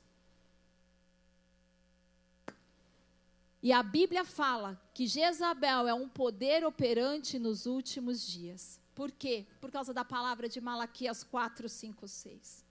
E 3.62 3.72
a 3.72 3.84
Bíblia 3.84 4.26
fala 4.26 4.82
que 4.98 5.06
Jezabel 5.06 5.88
é 5.88 5.94
um 5.94 6.10
poder 6.10 6.66
operante 6.66 7.38
nos 7.38 7.68
últimos 7.68 8.26
dias. 8.26 8.82
Por 8.96 9.12
quê? 9.12 9.46
Por 9.62 9.70
causa 9.70 9.94
da 9.94 10.04
palavra 10.04 10.50
de 10.50 10.60
Malaquias 10.60 11.24
4, 11.24 11.70
5, 11.70 12.08
6. 12.08 12.66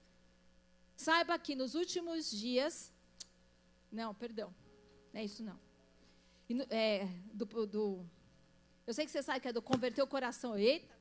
Saiba 0.96 1.38
que 1.38 1.54
nos 1.54 1.76
últimos 1.76 2.28
dias. 2.28 2.92
Não, 3.92 4.12
perdão. 4.12 4.52
Não 5.12 5.20
é 5.20 5.24
isso 5.24 5.40
não. 5.44 5.56
É, 6.68 7.06
do, 7.32 7.46
do, 7.64 8.04
eu 8.84 8.92
sei 8.92 9.04
que 9.04 9.12
você 9.12 9.22
sabe 9.22 9.38
que 9.38 9.46
é 9.46 9.52
do 9.52 9.62
converter 9.62 10.02
o 10.02 10.06
coração. 10.08 10.58
Eita. 10.58 10.96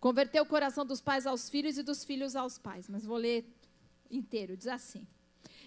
Converter 0.00 0.40
o 0.40 0.46
coração 0.46 0.86
dos 0.86 1.02
pais 1.02 1.26
aos 1.26 1.50
filhos 1.50 1.76
e 1.76 1.82
dos 1.82 2.02
filhos 2.02 2.34
aos 2.34 2.56
pais. 2.56 2.88
Mas 2.88 3.04
vou 3.04 3.18
ler 3.18 3.44
inteiro. 4.10 4.56
Diz 4.56 4.68
assim. 4.68 5.06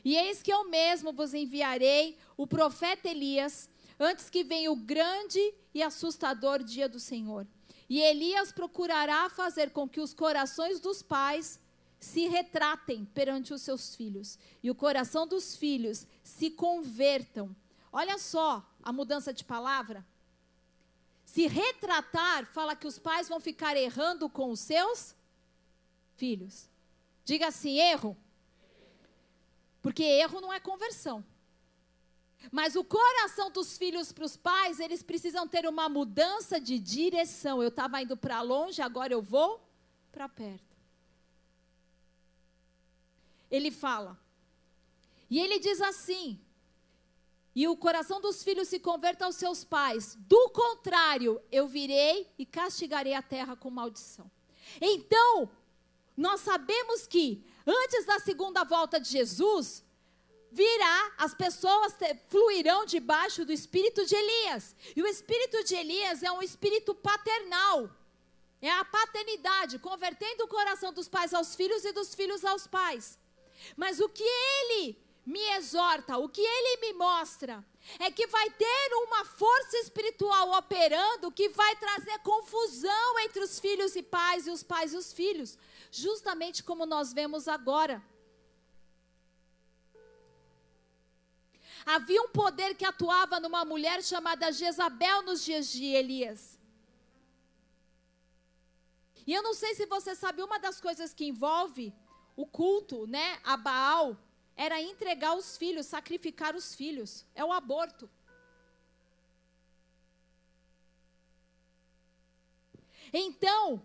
E 0.04 0.16
eis 0.16 0.41
que 0.41 0.52
eu 0.52 0.70
mesmo 0.70 1.12
vos 1.12 1.34
enviarei 1.34 2.18
o 2.38 2.47
profeta 2.47 3.08
Elias 3.08 3.70
antes 4.00 4.30
que 4.30 4.43
venha 4.43 4.72
o 4.72 4.76
grande 4.76 5.54
e 5.74 5.84
assustador 5.84 6.64
dia 6.64 6.88
do 6.88 7.00
Senhor. 7.00 7.45
E 7.89 8.00
Elias 8.00 8.52
procurará 8.52 9.30
fazer 9.30 9.72
com 9.72 9.89
que 9.89 10.00
os 10.00 10.14
corações 10.14 10.80
dos 10.80 11.02
pais 11.02 11.60
se 12.00 12.28
retratem 12.28 13.04
perante 13.06 13.54
os 13.54 13.62
seus 13.62 13.95
filhos, 13.95 14.39
e 14.64 14.72
o 14.72 14.76
coração 14.76 15.28
dos 15.28 15.58
filhos 15.58 16.08
se 16.24 16.50
convertam. 16.50 17.54
Olha 17.91 18.18
só 18.18 18.66
a 18.82 18.93
mudança 18.93 19.34
de 19.34 19.43
palavra. 19.43 20.06
Se 21.26 21.45
retratar, 21.47 22.45
fala 22.45 22.76
que 22.76 22.88
os 22.88 22.97
pais 22.97 23.28
vão 23.28 23.39
ficar 23.39 23.76
errando 23.76 24.30
com 24.30 24.50
os 24.50 24.62
seus 24.62 25.14
filhos. 26.16 26.70
Diga 27.26 27.47
assim: 27.47 27.78
erro. 27.78 28.18
Porque 29.82 30.03
erro 30.03 30.41
não 30.41 30.51
é 30.51 30.59
conversão. 30.59 31.25
Mas 32.51 32.75
o 32.75 32.84
coração 32.84 33.51
dos 33.51 33.77
filhos 33.77 34.11
para 34.11 34.25
os 34.25 34.38
pais, 34.38 34.80
eles 34.80 35.03
precisam 35.03 35.47
ter 35.47 35.67
uma 35.67 35.89
mudança 35.89 36.59
de 36.59 36.80
direção. 36.80 37.61
Eu 37.61 37.69
estava 37.69 38.01
indo 38.01 38.15
para 38.15 38.41
longe, 38.41 38.82
agora 38.82 39.13
eu 39.13 39.21
vou 39.21 39.61
para 40.11 40.30
perto. 40.30 40.77
Ele 43.51 43.71
fala. 43.71 44.17
E 45.30 45.39
ele 45.39 45.59
diz 45.59 45.82
assim: 45.82 46.39
e 47.55 47.67
o 47.67 47.75
coração 47.75 48.21
dos 48.21 48.43
filhos 48.43 48.67
se 48.67 48.80
converta 48.80 49.25
aos 49.25 49.36
seus 49.36 49.63
pais. 49.63 50.15
Do 50.21 50.49
contrário, 50.49 51.41
eu 51.51 51.67
virei 51.67 52.32
e 52.38 52.45
castigarei 52.45 53.13
a 53.13 53.21
terra 53.21 53.55
com 53.55 53.69
maldição. 53.69 54.32
Então, 54.80 55.49
nós 56.15 56.41
sabemos 56.41 57.07
que 57.07 57.43
antes 57.70 58.05
da 58.05 58.20
segunda 58.20 58.63
volta 58.63 58.99
de 58.99 59.09
Jesus, 59.09 59.84
virá, 60.51 61.13
as 61.17 61.34
pessoas 61.34 61.93
fluirão 62.28 62.86
debaixo 62.86 63.45
do 63.45 63.51
espírito 63.51 64.05
de 64.05 64.15
Elias. 64.15 64.76
E 64.95 65.01
o 65.01 65.07
espírito 65.07 65.63
de 65.63 65.76
Elias 65.76 66.24
é 66.24 66.32
um 66.32 66.41
espírito 66.41 66.95
paternal. 66.95 67.89
É 68.61 68.72
a 68.72 68.84
paternidade, 68.84 69.80
convertendo 69.80 70.43
o 70.43 70.47
coração 70.47 70.91
dos 70.91 71.07
pais 71.07 71.34
aos 71.34 71.55
filhos 71.55 71.86
e 71.86 71.93
dos 71.93 72.13
filhos 72.13 72.43
aos 72.43 72.67
pais. 72.67 73.17
Mas 73.78 73.99
o 73.99 74.09
que 74.09 74.24
ele 74.24 74.97
me 75.26 75.41
exorta, 75.57 76.17
o 76.17 76.28
que 76.28 76.41
ele 76.41 76.78
me 76.82 76.93
mostra, 76.93 77.63
é 77.99 78.09
que 78.11 78.28
vai 78.28 78.49
ter 78.49 78.93
uma 79.05 79.24
força 79.24 79.78
espiritual 79.78 80.57
operando 80.57 81.32
que 81.32 81.49
vai 81.49 81.76
trazer 81.76 82.17
confusão 82.20 83.20
entre 83.20 83.41
os 83.41 83.59
filhos 83.59 83.95
e 83.95 84.01
pais 84.01 84.47
e 84.47 84.51
os 84.51 84.63
pais 84.63 84.93
e 84.93 84.97
os 84.97 85.13
filhos, 85.13 85.57
justamente 85.92 86.64
como 86.64 86.86
nós 86.86 87.14
vemos 87.14 87.48
agora. 87.48 88.04
Havia 91.86 92.22
um 92.22 92.30
poder 92.30 92.76
que 92.76 92.86
atuava 92.86 93.40
numa 93.40 93.66
mulher 93.66 94.04
chamada 94.04 94.52
Jezabel 94.52 95.22
nos 95.24 95.44
dias 95.44 95.70
de 95.70 95.86
Elias. 95.86 96.60
E 99.26 99.34
eu 99.34 99.44
não 99.44 99.54
sei 99.54 99.76
se 99.76 99.86
você 99.86 100.16
sabe, 100.16 100.42
uma 100.42 100.60
das 100.60 100.82
coisas 100.82 101.14
que 101.14 101.26
envolve 101.26 101.94
o 102.36 102.46
culto, 102.46 103.06
né, 103.06 103.40
a 103.44 103.56
Baal, 103.56 104.18
era 104.56 104.82
entregar 104.82 105.36
os 105.36 105.56
filhos, 105.58 105.86
sacrificar 105.86 106.56
os 106.56 106.76
filhos. 106.76 107.26
É 107.34 107.44
o 107.46 107.52
aborto. 107.52 108.10
Então, 113.14 113.82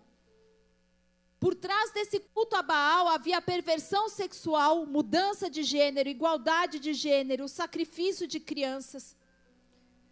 por 1.44 1.54
trás 1.54 1.90
desse 1.90 2.18
culto 2.18 2.56
a 2.56 2.62
Baal 2.62 3.06
havia 3.06 3.38
perversão 3.38 4.08
sexual, 4.08 4.86
mudança 4.86 5.50
de 5.50 5.62
gênero, 5.62 6.08
igualdade 6.08 6.78
de 6.78 6.94
gênero, 6.94 7.50
sacrifício 7.50 8.26
de 8.26 8.40
crianças. 8.40 9.14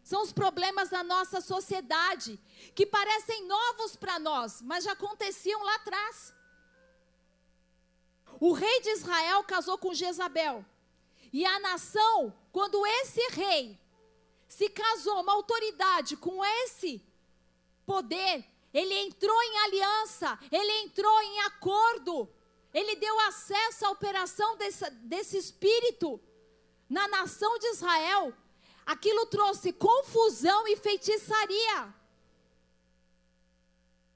São 0.04 0.20
os 0.20 0.30
problemas 0.30 0.90
da 0.90 1.02
nossa 1.02 1.40
sociedade, 1.40 2.38
que 2.74 2.84
parecem 2.84 3.46
novos 3.46 3.96
para 3.96 4.18
nós, 4.18 4.60
mas 4.60 4.84
já 4.84 4.92
aconteciam 4.92 5.62
lá 5.64 5.76
atrás. 5.76 6.34
O 8.38 8.52
rei 8.52 8.82
de 8.82 8.90
Israel 8.90 9.42
casou 9.44 9.78
com 9.78 9.94
Jezabel. 9.94 10.62
E 11.32 11.46
a 11.46 11.58
nação, 11.60 12.36
quando 12.52 12.86
esse 12.86 13.26
rei 13.28 13.80
se 14.46 14.68
casou, 14.68 15.22
uma 15.22 15.32
autoridade 15.32 16.14
com 16.14 16.44
esse 16.44 17.02
poder, 17.86 18.51
ele 18.72 18.94
entrou 18.94 19.42
em 19.42 19.58
aliança, 19.58 20.38
ele 20.50 20.72
entrou 20.84 21.20
em 21.22 21.40
acordo, 21.40 22.28
ele 22.72 22.96
deu 22.96 23.20
acesso 23.20 23.86
à 23.86 23.90
operação 23.90 24.56
desse, 24.56 24.88
desse 24.90 25.36
espírito 25.36 26.20
na 26.88 27.06
nação 27.08 27.58
de 27.58 27.66
Israel. 27.68 28.32
Aquilo 28.84 29.26
trouxe 29.26 29.72
confusão 29.72 30.66
e 30.66 30.76
feitiçaria. 30.76 31.94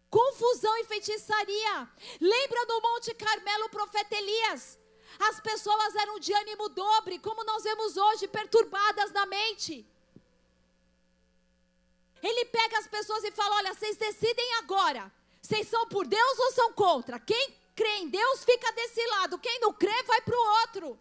Confusão 0.08 0.76
e 0.78 0.84
feitiçaria. 0.84 1.88
Lembra 2.20 2.66
do 2.66 2.80
Monte 2.80 3.14
Carmelo, 3.14 3.66
o 3.66 3.70
profeta 3.70 4.14
Elias? 4.16 4.78
As 5.18 5.40
pessoas 5.40 5.94
eram 5.94 6.18
de 6.18 6.32
ânimo 6.32 6.68
dobre, 6.68 7.18
como 7.18 7.44
nós 7.44 7.62
vemos 7.62 7.96
hoje, 7.96 8.26
perturbadas 8.26 9.12
na 9.12 9.26
mente. 9.26 9.86
Ele 12.22 12.44
pega 12.46 12.78
as 12.78 12.86
pessoas 12.86 13.24
e 13.24 13.30
fala: 13.30 13.56
Olha, 13.56 13.74
vocês 13.74 13.96
decidem 13.96 14.54
agora. 14.56 15.12
Vocês 15.40 15.68
são 15.68 15.86
por 15.86 16.06
Deus 16.06 16.38
ou 16.38 16.52
são 16.52 16.72
contra? 16.72 17.20
Quem 17.20 17.54
crê 17.74 17.98
em 17.98 18.08
Deus 18.08 18.44
fica 18.44 18.72
desse 18.72 19.04
lado, 19.06 19.38
quem 19.38 19.60
não 19.60 19.72
crê 19.72 20.02
vai 20.02 20.20
para 20.22 20.36
o 20.36 20.60
outro. 20.60 20.98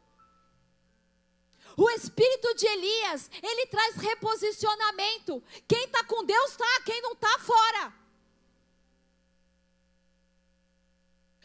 O 1.77 1.89
espírito 1.89 2.53
de 2.55 2.67
Elias, 2.67 3.29
ele 3.41 3.65
traz 3.67 3.95
reposicionamento. 3.95 5.43
Quem 5.67 5.83
está 5.85 6.03
com 6.03 6.23
Deus 6.23 6.51
está, 6.51 6.81
quem 6.85 7.01
não 7.01 7.13
está, 7.13 7.39
fora. 7.39 7.93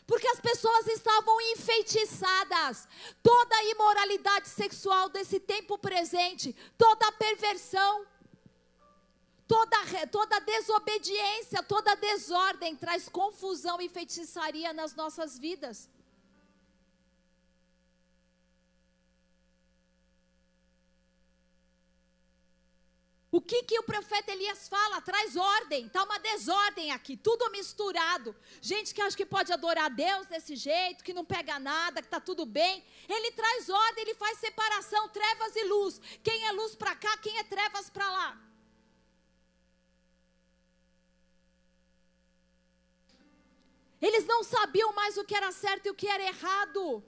Porque 0.06 0.28
as 0.28 0.40
pessoas 0.40 0.86
estavam 0.88 1.40
enfeitiçadas. 1.52 2.86
Toda 3.22 3.56
a 3.56 3.64
imoralidade 3.64 4.48
sexual 4.48 5.08
desse 5.08 5.40
tempo 5.40 5.78
presente, 5.78 6.54
toda 6.76 7.06
a 7.08 7.12
perversão, 7.12 8.06
Toda, 9.50 10.06
toda 10.06 10.38
desobediência, 10.38 11.60
toda 11.60 11.96
desordem 11.96 12.76
traz 12.76 13.08
confusão 13.08 13.80
e 13.80 13.88
feitiçaria 13.88 14.72
nas 14.72 14.94
nossas 14.94 15.36
vidas. 15.36 15.88
O 23.32 23.40
que, 23.40 23.64
que 23.64 23.76
o 23.80 23.82
profeta 23.82 24.30
Elias 24.30 24.68
fala? 24.68 25.00
Traz 25.00 25.34
ordem, 25.34 25.86
está 25.86 26.04
uma 26.04 26.20
desordem 26.20 26.92
aqui, 26.92 27.16
tudo 27.16 27.50
misturado. 27.50 28.36
Gente 28.60 28.94
que 28.94 29.02
acha 29.02 29.16
que 29.16 29.26
pode 29.26 29.52
adorar 29.52 29.86
a 29.86 29.88
Deus 29.88 30.28
desse 30.28 30.54
jeito, 30.54 31.02
que 31.02 31.12
não 31.12 31.24
pega 31.24 31.58
nada, 31.58 32.00
que 32.00 32.06
está 32.06 32.20
tudo 32.20 32.46
bem. 32.46 32.84
Ele 33.08 33.32
traz 33.32 33.68
ordem, 33.68 34.04
ele 34.04 34.14
faz 34.14 34.38
separação, 34.38 35.08
trevas 35.08 35.56
e 35.56 35.64
luz. 35.64 36.00
Quem 36.22 36.46
é 36.46 36.52
luz 36.52 36.76
para 36.76 36.94
cá, 36.94 37.16
quem 37.16 37.36
é 37.36 37.42
trevas 37.42 37.90
para 37.90 38.08
lá. 38.12 38.49
Eles 44.00 44.24
não 44.26 44.42
sabiam 44.42 44.92
mais 44.92 45.16
o 45.16 45.24
que 45.24 45.34
era 45.34 45.52
certo 45.52 45.86
e 45.86 45.90
o 45.90 45.94
que 45.94 46.08
era 46.08 46.22
errado. 46.22 47.04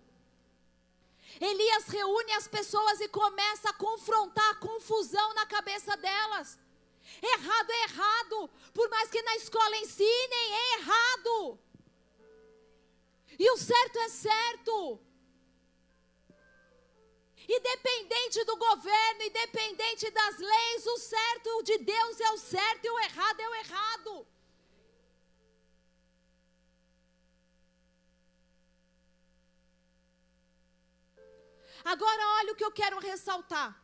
Elias 1.41 1.87
reúne 1.87 2.33
as 2.33 2.47
pessoas 2.47 3.01
e 3.01 3.09
começa 3.09 3.71
a 3.71 3.73
confrontar 3.73 4.51
a 4.51 4.57
confusão 4.57 5.35
na 5.35 5.47
cabeça 5.47 5.97
delas. 5.97 6.59
Errado 7.23 7.71
é 7.71 7.83
errado, 7.85 8.51
por 8.75 8.89
mais 8.91 9.11
que 9.11 9.23
na 9.23 9.37
escola 9.37 9.77
ensinem, 9.79 10.55
é 10.55 10.79
errado. 10.79 11.59
E 13.39 13.51
o 13.51 13.57
certo 13.57 13.99
é 13.99 14.09
certo. 14.09 15.01
Independente 17.49 18.45
do 18.45 18.57
governo, 18.57 19.23
independente 19.23 20.11
das 20.11 20.39
leis, 20.39 20.87
o 20.87 20.99
certo 20.99 21.63
de 21.63 21.79
Deus 21.79 22.21
é 22.21 22.31
o 22.31 22.39
certo 22.39 22.85
e 22.85 22.91
o 22.91 23.01
errado 23.01 23.41
é 23.41 23.49
o 23.49 23.55
errado. 23.55 24.27
Agora, 31.85 32.29
olha 32.39 32.53
o 32.53 32.57
que 32.57 32.65
eu 32.65 32.73
quero 32.73 32.99
ressaltar. 32.99 33.81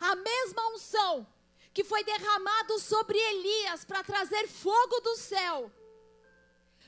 A 0.00 0.14
mesma 0.16 0.68
unção 0.68 1.26
que 1.72 1.84
foi 1.84 2.02
derramado 2.04 2.78
sobre 2.78 3.18
Elias 3.18 3.84
para 3.84 4.02
trazer 4.02 4.48
fogo 4.48 5.00
do 5.00 5.16
céu 5.16 5.70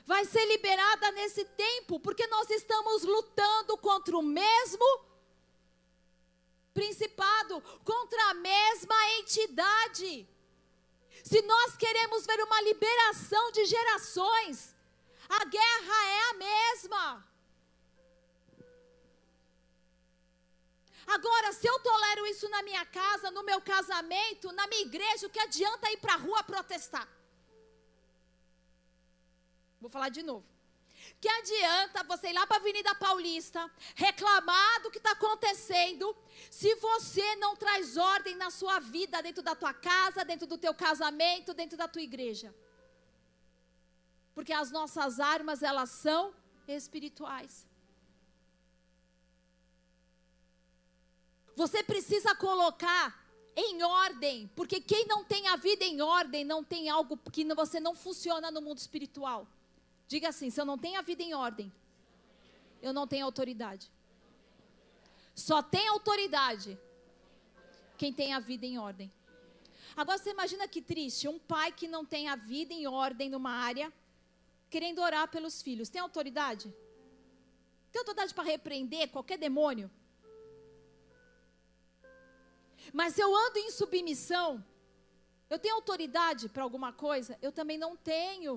vai 0.05 0.23
ser 0.25 0.45
liberada 0.45 1.11
nesse 1.11 1.43
tempo, 1.45 1.99
porque 1.99 2.27
nós 2.27 2.49
estamos 2.49 3.03
lutando 3.03 3.77
contra 3.77 4.15
o 4.15 4.21
mesmo 4.21 4.85
principado, 6.73 7.61
contra 7.83 8.29
a 8.29 8.33
mesma 8.35 9.11
entidade. 9.19 10.27
Se 11.23 11.41
nós 11.41 11.75
queremos 11.75 12.25
ver 12.25 12.39
uma 12.43 12.61
liberação 12.61 13.51
de 13.51 13.65
gerações, 13.65 14.75
a 15.27 15.45
guerra 15.45 16.09
é 16.09 16.29
a 16.29 16.33
mesma. 16.33 17.34
Agora, 21.07 21.53
se 21.53 21.67
eu 21.67 21.79
tolero 21.79 22.25
isso 22.27 22.49
na 22.49 22.63
minha 22.63 22.85
casa, 22.85 23.29
no 23.31 23.43
meu 23.43 23.61
casamento, 23.61 24.51
na 24.51 24.65
minha 24.67 24.81
igreja, 24.81 25.27
o 25.27 25.29
que 25.29 25.39
adianta 25.39 25.91
ir 25.91 25.97
para 25.97 26.13
a 26.13 26.17
rua 26.17 26.43
protestar? 26.43 27.07
Vou 29.79 29.89
falar 29.89 30.09
de 30.09 30.23
novo. 30.23 30.45
Que 31.21 31.29
adianta 31.29 32.03
você 32.03 32.29
ir 32.29 32.33
lá 32.33 32.47
para 32.47 32.57
a 32.57 32.59
Avenida 32.59 32.95
Paulista, 32.95 33.71
reclamar 33.95 34.81
do 34.81 34.89
que 34.89 34.97
está 34.97 35.11
acontecendo, 35.11 36.15
se 36.49 36.73
você 36.75 37.35
não 37.35 37.55
traz 37.55 37.95
ordem 37.95 38.35
na 38.35 38.49
sua 38.49 38.79
vida, 38.79 39.21
dentro 39.21 39.43
da 39.43 39.55
tua 39.55 39.73
casa, 39.73 40.25
dentro 40.25 40.47
do 40.47 40.57
teu 40.57 40.73
casamento, 40.73 41.53
dentro 41.53 41.77
da 41.77 41.87
tua 41.87 42.01
igreja? 42.01 42.53
Porque 44.33 44.51
as 44.51 44.71
nossas 44.71 45.19
armas, 45.19 45.61
elas 45.61 45.91
são 45.91 46.33
espirituais. 46.67 47.67
Você 51.55 51.83
precisa 51.83 52.35
colocar 52.35 53.23
em 53.55 53.81
ordem, 53.83 54.49
porque 54.55 54.81
quem 54.81 55.05
não 55.07 55.23
tem 55.23 55.47
a 55.47 55.55
vida 55.55 55.85
em 55.85 56.01
ordem 56.01 56.43
não 56.43 56.63
tem 56.63 56.89
algo 56.89 57.17
que 57.31 57.45
você 57.53 57.79
não 57.79 57.95
funciona 57.95 58.51
no 58.51 58.61
mundo 58.61 58.77
espiritual. 58.77 59.47
Diga 60.07 60.29
assim: 60.29 60.49
se 60.49 60.59
eu 60.59 60.65
não 60.65 60.77
tenho 60.77 60.99
a 60.99 61.01
vida 61.01 61.23
em 61.23 61.33
ordem, 61.33 61.71
eu 62.81 62.91
não 62.91 63.07
tenho 63.07 63.25
autoridade. 63.25 63.89
Só 65.33 65.61
tem 65.61 65.87
autoridade 65.87 66.77
quem 67.97 68.11
tem 68.11 68.33
a 68.33 68.39
vida 68.39 68.65
em 68.65 68.77
ordem. 68.77 69.11
Agora 69.95 70.17
você 70.17 70.31
imagina 70.31 70.67
que 70.67 70.81
triste, 70.81 71.27
um 71.27 71.39
pai 71.39 71.71
que 71.71 71.87
não 71.87 72.05
tem 72.05 72.27
a 72.27 72.35
vida 72.35 72.73
em 72.73 72.85
ordem 72.85 73.29
numa 73.29 73.51
área, 73.51 73.91
querendo 74.69 75.01
orar 75.01 75.29
pelos 75.29 75.61
filhos. 75.61 75.87
Tem 75.87 76.01
autoridade? 76.01 76.73
Tem 77.93 77.99
autoridade 77.99 78.33
para 78.33 78.43
repreender 78.43 79.09
qualquer 79.09 79.37
demônio? 79.37 79.89
Mas 82.99 83.19
eu 83.19 83.29
ando 83.35 83.59
em 83.59 83.71
submissão, 83.71 84.63
eu 85.49 85.59
tenho 85.59 85.75
autoridade 85.75 86.47
para 86.47 86.63
alguma 86.63 86.93
coisa? 86.93 87.37
Eu 87.41 87.51
também 87.51 87.77
não 87.77 87.93
tenho. 87.97 88.53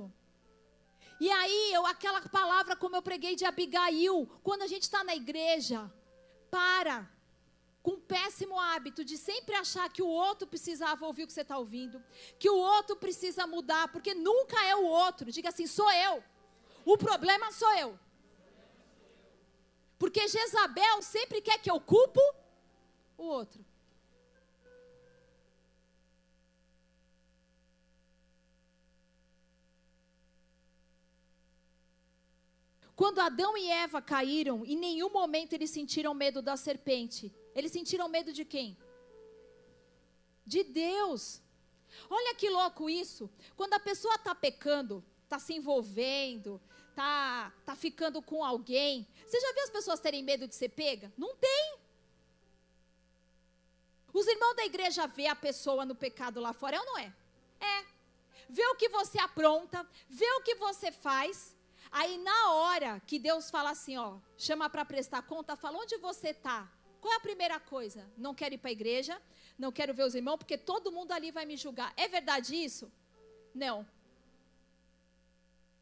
E 1.19 1.29
aí, 1.29 1.73
eu, 1.73 1.85
aquela 1.85 2.21
palavra, 2.23 2.77
como 2.77 2.95
eu 2.95 3.03
preguei 3.03 3.35
de 3.35 3.45
Abigail, 3.45 4.31
quando 4.45 4.63
a 4.63 4.69
gente 4.69 4.85
está 4.85 5.03
na 5.03 5.17
igreja, 5.17 5.93
para 6.53 7.11
com 7.83 7.95
um 7.95 8.01
péssimo 8.01 8.57
hábito 8.61 9.05
de 9.05 9.17
sempre 9.19 9.57
achar 9.57 9.93
que 9.93 10.03
o 10.03 10.07
outro 10.07 10.47
precisava 10.47 11.05
ouvir 11.05 11.25
o 11.25 11.27
que 11.27 11.33
você 11.33 11.41
está 11.41 11.59
ouvindo, 11.59 12.01
que 12.39 12.49
o 12.49 12.57
outro 12.57 12.95
precisa 12.95 13.45
mudar, 13.45 13.89
porque 13.89 14.15
nunca 14.15 14.65
é 14.65 14.77
o 14.77 14.85
outro. 14.85 15.33
Diga 15.33 15.49
assim: 15.49 15.67
sou 15.67 15.91
eu. 15.91 16.23
O 16.85 16.97
problema 16.97 17.51
sou 17.51 17.75
eu. 17.75 17.99
Porque 19.99 20.29
Jezabel 20.29 21.03
sempre 21.03 21.41
quer 21.43 21.59
que 21.59 21.69
eu 21.69 21.81
culpo 21.81 22.21
o 23.17 23.25
outro. 23.25 23.67
Quando 32.99 33.21
Adão 33.21 33.57
e 33.57 33.71
Eva 33.71 34.03
caíram, 34.03 34.67
em 34.67 34.77
nenhum 34.77 35.09
momento 35.09 35.53
eles 35.53 35.71
sentiram 35.71 36.13
medo 36.13 36.43
da 36.43 36.57
serpente. 36.57 37.33
Eles 37.55 37.71
sentiram 37.71 38.09
medo 38.09 38.33
de 38.33 38.45
quem? 38.45 38.77
De 40.45 40.65
Deus. 40.65 41.41
Olha 42.11 42.35
que 42.35 42.51
louco 42.51 42.91
isso. 42.91 43.31
Quando 43.57 43.75
a 43.75 43.79
pessoa 43.79 44.17
está 44.17 44.35
pecando, 44.35 45.05
está 45.23 45.39
se 45.39 45.55
envolvendo, 45.55 46.61
está 46.91 47.53
tá 47.65 47.77
ficando 47.77 48.21
com 48.21 48.45
alguém. 48.45 49.07
Você 49.25 49.39
já 49.39 49.53
viu 49.53 49.63
as 49.63 49.71
pessoas 49.71 50.01
terem 50.01 50.25
medo 50.25 50.49
de 50.49 50.57
ser 50.57 50.71
pega? 50.71 51.13
Não 51.17 51.37
tem. 51.37 51.79
Os 54.13 54.27
irmãos 54.27 54.57
da 54.57 54.65
igreja 54.65 55.07
vê 55.07 55.29
a 55.29 55.37
pessoa 55.37 55.85
no 55.85 55.95
pecado 55.95 56.41
lá 56.41 56.53
fora, 56.53 56.75
é 56.75 56.81
ou 56.81 56.87
não 56.87 56.99
é? 56.99 57.15
É. 57.61 57.87
Vê 58.49 58.67
o 58.67 58.75
que 58.75 58.89
você 58.89 59.21
apronta, 59.21 59.89
vê 60.09 60.29
o 60.33 60.43
que 60.43 60.57
você 60.57 60.91
faz. 60.91 61.57
Aí 61.91 62.19
na 62.19 62.53
hora 62.53 63.01
que 63.07 63.19
Deus 63.19 63.51
fala 63.51 63.71
assim, 63.71 63.97
ó, 63.97 64.19
chama 64.37 64.69
para 64.69 64.85
prestar 64.85 65.23
conta, 65.23 65.57
fala 65.57 65.79
onde 65.79 65.97
você 65.99 66.31
está. 66.31 66.71
Qual 67.01 67.13
é 67.13 67.17
a 67.17 67.21
primeira 67.21 67.59
coisa? 67.61 68.11
Não 68.17 68.35
quero 68.35 68.55
ir 68.55 68.59
para 68.59 68.71
a 68.71 68.73
igreja, 68.73 69.21
não 69.59 69.71
quero 69.73 69.95
ver 69.95 70.05
os 70.05 70.15
irmãos, 70.15 70.37
porque 70.37 70.59
todo 70.59 70.93
mundo 70.93 71.13
ali 71.13 71.31
vai 71.31 71.47
me 71.47 71.57
julgar. 71.57 71.93
É 71.97 72.09
verdade 72.09 72.55
isso? 72.57 72.93
Não. 73.55 73.87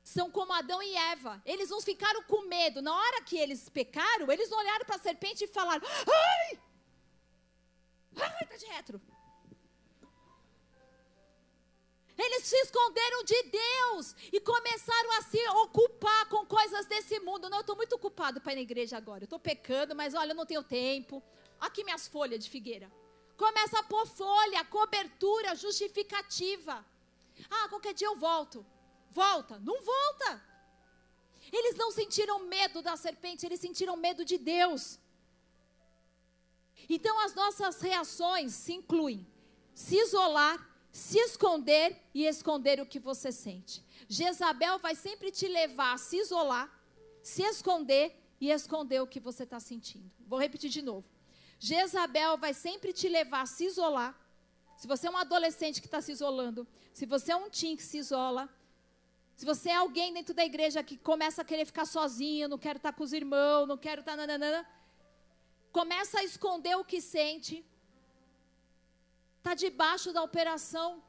São 0.03 0.31
como 0.31 0.53
Adão 0.53 0.83
e 0.83 0.95
Eva. 0.95 1.43
Eles 1.45 1.71
não 1.71 1.81
ficaram 1.81 2.23
com 2.23 2.43
medo. 2.43 2.81
Na 2.81 2.95
hora 2.95 3.23
que 3.23 3.37
eles 3.37 3.69
pecaram, 3.69 4.31
eles 4.31 4.53
olharam 4.53 4.85
para 4.85 4.97
a 4.97 5.01
serpente 5.01 5.45
e 5.45 5.49
falaram: 5.49 5.87
Ai! 5.89 6.61
Ai, 8.19 8.47
tá 8.47 8.57
de 8.57 8.67
retro. 8.67 9.01
Eles 12.19 12.45
se 12.45 12.57
esconderam 12.57 13.25
de 13.25 13.43
Deus 13.43 14.15
e 14.33 14.41
começaram 14.41 15.13
a 15.13 15.23
se 15.23 15.49
ocupar 15.65 16.29
com 16.29 16.47
coisas 16.47 16.87
desse 16.87 17.21
mundo. 17.21 17.51
Não, 17.51 17.59
eu 17.59 17.61
estou 17.61 17.77
muito 17.77 17.95
ocupado 17.95 18.41
para 18.41 18.53
ir 18.53 18.57
na 18.57 18.63
igreja 18.63 18.97
agora. 18.97 19.25
Eu 19.25 19.27
estou 19.27 19.39
pecando, 19.39 19.95
mas 19.95 20.15
olha, 20.15 20.33
eu 20.33 20.35
não 20.35 20.47
tenho 20.47 20.63
tempo. 20.63 21.23
Aqui 21.61 21.85
minhas 21.85 22.09
folhas 22.09 22.43
de 22.43 22.49
figueira. 22.49 22.91
Começa 23.37 23.79
a 23.79 23.83
pôr 23.83 24.07
folha, 24.07 24.65
cobertura, 24.65 25.55
justificativa. 25.55 26.85
Ah, 27.51 27.69
qualquer 27.69 27.93
dia 27.93 28.07
eu 28.07 28.17
volto. 28.17 28.65
Volta. 29.11 29.59
Não 29.59 29.79
volta. 29.83 30.43
Eles 31.53 31.77
não 31.77 31.91
sentiram 31.91 32.41
medo 32.41 32.81
da 32.83 32.97
serpente, 32.97 33.45
eles 33.45 33.61
sentiram 33.61 33.97
medo 33.97 34.25
de 34.25 34.39
Deus. 34.39 34.99
Então 36.89 37.19
as 37.21 37.35
nossas 37.35 37.81
reações 37.81 38.53
se 38.55 38.73
incluem 38.73 39.27
se 39.75 39.97
isolar, 39.97 40.59
se 40.97 41.19
esconder 41.19 41.95
e 42.15 42.25
esconder 42.25 42.81
o 42.81 42.87
que 42.87 42.99
você 42.99 43.31
sente. 43.31 43.85
Jezabel 44.09 44.79
vai 44.79 44.95
sempre 44.95 45.31
te 45.31 45.47
levar 45.47 45.93
a 45.93 45.99
se 45.99 46.17
isolar, 46.17 46.73
se 47.23 47.43
esconder 47.43 48.19
e 48.41 48.51
esconder 48.51 49.03
o 49.03 49.07
que 49.07 49.21
você 49.21 49.43
está 49.43 49.61
sentindo. 49.61 50.11
Vou 50.27 50.39
repetir 50.39 50.71
de 50.71 50.81
novo. 50.81 51.07
Jezabel 51.59 52.39
vai 52.39 52.55
sempre 52.55 52.95
te 52.95 53.11
levar 53.11 53.43
a 53.43 53.47
se 53.47 53.67
isolar. 53.67 54.19
Se 54.79 54.87
você 54.87 55.07
é 55.07 55.11
um 55.11 55.19
adolescente 55.19 55.83
que 55.83 55.87
está 55.87 56.01
se 56.01 56.13
isolando, 56.13 56.67
se 56.95 57.05
você 57.05 57.33
é 57.33 57.37
um 57.37 57.51
teen 57.51 57.77
que 57.77 57.83
se 57.83 57.99
isola, 57.99 58.49
se 59.37 59.45
você 59.45 59.69
é 59.69 59.75
alguém 59.75 60.15
dentro 60.15 60.33
da 60.33 60.47
igreja 60.47 60.83
que 60.83 60.97
começa 60.97 61.43
a 61.43 61.45
querer 61.45 61.67
ficar 61.67 61.85
sozinho, 61.85 62.49
não 62.49 62.59
quero 62.59 62.79
estar 62.79 62.93
tá 62.93 62.97
com 62.97 63.05
os 63.05 63.13
irmãos, 63.13 63.67
não 63.67 63.77
quero 63.77 64.01
estar. 64.01 64.17
Tá, 64.17 64.67
começa 65.71 66.21
a 66.21 66.25
esconder 66.25 66.75
o 66.75 66.85
que 66.87 67.03
sente, 67.03 67.63
está 69.47 69.55
debaixo 69.55 70.13
da 70.13 70.25
operação. 70.25 71.01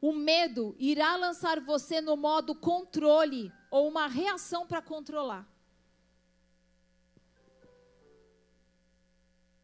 O 0.00 0.12
medo 0.12 0.74
irá 0.76 1.14
lançar 1.14 1.60
você 1.60 2.00
no 2.00 2.16
modo 2.16 2.52
controle 2.52 3.52
ou 3.70 3.86
uma 3.86 4.08
reação 4.08 4.66
para 4.66 4.82
controlar. 4.82 5.46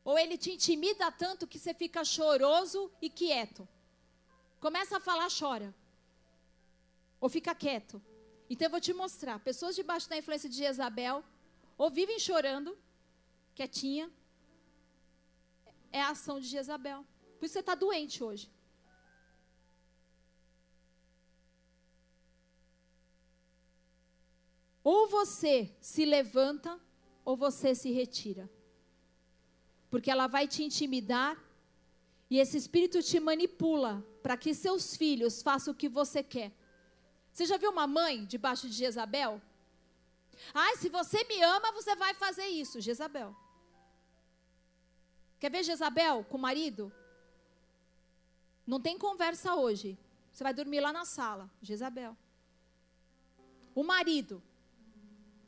Ou 0.04 0.16
ele 0.16 0.38
te 0.38 0.52
intimida 0.52 1.10
tanto 1.10 1.46
que 1.46 1.58
você 1.58 1.74
fica 1.74 2.04
choroso 2.04 2.92
e 3.00 3.10
quieto? 3.10 3.68
Começa 4.60 4.98
a 4.98 5.00
falar, 5.00 5.28
chora. 5.36 5.74
Ou 7.20 7.28
fica 7.28 7.54
quieto. 7.56 8.00
Então 8.48 8.66
eu 8.66 8.70
vou 8.70 8.80
te 8.80 8.92
mostrar. 8.92 9.40
Pessoas 9.40 9.74
debaixo 9.74 10.08
da 10.08 10.16
influência 10.16 10.48
de 10.48 10.56
Jezabel, 10.56 11.24
ou 11.76 11.90
vivem 11.90 12.18
chorando, 12.18 12.76
quietinha. 13.54 14.10
É 15.90 16.00
a 16.00 16.10
ação 16.10 16.40
de 16.40 16.46
Jezabel. 16.46 17.04
Por 17.38 17.46
isso 17.46 17.54
você 17.54 17.60
está 17.60 17.74
doente 17.74 18.22
hoje. 18.22 18.50
Ou 24.82 25.06
você 25.06 25.74
se 25.80 26.04
levanta, 26.04 26.80
ou 27.24 27.36
você 27.36 27.74
se 27.74 27.90
retira. 27.92 28.50
Porque 29.90 30.10
ela 30.10 30.26
vai 30.26 30.48
te 30.48 30.62
intimidar 30.64 31.38
e 32.28 32.38
esse 32.38 32.56
espírito 32.56 33.02
te 33.02 33.20
manipula 33.20 34.02
para 34.22 34.36
que 34.36 34.54
seus 34.54 34.96
filhos 34.96 35.42
façam 35.42 35.72
o 35.72 35.76
que 35.76 35.88
você 35.88 36.22
quer. 36.22 36.50
Você 37.32 37.44
já 37.46 37.56
viu 37.56 37.70
uma 37.70 37.86
mãe 37.86 38.24
debaixo 38.24 38.68
de 38.68 38.74
Jezabel? 38.74 39.40
Ai, 40.52 40.76
se 40.76 40.88
você 40.88 41.22
me 41.24 41.42
ama, 41.42 41.72
você 41.72 41.94
vai 41.94 42.14
fazer 42.14 42.46
isso. 42.46 42.80
Jezabel. 42.80 43.36
Quer 45.42 45.50
ver 45.50 45.64
Jezabel 45.64 46.22
com 46.30 46.36
o 46.36 46.40
marido? 46.40 46.92
Não 48.64 48.80
tem 48.80 48.96
conversa 48.96 49.56
hoje. 49.56 49.98
Você 50.32 50.44
vai 50.44 50.54
dormir 50.54 50.78
lá 50.78 50.92
na 50.92 51.04
sala. 51.04 51.50
Jezabel. 51.60 52.16
O 53.74 53.82
marido. 53.82 54.40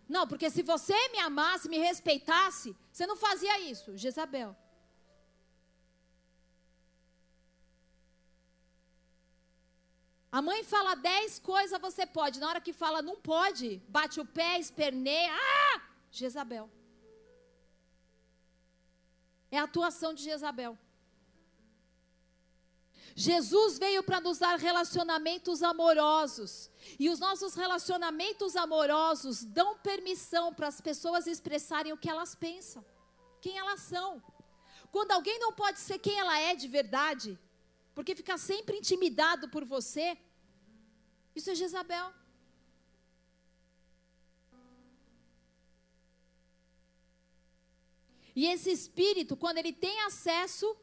Não, 0.08 0.26
porque 0.26 0.50
se 0.50 0.64
você 0.64 0.96
me 1.12 1.20
amasse, 1.20 1.68
me 1.68 1.78
respeitasse, 1.78 2.76
você 2.90 3.06
não 3.06 3.16
fazia 3.16 3.60
isso. 3.60 3.96
Jezabel. 3.96 4.56
A 10.32 10.42
mãe 10.42 10.64
fala 10.64 10.96
dez 10.96 11.38
coisas, 11.38 11.80
você 11.80 12.04
pode. 12.04 12.40
Na 12.40 12.48
hora 12.48 12.60
que 12.60 12.72
fala 12.72 13.00
não 13.00 13.14
pode, 13.14 13.80
bate 13.88 14.18
o 14.18 14.26
pé, 14.26 14.58
esperneia. 14.58 15.32
Ah! 15.32 15.82
Jezabel. 16.10 16.68
É 19.54 19.58
a 19.58 19.64
atuação 19.70 20.10
de 20.12 20.22
Jezabel. 20.28 20.76
Jesus 23.26 23.78
veio 23.78 24.02
para 24.02 24.20
nos 24.20 24.38
dar 24.44 24.56
relacionamentos 24.58 25.62
amorosos. 25.62 26.52
E 26.98 27.08
os 27.08 27.20
nossos 27.20 27.54
relacionamentos 27.54 28.56
amorosos 28.56 29.44
dão 29.44 29.78
permissão 29.90 30.46
para 30.52 30.66
as 30.72 30.80
pessoas 30.80 31.28
expressarem 31.28 31.92
o 31.92 32.00
que 32.02 32.10
elas 32.14 32.34
pensam, 32.34 32.84
quem 33.40 33.56
elas 33.56 33.80
são. 33.92 34.10
Quando 34.90 35.12
alguém 35.12 35.38
não 35.38 35.52
pode 35.52 35.78
ser 35.78 35.98
quem 36.00 36.18
ela 36.18 36.36
é 36.48 36.56
de 36.56 36.66
verdade, 36.66 37.38
porque 37.94 38.16
fica 38.16 38.36
sempre 38.36 38.76
intimidado 38.76 39.48
por 39.54 39.64
você, 39.64 40.18
isso 41.36 41.48
é 41.50 41.54
Jezabel. 41.54 42.12
E 48.34 48.46
esse 48.46 48.70
espírito, 48.70 49.36
quando 49.36 49.58
ele 49.58 49.72
tem 49.72 50.00
acesso 50.02 50.76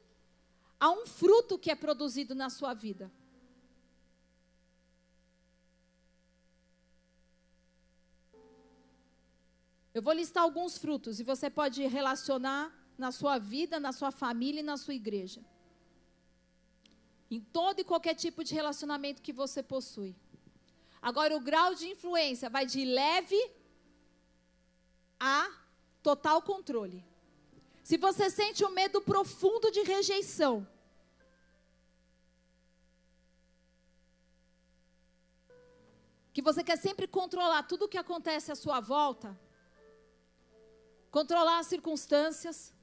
a 0.80 0.90
um 0.90 1.06
fruto 1.06 1.60
que 1.60 1.70
é 1.70 1.76
produzido 1.76 2.34
na 2.34 2.50
sua 2.50 2.74
vida. 2.74 3.12
Eu 9.94 10.02
vou 10.02 10.14
listar 10.14 10.42
alguns 10.42 10.78
frutos 10.78 11.20
e 11.20 11.24
você 11.24 11.50
pode 11.50 11.86
relacionar 11.86 12.74
na 12.98 13.12
sua 13.12 13.38
vida, 13.38 13.80
na 13.80 13.92
sua 13.92 14.10
família 14.10 14.62
e 14.62 14.64
na 14.64 14.78
sua 14.78 14.96
igreja. 14.96 15.44
Em 17.30 17.40
todo 17.40 17.80
e 17.80 17.84
qualquer 17.84 18.16
tipo 18.16 18.44
de 18.44 18.56
relacionamento 18.56 19.22
que 19.22 19.34
você 19.34 19.62
possui. 19.62 20.16
Agora, 21.00 21.36
o 21.36 21.40
grau 21.40 21.76
de 21.76 21.88
influência 21.88 22.50
vai 22.50 22.66
de 22.66 22.86
leve 22.86 23.40
a 25.20 25.48
total 26.02 26.42
controle. 26.42 27.11
Se 27.92 27.98
você 27.98 28.30
sente 28.30 28.64
um 28.64 28.70
medo 28.70 29.02
profundo 29.02 29.70
de 29.70 29.82
rejeição, 29.82 30.66
que 36.32 36.42
você 36.42 36.64
quer 36.64 36.78
sempre 36.78 37.06
controlar 37.06 37.64
tudo 37.64 37.84
o 37.84 37.90
que 37.90 37.98
acontece 37.98 38.50
à 38.50 38.56
sua 38.56 38.80
volta, 38.80 39.38
controlar 41.18 41.60
as 41.60 41.68
circunstâncias, 41.68 42.74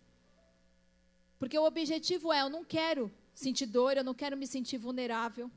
porque 1.38 1.58
o 1.58 1.64
objetivo 1.64 2.30
é: 2.30 2.42
eu 2.42 2.50
não 2.50 2.62
quero 2.62 3.10
sentir 3.34 3.64
dor, 3.64 3.96
eu 3.96 4.04
não 4.04 4.12
quero 4.12 4.36
me 4.36 4.46
sentir 4.46 4.76
vulnerável. 4.76 5.50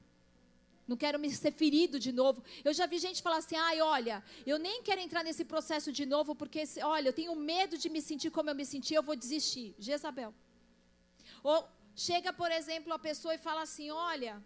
Não 0.88 0.97
quero 0.97 1.17
me 1.19 1.29
ser 1.32 1.51
ferido 1.51 1.99
de 1.99 2.11
novo. 2.11 2.43
Eu 2.63 2.73
já 2.73 2.86
vi 2.86 2.97
gente 2.97 3.21
falar 3.21 3.38
assim: 3.38 3.55
ai, 3.55 3.82
olha, 3.82 4.23
eu 4.45 4.57
nem 4.57 4.82
quero 4.84 5.01
entrar 5.01 5.23
nesse 5.23 5.45
processo 5.45 5.91
de 5.91 6.05
novo, 6.05 6.36
porque, 6.36 6.63
olha, 6.84 7.09
eu 7.09 7.13
tenho 7.13 7.36
medo 7.36 7.77
de 7.77 7.89
me 7.89 8.01
sentir 8.01 8.32
como 8.32 8.49
eu 8.49 8.55
me 8.55 8.65
senti, 8.65 8.93
eu 8.93 9.03
vou 9.03 9.15
desistir. 9.15 9.75
Jezabel. 9.79 10.34
Ou 11.43 11.67
chega, 11.95 12.32
por 12.34 12.51
exemplo, 12.51 12.93
a 12.93 12.99
pessoa 12.99 13.36
e 13.36 13.38
fala 13.38 13.61
assim: 13.61 13.89
olha, 13.91 14.43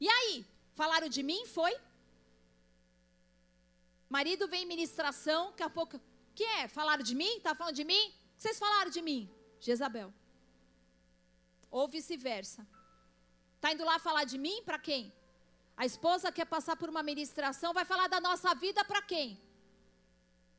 e 0.00 0.08
aí? 0.08 0.44
Falaram 0.74 1.08
de 1.08 1.22
mim? 1.22 1.46
Foi? 1.46 1.74
Marido 4.08 4.46
vem 4.46 4.62
em 4.64 4.66
ministração, 4.66 5.50
daqui 5.50 5.62
a 5.62 5.70
pouco. 5.70 6.00
que 6.34 6.44
é? 6.44 6.68
Falaram 6.68 7.02
de 7.02 7.14
mim? 7.14 7.40
Tá 7.40 7.54
falando 7.54 7.74
de 7.74 7.84
mim? 7.84 8.04
Vocês 8.38 8.58
falaram 8.58 8.90
de 8.90 9.00
mim? 9.00 9.20
Jezabel. 9.60 10.12
Ou 11.70 11.88
vice-versa. 11.88 12.66
Tá 13.60 13.72
indo 13.72 13.84
lá 13.84 13.98
falar 13.98 14.24
de 14.24 14.38
mim 14.38 14.62
para 14.64 14.78
quem? 14.78 15.12
A 15.82 15.86
esposa 15.92 16.30
quer 16.30 16.44
passar 16.44 16.76
por 16.80 16.88
uma 16.88 17.02
ministração, 17.02 17.74
vai 17.78 17.84
falar 17.84 18.06
da 18.06 18.20
nossa 18.26 18.50
vida 18.54 18.84
para 18.84 19.02
quem? 19.02 19.28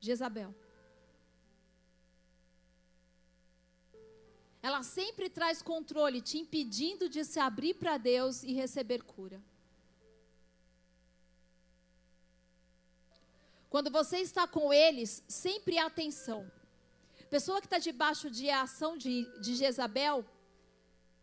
Jezabel. 0.06 0.54
Ela 4.62 4.82
sempre 4.84 5.30
traz 5.30 5.62
controle, 5.62 6.20
te 6.22 6.38
impedindo 6.38 7.08
de 7.08 7.24
se 7.24 7.40
abrir 7.40 7.74
para 7.76 7.96
Deus 7.98 8.44
e 8.44 8.52
receber 8.52 9.02
cura. 9.14 9.42
Quando 13.70 13.90
você 13.90 14.18
está 14.18 14.46
com 14.46 14.74
eles, 14.74 15.24
sempre 15.26 15.78
atenção. 15.78 16.52
Pessoa 17.30 17.62
que 17.62 17.68
está 17.68 17.80
debaixo 17.80 18.30
de 18.30 18.50
ação 18.50 18.98
de, 18.98 19.24
de 19.40 19.56
Jezabel, 19.56 20.26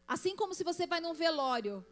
assim 0.08 0.34
como 0.34 0.54
se 0.54 0.64
você 0.64 0.86
vai 0.86 1.02
num 1.02 1.12
velório, 1.12 1.86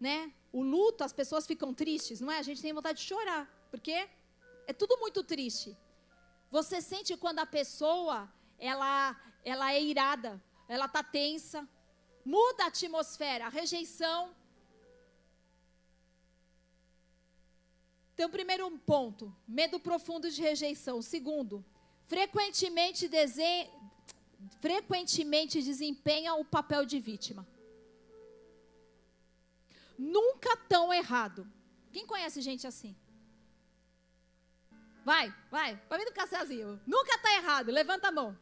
né? 0.00 0.34
O 0.52 0.62
luto, 0.62 1.04
as 1.04 1.12
pessoas 1.12 1.46
ficam 1.46 1.72
tristes, 1.72 2.20
não 2.20 2.30
é? 2.30 2.38
A 2.38 2.42
gente 2.42 2.60
tem 2.60 2.72
vontade 2.72 2.98
de 2.98 3.04
chorar, 3.04 3.48
porque 3.70 4.08
é 4.66 4.72
tudo 4.72 4.96
muito 4.98 5.22
triste. 5.22 5.76
Você 6.50 6.80
sente 6.80 7.16
quando 7.16 7.38
a 7.38 7.46
pessoa, 7.46 8.28
ela, 8.58 9.16
ela 9.44 9.72
é 9.72 9.80
irada, 9.80 10.42
ela 10.68 10.86
está 10.86 11.02
tensa, 11.02 11.68
muda 12.24 12.64
a 12.64 12.66
atmosfera, 12.66 13.46
a 13.46 13.48
rejeição. 13.48 14.34
Então, 18.14 18.28
primeiro 18.28 18.68
ponto, 18.78 19.34
medo 19.46 19.78
profundo 19.78 20.28
de 20.28 20.42
rejeição. 20.42 21.00
Segundo, 21.00 21.64
frequentemente, 22.08 23.06
dese... 23.06 23.70
frequentemente 24.60 25.62
desempenha 25.62 26.34
o 26.34 26.44
papel 26.44 26.84
de 26.84 26.98
vítima 26.98 27.46
nunca 30.00 30.56
tão 30.56 30.92
errado. 30.92 31.46
Quem 31.92 32.06
conhece 32.06 32.40
gente 32.40 32.66
assim? 32.66 32.96
Vai, 35.04 35.34
vai, 35.50 35.76
vai 35.88 35.98
vir 35.98 36.06
do 36.06 36.12
cafezinho. 36.12 36.80
Nunca 36.86 37.14
está 37.16 37.34
errado, 37.34 37.70
levanta 37.70 38.08
a 38.08 38.12
mão. 38.12 38.38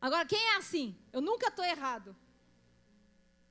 Agora, 0.00 0.26
quem 0.26 0.42
é 0.50 0.56
assim? 0.56 0.96
Eu 1.12 1.20
nunca 1.20 1.48
estou 1.48 1.64
errado. 1.64 2.14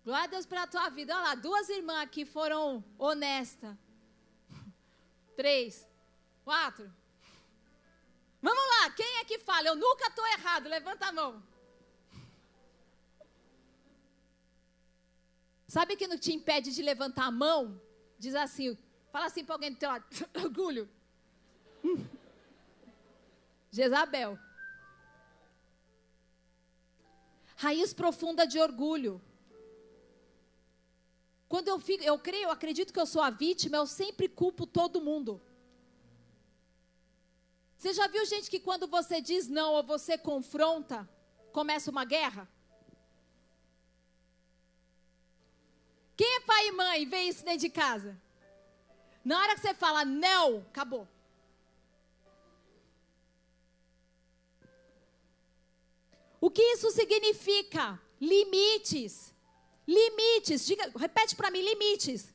Glória 0.04 0.26
a 0.26 0.28
Deus 0.28 0.46
pela 0.46 0.68
tua 0.68 0.90
vida. 0.90 1.16
Olha 1.16 1.24
lá, 1.30 1.36
duas 1.36 1.70
irmãs 1.70 2.02
aqui 2.02 2.26
foram 2.26 2.84
honestas. 2.98 3.76
Três, 5.36 5.88
quatro. 6.44 6.92
Vamos 8.42 8.64
lá, 8.74 8.90
quem 8.92 9.18
é 9.18 9.24
que 9.24 9.40
fala? 9.40 9.68
Eu 9.68 9.76
nunca 9.76 10.08
estou 10.08 10.26
errado, 10.28 10.68
levanta 10.68 11.08
a 11.08 11.12
mão. 11.12 11.51
Sabe 15.74 15.96
que 15.96 16.06
não 16.06 16.18
te 16.18 16.34
impede 16.34 16.76
de 16.76 16.82
levantar 16.82 17.28
a 17.28 17.32
mão? 17.32 17.82
Diz 18.20 18.36
assim, 18.36 18.78
fala 19.10 19.28
assim 19.28 19.42
para 19.46 19.56
alguém 19.56 19.72
do 19.72 19.78
teu 19.78 19.90
lado, 19.90 20.06
orgulho. 20.44 20.90
Jezabel. 23.72 24.38
Raiz 27.56 27.94
profunda 27.94 28.46
de 28.46 28.60
orgulho. 28.60 29.22
Quando 31.48 31.70
eu 31.70 31.80
fico, 31.80 32.04
eu 32.04 32.20
creio, 32.20 32.48
eu 32.48 32.52
acredito 32.52 32.92
que 32.92 33.00
eu 33.00 33.06
sou 33.06 33.22
a 33.22 33.30
vítima, 33.30 33.78
eu 33.78 33.88
sempre 33.88 34.28
culpo 34.28 34.68
todo 34.68 35.00
mundo. 35.00 35.42
Você 37.78 37.94
já 37.94 38.10
viu 38.10 38.26
gente 38.26 38.52
que 38.52 38.60
quando 38.60 38.88
você 38.88 39.22
diz 39.22 39.48
não 39.48 39.76
ou 39.76 39.84
você 39.84 40.18
confronta, 40.18 41.10
começa 41.54 41.90
uma 41.90 42.04
guerra? 42.04 42.46
Quem 46.16 46.36
é 46.36 46.40
pai 46.42 46.68
e 46.68 46.72
mãe 46.72 47.06
vê 47.06 47.22
isso 47.24 47.44
dentro 47.44 47.62
de 47.62 47.70
casa? 47.70 48.20
Na 49.24 49.40
hora 49.40 49.56
que 49.56 49.62
você 49.62 49.74
fala 49.74 50.04
não, 50.04 50.66
acabou. 50.70 51.08
O 56.40 56.50
que 56.50 56.62
isso 56.62 56.90
significa? 56.90 58.02
Limites. 58.20 59.32
Limites. 59.88 60.66
Diga, 60.66 60.92
repete 60.96 61.36
para 61.36 61.52
mim, 61.52 61.62
limites. 61.62 62.34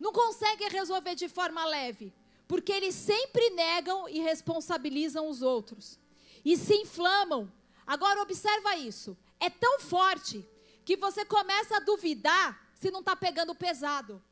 Não 0.00 0.12
conseguem 0.12 0.68
resolver 0.68 1.14
de 1.14 1.28
forma 1.28 1.64
leve, 1.66 2.12
porque 2.48 2.72
eles 2.72 2.94
sempre 2.94 3.50
negam 3.50 4.08
e 4.08 4.20
responsabilizam 4.20 5.28
os 5.28 5.42
outros. 5.42 5.98
E 6.44 6.56
se 6.56 6.74
inflamam. 6.74 7.52
Agora 7.86 8.22
observa 8.22 8.76
isso. 8.76 9.16
É 9.38 9.50
tão 9.50 9.80
forte 9.80 10.46
que 10.86 10.96
você 10.96 11.24
começa 11.24 11.76
a 11.76 11.80
duvidar 11.80 12.48
se 12.80 12.92
não 12.92 13.00
está 13.00 13.14
pegando 13.16 13.54
pesado. 13.54 14.22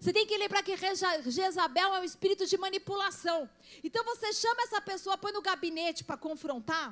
Você 0.00 0.12
tem 0.14 0.26
que 0.26 0.36
lembrar 0.36 0.62
que 0.62 0.74
Jezabel 1.30 1.94
é 1.94 2.00
um 2.00 2.04
espírito 2.04 2.46
de 2.46 2.56
manipulação. 2.56 3.48
Então 3.82 4.02
você 4.04 4.32
chama 4.32 4.62
essa 4.62 4.80
pessoa, 4.80 5.18
põe 5.18 5.32
no 5.32 5.42
gabinete 5.42 6.02
para 6.02 6.16
confrontar 6.16 6.88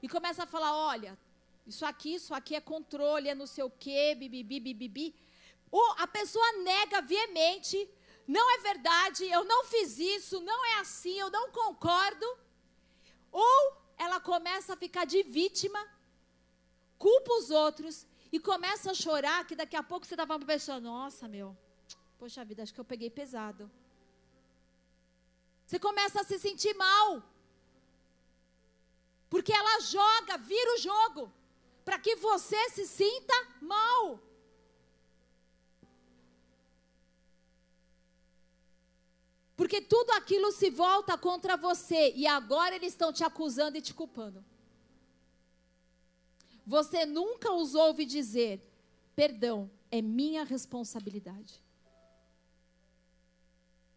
e 0.00 0.08
começa 0.08 0.44
a 0.44 0.46
falar: 0.46 0.72
olha, 0.76 1.18
isso 1.66 1.84
aqui, 1.84 2.14
isso 2.14 2.32
aqui 2.32 2.54
é 2.54 2.60
controle, 2.60 3.28
é 3.28 3.34
não 3.34 3.48
sei 3.48 3.64
o 3.64 3.70
quê, 3.70 4.14
bibibi, 4.14 4.60
bibibi. 4.60 5.14
Ou 5.68 5.94
a 5.98 6.06
pessoa 6.06 6.52
nega 6.70 7.00
veemente, 7.02 7.76
não 8.28 8.48
é 8.54 8.58
verdade, 8.58 9.24
eu 9.24 9.44
não 9.44 9.64
fiz 9.64 9.98
isso, 9.98 10.40
não 10.40 10.64
é 10.66 10.74
assim, 10.78 11.18
eu 11.18 11.30
não 11.30 11.50
concordo. 11.50 12.26
Ou 13.32 13.76
ela 13.98 14.20
começa 14.20 14.74
a 14.74 14.76
ficar 14.76 15.04
de 15.04 15.22
vítima, 15.24 15.80
culpa 16.98 17.32
os 17.34 17.50
outros 17.50 18.06
e 18.32 18.38
começa 18.40 18.90
a 18.90 18.94
chorar, 18.94 19.46
que 19.46 19.56
daqui 19.56 19.76
a 19.76 19.82
pouco 19.82 20.06
você 20.06 20.14
estava 20.14 20.38
pensando, 20.38 20.84
nossa, 20.84 21.28
meu, 21.28 21.56
poxa 22.18 22.44
vida, 22.44 22.62
acho 22.62 22.74
que 22.74 22.80
eu 22.80 22.84
peguei 22.84 23.10
pesado. 23.10 23.70
Você 25.66 25.78
começa 25.78 26.20
a 26.20 26.24
se 26.24 26.38
sentir 26.38 26.74
mal. 26.74 27.22
Porque 29.28 29.52
ela 29.52 29.80
joga, 29.80 30.36
vira 30.38 30.74
o 30.74 30.78
jogo, 30.78 31.32
para 31.84 31.98
que 31.98 32.14
você 32.16 32.70
se 32.70 32.86
sinta 32.86 33.34
mal. 33.60 34.20
Porque 39.56 39.80
tudo 39.80 40.10
aquilo 40.12 40.52
se 40.52 40.70
volta 40.70 41.16
contra 41.16 41.56
você 41.56 42.12
e 42.14 42.26
agora 42.26 42.76
eles 42.76 42.92
estão 42.92 43.12
te 43.12 43.24
acusando 43.24 43.78
e 43.78 43.80
te 43.80 43.94
culpando. 43.94 44.44
Você 46.66 47.06
nunca 47.06 47.52
os 47.52 47.74
ouve 47.74 48.04
dizer: 48.04 48.60
perdão, 49.14 49.70
é 49.90 50.02
minha 50.02 50.44
responsabilidade. 50.44 51.62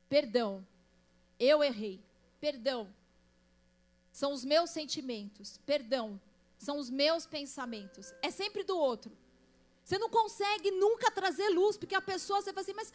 Perdão, 0.07 0.65
eu 1.39 1.63
errei. 1.63 2.01
Perdão, 2.39 2.93
são 4.11 4.31
os 4.33 4.45
meus 4.45 4.69
sentimentos. 4.69 5.57
Perdão, 5.65 6.19
são 6.57 6.77
os 6.77 6.89
meus 6.89 7.25
pensamentos. 7.25 8.13
É 8.21 8.29
sempre 8.29 8.63
do 8.63 8.77
outro. 8.77 9.11
Você 9.83 9.97
não 9.97 10.09
consegue 10.09 10.69
nunca 10.71 11.09
trazer 11.09 11.49
luz, 11.49 11.75
porque 11.75 11.95
a 11.95 12.01
pessoa, 12.01 12.41
você 12.41 12.53
fala 12.53 12.61
assim, 12.61 12.73
mas 12.73 12.93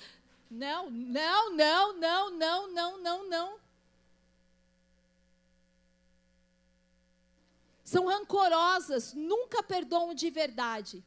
não, 0.50 0.90
não, 0.90 1.52
não, 1.52 1.98
não, 1.98 2.30
não, 2.30 2.72
não, 2.72 2.98
não, 3.02 3.28
não. 3.28 3.63
São 7.84 8.06
rancorosas, 8.06 9.12
nunca 9.12 9.62
perdoam 9.62 10.14
de 10.14 10.30
verdade. 10.30 11.04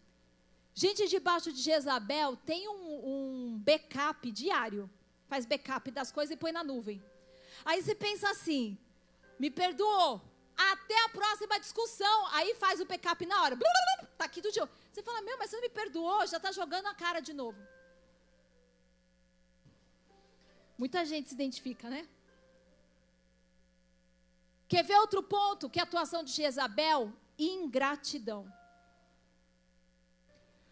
Gente 0.75 1.07
debaixo 1.07 1.51
de 1.51 1.59
Jezabel 1.59 2.37
tem 2.37 2.69
um, 2.69 3.07
um 3.11 3.57
backup 3.57 4.31
diário. 4.31 4.87
Faz 5.27 5.43
backup 5.45 5.89
das 5.89 6.11
coisas 6.11 6.35
e 6.35 6.37
põe 6.37 6.51
na 6.51 6.63
nuvem. 6.63 7.03
Aí 7.65 7.81
você 7.81 7.95
pensa 7.95 8.29
assim: 8.29 8.77
me 9.39 9.49
perdoou. 9.49 10.21
Até 10.55 11.03
a 11.05 11.09
próxima 11.09 11.59
discussão. 11.59 12.27
Aí 12.27 12.55
faz 12.55 12.79
o 12.79 12.85
backup 12.85 13.25
na 13.25 13.41
hora. 13.41 13.57
Tá 14.17 14.25
aqui 14.25 14.41
do 14.41 14.51
dia. 14.51 14.69
Você 14.91 15.01
fala, 15.03 15.21
meu, 15.21 15.37
mas 15.37 15.49
você 15.49 15.55
não 15.57 15.63
me 15.63 15.69
perdoou, 15.69 16.25
já 16.25 16.37
está 16.37 16.51
jogando 16.51 16.87
a 16.87 16.93
cara 16.93 17.19
de 17.19 17.33
novo. 17.33 17.57
Muita 20.77 21.03
gente 21.05 21.29
se 21.29 21.35
identifica, 21.35 21.89
né? 21.89 22.07
Quer 24.67 24.83
ver 24.83 24.97
outro 24.97 25.23
ponto? 25.23 25.69
Que 25.69 25.79
é 25.79 25.81
a 25.81 25.85
atuação 25.85 26.23
de 26.23 26.31
Jezabel? 26.31 27.13
Ingratidão 27.37 28.51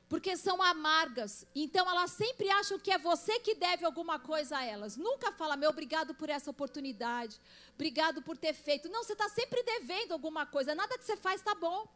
porque 0.07 0.37
são 0.37 0.61
amargas. 0.61 1.45
Então 1.53 1.89
elas 1.89 2.11
sempre 2.11 2.49
acham 2.49 2.79
que 2.79 2.91
é 2.91 2.97
você 2.97 3.39
que 3.39 3.55
deve 3.55 3.85
alguma 3.85 4.19
coisa 4.19 4.57
a 4.57 4.63
elas. 4.63 4.95
Nunca 4.95 5.31
fala, 5.31 5.57
meu, 5.57 5.69
obrigado 5.69 6.13
por 6.13 6.29
essa 6.29 6.49
oportunidade, 6.49 7.39
obrigado 7.73 8.21
por 8.21 8.37
ter 8.37 8.53
feito. 8.53 8.89
Não, 8.89 9.03
você 9.03 9.13
está 9.13 9.27
sempre 9.29 9.63
devendo 9.63 10.13
alguma 10.13 10.45
coisa. 10.45 10.75
Nada 10.75 10.97
que 10.97 11.03
você 11.03 11.17
faz 11.17 11.41
está 11.41 11.55
bom. 11.55 11.87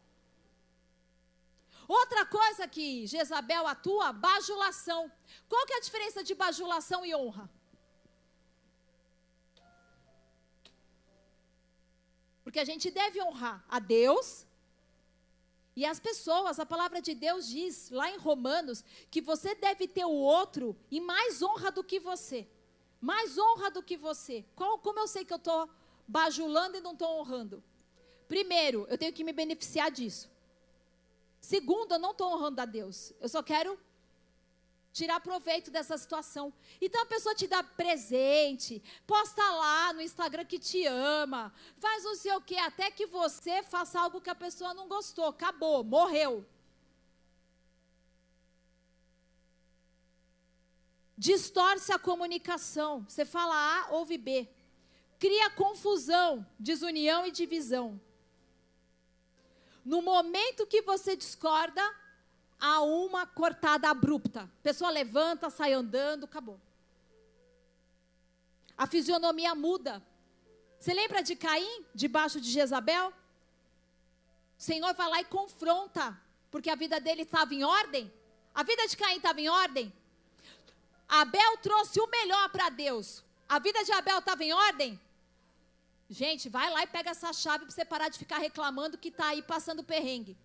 Outra 1.87 2.25
coisa 2.25 2.67
que 2.67 3.07
Jezabel 3.07 3.65
atua, 3.67 4.11
bajulação. 4.13 5.11
Qual 5.47 5.65
que 5.65 5.73
é 5.73 5.77
a 5.77 5.81
diferença 5.81 6.23
de 6.23 6.35
bajulação 6.35 7.05
e 7.05 7.15
honra? 7.15 7.49
Porque 12.49 12.59
a 12.59 12.65
gente 12.65 12.89
deve 12.89 13.21
honrar 13.21 13.63
a 13.69 13.77
Deus 13.77 14.43
e 15.75 15.85
as 15.85 15.99
pessoas, 15.99 16.59
a 16.59 16.65
palavra 16.65 16.99
de 16.99 17.13
Deus 17.13 17.47
diz 17.47 17.91
lá 17.91 18.09
em 18.09 18.17
Romanos 18.17 18.83
que 19.11 19.21
você 19.21 19.53
deve 19.53 19.87
ter 19.87 20.03
o 20.03 20.09
outro 20.09 20.75
em 20.91 20.99
mais 20.99 21.43
honra 21.43 21.69
do 21.69 21.83
que 21.83 21.99
você. 21.99 22.47
Mais 22.99 23.37
honra 23.37 23.69
do 23.69 23.83
que 23.83 23.95
você. 23.95 24.43
Qual, 24.55 24.79
como 24.79 24.97
eu 24.97 25.07
sei 25.07 25.23
que 25.23 25.31
eu 25.31 25.37
estou 25.37 25.69
bajulando 26.07 26.75
e 26.75 26.81
não 26.81 26.93
estou 26.93 27.19
honrando? 27.19 27.63
Primeiro, 28.27 28.87
eu 28.89 28.97
tenho 28.97 29.13
que 29.13 29.23
me 29.23 29.31
beneficiar 29.31 29.91
disso. 29.91 30.27
Segundo, 31.39 31.91
eu 31.91 31.99
não 31.99 32.13
estou 32.13 32.33
honrando 32.33 32.61
a 32.61 32.65
Deus. 32.65 33.13
Eu 33.21 33.29
só 33.29 33.43
quero 33.43 33.79
tirar 34.99 35.19
proveito 35.21 35.71
dessa 35.71 35.97
situação. 35.97 36.45
Então 36.81 37.01
a 37.01 37.05
pessoa 37.05 37.33
te 37.33 37.47
dá 37.47 37.61
presente, 37.63 38.83
posta 39.07 39.41
lá 39.41 39.93
no 39.93 40.01
Instagram 40.01 40.43
que 40.43 40.59
te 40.59 40.85
ama, 40.85 41.53
faz 41.77 42.03
não 42.03 42.15
sei 42.15 42.33
o 42.33 42.41
que, 42.41 42.57
até 42.57 42.91
que 42.91 43.05
você 43.05 43.63
faça 43.63 43.97
algo 43.99 44.19
que 44.19 44.29
a 44.29 44.35
pessoa 44.35 44.73
não 44.73 44.87
gostou, 44.89 45.27
acabou, 45.27 45.83
morreu. 45.83 46.45
Distorce 51.17 51.91
a 51.91 51.99
comunicação. 51.99 53.05
Você 53.07 53.25
fala 53.25 53.55
A, 53.55 53.91
ouve 53.91 54.17
B. 54.17 54.49
Cria 55.17 55.49
confusão, 55.49 56.45
desunião 56.57 57.25
e 57.25 57.31
divisão. 57.31 57.99
No 59.83 60.01
momento 60.01 60.67
que 60.67 60.81
você 60.81 61.15
discorda, 61.15 61.83
a 62.59 62.81
uma 62.81 63.25
cortada 63.25 63.89
abrupta. 63.89 64.49
Pessoa 64.61 64.89
levanta, 64.89 65.49
sai 65.49 65.73
andando, 65.73 66.25
acabou. 66.25 66.59
A 68.77 68.85
fisionomia 68.87 69.55
muda. 69.55 70.01
Você 70.79 70.93
lembra 70.93 71.21
de 71.21 71.35
Caim, 71.35 71.85
debaixo 71.93 72.39
de 72.39 72.49
Jezabel? 72.49 73.09
O 73.09 73.13
Senhor 74.61 74.93
vai 74.93 75.09
lá 75.09 75.21
e 75.21 75.25
confronta, 75.25 76.19
porque 76.51 76.69
a 76.69 76.75
vida 76.75 76.99
dele 76.99 77.23
estava 77.23 77.53
em 77.53 77.63
ordem. 77.63 78.11
A 78.53 78.63
vida 78.63 78.87
de 78.87 78.95
Caim 78.95 79.17
estava 79.17 79.39
em 79.39 79.49
ordem. 79.49 79.93
Abel 81.07 81.57
trouxe 81.57 81.99
o 81.99 82.07
melhor 82.07 82.49
para 82.49 82.69
Deus. 82.69 83.23
A 83.47 83.57
vida 83.57 83.83
de 83.83 83.91
Abel 83.91 84.19
estava 84.19 84.43
em 84.43 84.53
ordem? 84.53 84.99
Gente, 86.09 86.49
vai 86.49 86.69
lá 86.69 86.83
e 86.83 86.87
pega 86.87 87.11
essa 87.11 87.31
chave 87.33 87.65
para 87.65 87.73
você 87.73 87.85
parar 87.85 88.09
de 88.09 88.17
ficar 88.17 88.37
reclamando 88.37 88.97
que 88.97 89.09
está 89.09 89.27
aí 89.27 89.41
passando 89.41 89.83
perrengue. 89.83 90.37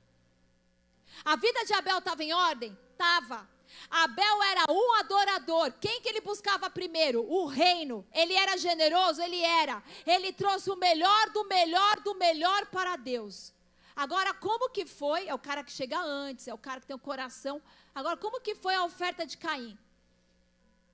A 1.25 1.37
vida 1.37 1.65
de 1.65 1.75
Abel 1.75 1.99
estava 1.99 2.25
em 2.25 2.33
ordem? 2.33 2.77
Estava. 2.93 3.49
Abel 3.91 4.43
era 4.45 4.65
um 4.71 4.95
adorador. 4.95 5.73
Quem 5.81 6.01
que 6.01 6.09
ele 6.09 6.21
buscava 6.21 6.71
primeiro? 6.71 7.25
O 7.31 7.47
reino. 7.47 8.07
Ele 8.13 8.35
era 8.35 8.57
generoso? 8.57 9.21
Ele 9.21 9.41
era. 9.41 9.83
Ele 10.07 10.33
trouxe 10.33 10.71
o 10.71 10.77
melhor 10.77 11.31
do 11.31 11.45
melhor 11.45 12.01
do 12.01 12.15
melhor 12.15 12.67
para 12.67 12.97
Deus. 12.97 13.53
Agora, 13.97 14.35
como 14.35 14.71
que 14.71 14.85
foi? 14.87 15.29
É 15.29 15.35
o 15.35 15.39
cara 15.39 15.63
que 15.63 15.71
chega 15.71 16.01
antes, 16.01 16.49
é 16.49 16.55
o 16.55 16.59
cara 16.59 16.81
que 16.81 16.87
tem 16.87 16.97
o 16.97 16.99
coração. 16.99 17.63
Agora, 17.95 18.17
como 18.17 18.41
que 18.41 18.55
foi 18.55 18.75
a 18.75 18.85
oferta 18.85 19.25
de 19.25 19.39
Caim? 19.39 19.79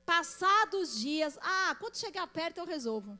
Passados 0.04 0.98
dias, 0.98 1.38
ah, 1.40 1.76
quando 1.78 1.96
chegar 1.96 2.26
perto 2.26 2.58
eu 2.58 2.66
resolvo. 2.66 3.18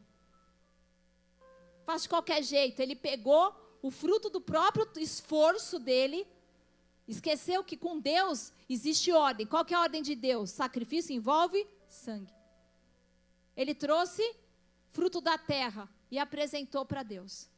Faz 1.87 2.03
de 2.03 2.09
qualquer 2.09 2.43
jeito. 2.43 2.81
Ele 2.81 2.95
pegou 2.95 3.55
o 3.81 3.91
fruto 3.91 4.29
do 4.29 4.41
próprio 4.41 4.87
esforço 4.97 5.79
dele 5.79 6.27
Esqueceu 7.11 7.63
que 7.65 7.77
com 7.77 7.99
Deus 7.99 8.53
existe 8.69 9.13
ordem. 9.13 9.47
Qual 9.47 9.65
que 9.65 9.75
é 9.75 9.77
a 9.77 9.81
ordem 9.81 10.03
de 10.03 10.15
Deus? 10.15 10.51
Sacrifício 10.51 11.15
envolve 11.15 11.67
sangue. 11.89 12.33
Ele 13.57 13.75
trouxe 13.75 14.23
fruto 14.91 15.21
da 15.21 15.39
terra, 15.39 15.89
e 16.11 16.19
apresentou 16.19 16.85
para 16.85 17.03
Deus. 17.03 17.49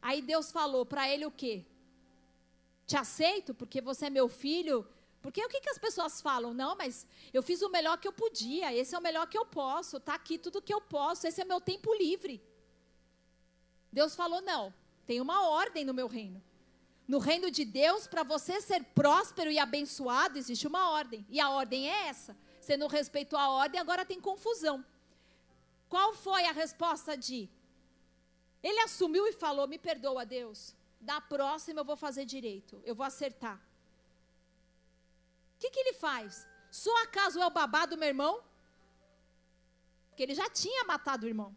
Aí 0.00 0.22
Deus 0.22 0.50
falou 0.50 0.86
para 0.86 1.08
ele 1.08 1.26
o 1.26 1.30
quê? 1.30 1.64
Te 2.86 2.96
aceito 2.96 3.52
porque 3.52 3.80
você 3.80 4.06
é 4.06 4.10
meu 4.10 4.28
filho. 4.28 4.86
Porque 5.20 5.44
o 5.44 5.48
que, 5.48 5.60
que 5.60 5.68
as 5.68 5.76
pessoas 5.76 6.22
falam? 6.22 6.54
Não, 6.54 6.74
mas 6.74 7.06
eu 7.32 7.42
fiz 7.42 7.60
o 7.60 7.68
melhor 7.68 7.98
que 7.98 8.08
eu 8.08 8.12
podia, 8.12 8.74
esse 8.74 8.94
é 8.94 8.98
o 8.98 9.02
melhor 9.02 9.26
que 9.26 9.36
eu 9.36 9.44
posso, 9.44 9.98
está 9.98 10.14
aqui 10.14 10.38
tudo 10.38 10.62
que 10.62 10.72
eu 10.72 10.80
posso, 10.80 11.26
esse 11.26 11.42
é 11.42 11.44
meu 11.44 11.60
tempo 11.60 11.92
livre. 11.94 12.42
Deus 13.92 14.16
falou: 14.16 14.40
não, 14.40 14.72
tem 15.06 15.20
uma 15.20 15.46
ordem 15.46 15.84
no 15.84 15.92
meu 15.92 16.08
reino. 16.08 16.42
No 17.12 17.18
reino 17.18 17.50
de 17.50 17.64
Deus, 17.64 18.06
para 18.06 18.22
você 18.22 18.60
ser 18.60 18.84
próspero 18.98 19.50
e 19.50 19.58
abençoado, 19.58 20.38
existe 20.38 20.64
uma 20.68 20.90
ordem. 20.90 21.26
E 21.28 21.40
a 21.40 21.50
ordem 21.50 21.90
é 21.90 22.06
essa. 22.06 22.36
Você 22.60 22.76
não 22.76 22.86
respeitou 22.86 23.36
a 23.36 23.48
ordem, 23.48 23.80
agora 23.80 24.04
tem 24.10 24.20
confusão. 24.20 24.84
Qual 25.88 26.14
foi 26.14 26.44
a 26.44 26.52
resposta 26.52 27.16
de? 27.16 27.50
Ele 28.62 28.78
assumiu 28.82 29.26
e 29.26 29.32
falou: 29.32 29.66
Me 29.66 29.76
perdoa, 29.76 30.24
Deus. 30.24 30.72
Da 31.00 31.20
próxima 31.20 31.80
eu 31.80 31.84
vou 31.84 31.96
fazer 31.96 32.24
direito, 32.24 32.80
eu 32.84 32.94
vou 32.94 33.04
acertar. 33.04 33.56
O 35.56 35.58
que, 35.58 35.68
que 35.68 35.80
ele 35.80 35.94
faz? 35.94 36.46
Só 36.70 36.94
acaso 37.02 37.40
é 37.40 37.46
o 37.46 37.50
babá 37.50 37.86
do 37.86 37.98
meu 37.98 38.06
irmão? 38.06 38.40
Porque 40.10 40.22
ele 40.22 40.36
já 40.42 40.48
tinha 40.48 40.84
matado 40.84 41.26
o 41.26 41.28
irmão. 41.28 41.56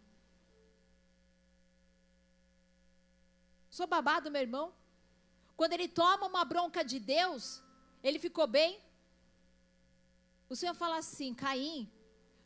Sou 3.70 3.86
babá 3.86 4.20
do 4.20 4.32
meu 4.32 4.42
irmão? 4.42 4.74
Quando 5.56 5.74
ele 5.74 5.88
toma 5.88 6.28
uma 6.28 6.44
bronca 6.44 6.84
de 6.84 7.00
Deus, 7.00 7.62
ele 8.04 8.20
ficou 8.20 8.48
bem? 8.48 8.80
O 10.50 10.56
Senhor 10.56 10.74
fala 10.74 10.98
assim: 10.98 11.34
Caim, 11.34 11.90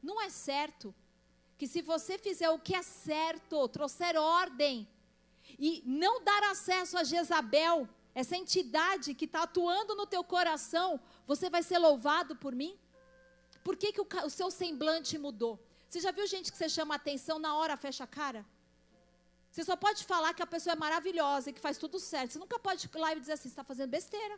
não 0.01 0.21
é 0.21 0.29
certo 0.29 0.93
que 1.57 1.67
se 1.67 1.81
você 1.81 2.17
fizer 2.17 2.49
o 2.49 2.59
que 2.59 2.75
é 2.75 2.83
certo, 2.83 3.67
trouxer 3.67 4.15
ordem 4.15 4.87
e 5.57 5.81
não 5.85 6.23
dar 6.23 6.43
acesso 6.51 6.97
a 6.97 7.03
Jezabel, 7.03 7.87
essa 8.13 8.35
entidade 8.35 9.13
que 9.13 9.25
está 9.25 9.43
atuando 9.43 9.95
no 9.95 10.05
teu 10.05 10.23
coração, 10.23 10.99
você 11.25 11.49
vai 11.49 11.63
ser 11.63 11.77
louvado 11.77 12.35
por 12.35 12.53
mim? 12.53 12.77
Por 13.63 13.75
que, 13.75 13.91
que 13.91 14.01
o, 14.01 14.07
o 14.25 14.29
seu 14.29 14.49
semblante 14.51 15.17
mudou? 15.17 15.59
Você 15.89 15.99
já 15.99 16.11
viu 16.11 16.27
gente 16.27 16.51
que 16.51 16.57
você 16.57 16.69
chama 16.69 16.95
atenção 16.95 17.39
na 17.39 17.55
hora 17.55 17.77
fecha 17.77 18.03
a 18.03 18.07
cara? 18.07 18.45
Você 19.57 19.63
só 19.63 19.75
pode 19.75 20.01
falar 20.09 20.35
que 20.35 20.43
a 20.43 20.51
pessoa 20.53 20.73
é 20.73 20.83
maravilhosa 20.83 21.49
e 21.49 21.53
que 21.53 21.59
faz 21.59 21.79
tudo 21.83 21.99
certo. 21.99 22.33
Você 22.33 22.37
nunca 22.37 22.59
pode 22.65 22.81
ir 22.85 22.99
lá 23.03 23.11
e 23.13 23.19
dizer 23.19 23.33
assim, 23.35 23.49
está 23.49 23.63
fazendo 23.63 23.89
besteira. 23.89 24.35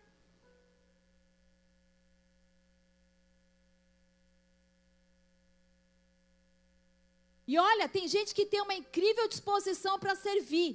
E 7.45 7.57
olha, 7.71 7.89
tem 7.89 8.07
gente 8.07 8.33
que 8.37 8.45
tem 8.45 8.61
uma 8.61 8.77
incrível 8.81 9.27
disposição 9.27 9.99
para 9.99 10.15
servir. 10.15 10.71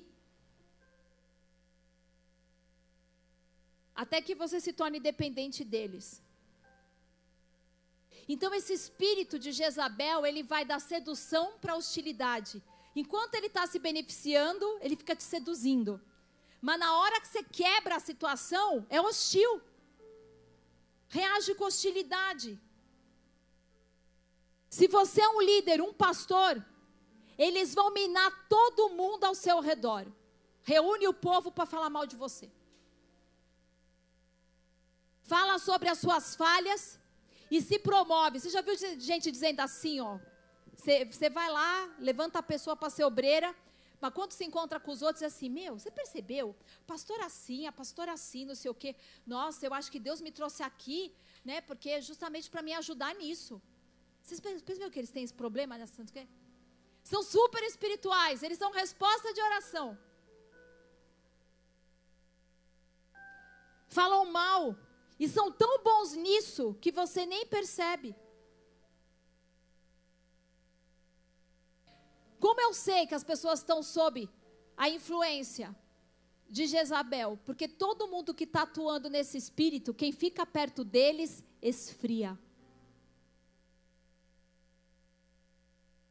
Até 3.94 4.20
que 4.20 4.34
você 4.34 4.60
se 4.60 4.74
torne 4.74 5.00
dependente 5.00 5.64
deles. 5.64 6.22
Então 8.28 8.52
esse 8.60 8.74
espírito 8.74 9.38
de 9.38 9.52
Jezabel, 9.52 10.26
ele 10.26 10.42
vai 10.42 10.66
da 10.66 10.78
sedução 10.78 11.46
para 11.62 11.72
a 11.72 11.76
hostilidade. 11.76 12.62
Enquanto 12.94 13.34
ele 13.34 13.46
está 13.46 13.66
se 13.66 13.78
beneficiando, 13.78 14.66
ele 14.80 14.96
fica 14.96 15.16
te 15.16 15.24
seduzindo. 15.24 16.00
Mas 16.60 16.78
na 16.78 16.96
hora 16.98 17.20
que 17.20 17.28
você 17.28 17.42
quebra 17.42 17.96
a 17.96 18.00
situação, 18.00 18.86
é 18.88 19.00
hostil. 19.00 19.60
Reage 21.08 21.54
com 21.54 21.64
hostilidade. 21.64 22.58
Se 24.70 24.86
você 24.88 25.20
é 25.20 25.28
um 25.28 25.40
líder, 25.40 25.80
um 25.82 25.92
pastor, 25.92 26.64
eles 27.36 27.74
vão 27.74 27.92
minar 27.92 28.48
todo 28.48 28.90
mundo 28.90 29.24
ao 29.24 29.34
seu 29.34 29.60
redor. 29.60 30.06
Reúne 30.62 31.06
o 31.06 31.14
povo 31.14 31.50
para 31.52 31.66
falar 31.66 31.90
mal 31.90 32.06
de 32.06 32.16
você. 32.16 32.50
Fala 35.22 35.58
sobre 35.58 35.88
as 35.88 35.98
suas 35.98 36.34
falhas 36.34 36.98
e 37.50 37.60
se 37.60 37.78
promove. 37.78 38.40
Você 38.40 38.50
já 38.50 38.62
viu 38.62 38.76
gente 38.98 39.30
dizendo 39.30 39.60
assim, 39.60 40.00
ó? 40.00 40.18
Você, 40.76 41.30
vai 41.30 41.51
lá, 41.51 41.94
levanta 41.98 42.38
a 42.38 42.42
pessoa 42.42 42.76
para 42.76 42.90
ser 42.90 43.05
obreira, 43.05 43.55
mas 44.01 44.12
quando 44.12 44.32
se 44.32 44.44
encontra 44.44 44.78
com 44.78 44.90
os 44.90 45.02
outros, 45.02 45.22
é 45.22 45.26
assim, 45.26 45.48
meu, 45.48 45.78
você 45.78 45.90
percebeu? 45.90 46.55
Pastor 46.86 47.20
assim, 47.20 47.66
a 47.66 47.72
pastora 47.72 48.12
assim, 48.12 48.44
não 48.44 48.55
sei 48.55 48.70
o 48.70 48.74
quê. 48.74 48.94
Nossa, 49.26 49.64
eu 49.64 49.72
acho 49.72 49.90
que 49.90 49.98
Deus 49.98 50.20
me 50.20 50.30
trouxe 50.30 50.62
aqui, 50.62 51.14
né? 51.44 51.60
Porque 51.60 51.90
é 51.90 52.01
justamente 52.01 52.51
para 52.51 52.60
me 52.60 52.74
ajudar 52.74 53.14
nisso. 53.14 53.62
Vocês 54.22 54.40
perceberam 54.40 54.90
que 54.90 54.98
eles 54.98 55.10
têm 55.10 55.24
esse 55.24 55.34
problema 55.34 55.78
nessa? 55.78 56.05
São 57.02 57.22
super 57.22 57.62
espirituais, 57.62 58.42
eles 58.42 58.59
são 58.59 58.72
resposta 58.72 59.32
de 59.32 59.40
oração. 59.40 59.98
Falam 63.88 64.24
mal 64.26 64.76
e 65.20 65.28
são 65.28 65.52
tão 65.52 65.82
bons 65.82 66.14
nisso 66.14 66.76
que 66.80 66.90
você 66.90 67.24
nem 67.24 67.46
percebe. 67.46 68.14
Como 72.44 72.60
eu 72.60 72.74
sei 72.74 73.06
que 73.06 73.14
as 73.14 73.24
pessoas 73.24 73.60
estão 73.60 73.82
sob 73.82 74.28
a 74.76 74.86
influência 74.86 75.74
de 76.46 76.66
Jezabel? 76.66 77.38
Porque 77.42 77.66
todo 77.66 78.06
mundo 78.06 78.34
que 78.34 78.44
está 78.44 78.64
atuando 78.64 79.08
nesse 79.08 79.38
espírito, 79.38 79.94
quem 79.94 80.12
fica 80.12 80.44
perto 80.44 80.84
deles, 80.84 81.42
esfria. 81.62 82.38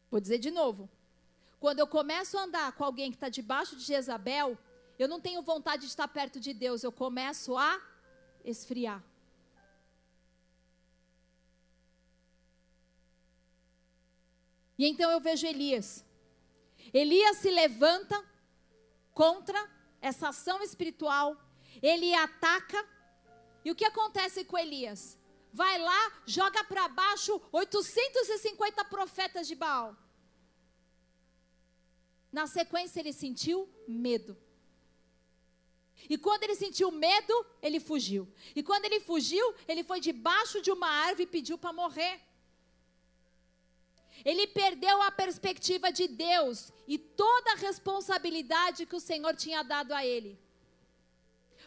Vou 0.10 0.20
dizer 0.20 0.40
de 0.40 0.50
novo. 0.50 0.90
Quando 1.60 1.78
eu 1.78 1.86
começo 1.86 2.36
a 2.36 2.46
andar 2.46 2.72
com 2.72 2.84
alguém 2.84 3.12
que 3.12 3.18
está 3.18 3.30
debaixo 3.30 3.76
de 3.76 3.84
Jezabel, 3.84 4.58
eu 4.98 5.08
não 5.08 5.22
tenho 5.22 5.44
vontade 5.44 5.84
de 5.84 5.90
estar 5.90 6.08
perto 6.08 6.40
de 6.40 6.52
Deus, 6.52 6.82
eu 6.82 6.92
começo 6.92 7.56
a 7.56 7.80
esfriar. 8.44 9.04
E 14.80 14.88
então 14.88 15.12
eu 15.12 15.20
vejo 15.20 15.46
Elias. 15.46 16.04
Elias 16.94 17.38
se 17.38 17.50
levanta 17.50 18.24
contra 19.14 19.60
essa 20.02 20.30
ação 20.30 20.62
espiritual, 20.62 21.36
ele 21.82 22.14
ataca. 22.14 22.88
E 23.66 23.72
o 23.72 23.76
que 23.76 23.86
acontece 23.86 24.44
com 24.46 24.58
Elias? 24.58 25.18
Vai 25.52 25.78
lá, 25.80 26.22
joga 26.26 26.64
para 26.64 26.88
baixo 26.88 27.42
850 27.52 28.86
profetas 28.86 29.48
de 29.48 29.56
Baal. 29.56 29.96
Na 32.32 32.48
sequência, 32.48 33.00
ele 33.00 33.14
sentiu 33.14 33.70
medo. 33.88 34.36
E 36.10 36.18
quando 36.18 36.44
ele 36.44 36.56
sentiu 36.56 36.92
medo, 36.92 37.46
ele 37.62 37.80
fugiu. 37.80 38.28
E 38.56 38.62
quando 38.64 38.86
ele 38.86 39.00
fugiu, 39.00 39.54
ele 39.68 39.84
foi 39.84 40.00
debaixo 40.00 40.62
de 40.62 40.72
uma 40.72 40.88
árvore 40.88 41.24
e 41.24 41.28
pediu 41.28 41.58
para 41.58 41.72
morrer. 41.72 42.20
Ele 44.24 44.48
perdeu 44.48 45.02
a 45.02 45.12
perspectiva 45.12 45.92
de 45.92 46.08
Deus 46.08 46.72
e 46.88 46.98
toda 46.98 47.52
a 47.52 47.56
responsabilidade 47.56 48.86
que 48.86 48.96
o 48.96 49.00
Senhor 49.00 49.36
tinha 49.36 49.64
dado 49.64 49.94
a 49.94 50.06
ele. 50.06 50.40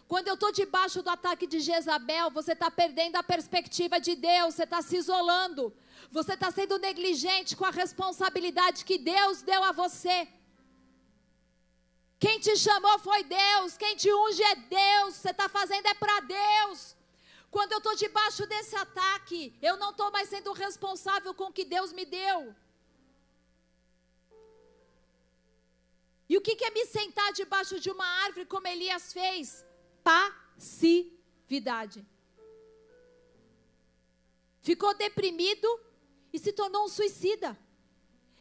Quando 0.09 0.29
eu 0.29 0.35
estou 0.35 0.53
debaixo 0.53 1.03
do 1.03 1.11
ataque 1.11 1.47
de 1.47 1.59
Jezabel, 1.61 2.31
você 2.31 2.53
está 2.53 2.71
perdendo 2.71 3.17
a 3.17 3.23
perspectiva 3.23 4.01
de 4.01 4.15
Deus, 4.15 4.55
você 4.55 4.63
está 4.63 4.81
se 4.81 4.97
isolando, 4.97 5.75
você 6.11 6.35
está 6.35 6.51
sendo 6.51 6.79
negligente 6.79 7.57
com 7.57 7.65
a 7.65 7.71
responsabilidade 7.71 8.85
que 8.85 8.99
Deus 8.99 9.43
deu 9.43 9.63
a 9.65 9.73
você. 9.73 10.29
Quem 12.19 12.39
te 12.41 12.57
chamou 12.57 12.99
foi 13.01 13.25
Deus, 13.25 13.77
quem 13.77 13.97
te 13.97 14.13
unge 14.13 14.43
é 14.43 14.55
Deus, 14.55 15.17
você 15.17 15.31
está 15.31 15.49
fazendo 15.49 15.87
é 15.87 15.95
para 15.95 16.21
Deus. 16.21 16.96
Quando 17.51 17.73
eu 17.73 17.79
estou 17.79 17.95
debaixo 17.95 18.47
desse 18.47 18.77
ataque, 18.77 19.57
eu 19.63 19.77
não 19.77 19.91
estou 19.91 20.11
mais 20.11 20.29
sendo 20.29 20.53
responsável 20.53 21.33
com 21.33 21.45
o 21.45 21.53
que 21.53 21.65
Deus 21.65 21.93
me 21.93 22.05
deu. 22.05 22.55
E 26.29 26.37
o 26.37 26.41
que, 26.41 26.57
que 26.57 26.65
é 26.65 26.71
me 26.71 26.85
sentar 26.87 27.33
debaixo 27.33 27.79
de 27.79 27.91
uma 27.91 28.07
árvore 28.25 28.47
como 28.47 28.67
Elias 28.67 29.13
fez? 29.13 29.65
Passividade. 30.03 32.05
Ficou 34.61 34.93
deprimido 34.95 35.69
e 36.33 36.39
se 36.39 36.53
tornou 36.53 36.85
um 36.85 36.89
suicida. 36.89 37.57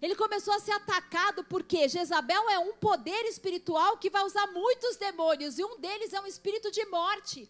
Ele 0.02 0.16
começou 0.16 0.54
a 0.54 0.60
ser 0.60 0.72
atacado 0.72 1.44
porque 1.44 1.88
Jezabel 1.88 2.50
é 2.50 2.60
um 2.60 2.74
poder 2.74 3.24
espiritual 3.26 3.98
que 3.98 4.10
vai 4.10 4.24
usar 4.24 4.48
muitos 4.48 4.98
demônios 4.98 5.58
e 5.58 5.64
um 5.64 5.80
deles 5.80 6.14
é 6.14 6.20
um 6.20 6.26
espírito 6.26 6.72
de 6.72 6.86
morte. 6.88 7.50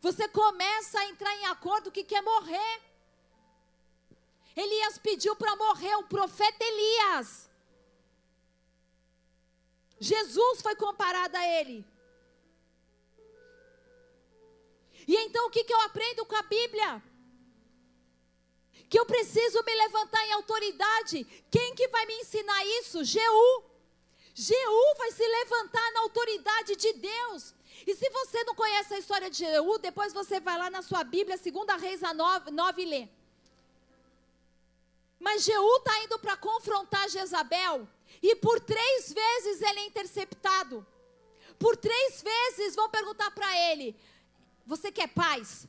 Você 0.00 0.26
começa 0.28 0.98
a 0.98 1.06
entrar 1.06 1.34
em 1.36 1.46
acordo 1.46 1.92
que 1.92 2.04
quer 2.04 2.22
morrer. 2.22 2.82
Elias 4.56 4.98
pediu 4.98 5.36
para 5.36 5.54
morrer, 5.56 5.94
o 5.96 6.04
profeta 6.04 6.64
Elias. 6.64 7.48
Jesus 9.98 10.62
foi 10.62 10.74
comparado 10.74 11.36
a 11.36 11.46
ele. 11.46 11.84
E 15.06 15.16
então 15.16 15.46
o 15.46 15.50
que, 15.50 15.64
que 15.64 15.72
eu 15.72 15.80
aprendo 15.82 16.24
com 16.24 16.36
a 16.36 16.42
Bíblia? 16.42 17.02
que 18.90 18.98
eu 18.98 19.06
preciso 19.06 19.62
me 19.64 19.74
levantar 19.76 20.26
em 20.26 20.32
autoridade. 20.32 21.24
Quem 21.48 21.76
que 21.76 21.86
vai 21.88 22.04
me 22.06 22.14
ensinar 22.14 22.66
isso? 22.80 23.04
Jeú. 23.04 23.64
Jeú 24.34 24.94
vai 24.98 25.12
se 25.12 25.24
levantar 25.24 25.92
na 25.92 26.00
autoridade 26.00 26.74
de 26.74 26.92
Deus. 26.94 27.54
E 27.86 27.94
se 27.94 28.08
você 28.10 28.44
não 28.44 28.54
conhece 28.54 28.94
a 28.94 28.98
história 28.98 29.30
de 29.30 29.38
Jeú, 29.38 29.78
depois 29.78 30.12
você 30.12 30.38
vai 30.40 30.58
lá 30.58 30.70
na 30.70 30.82
sua 30.82 31.02
Bíblia, 31.02 31.38
2 31.38 31.80
Reis 31.80 32.00
9, 32.00 32.50
9 32.50 32.82
e 32.82 32.84
lê. 32.84 33.08
Mas 35.18 35.44
Jeú 35.44 35.76
está 35.76 36.02
indo 36.04 36.18
para 36.18 36.36
confrontar 36.36 37.08
Jezabel. 37.08 37.86
E 38.22 38.34
por 38.36 38.60
três 38.60 39.12
vezes 39.12 39.62
ele 39.62 39.80
é 39.80 39.86
interceptado. 39.86 40.86
Por 41.58 41.76
três 41.76 42.22
vezes 42.22 42.74
vão 42.74 42.88
perguntar 42.88 43.30
para 43.30 43.54
ele: 43.70 43.94
Você 44.66 44.90
quer 44.90 45.08
paz? 45.08 45.68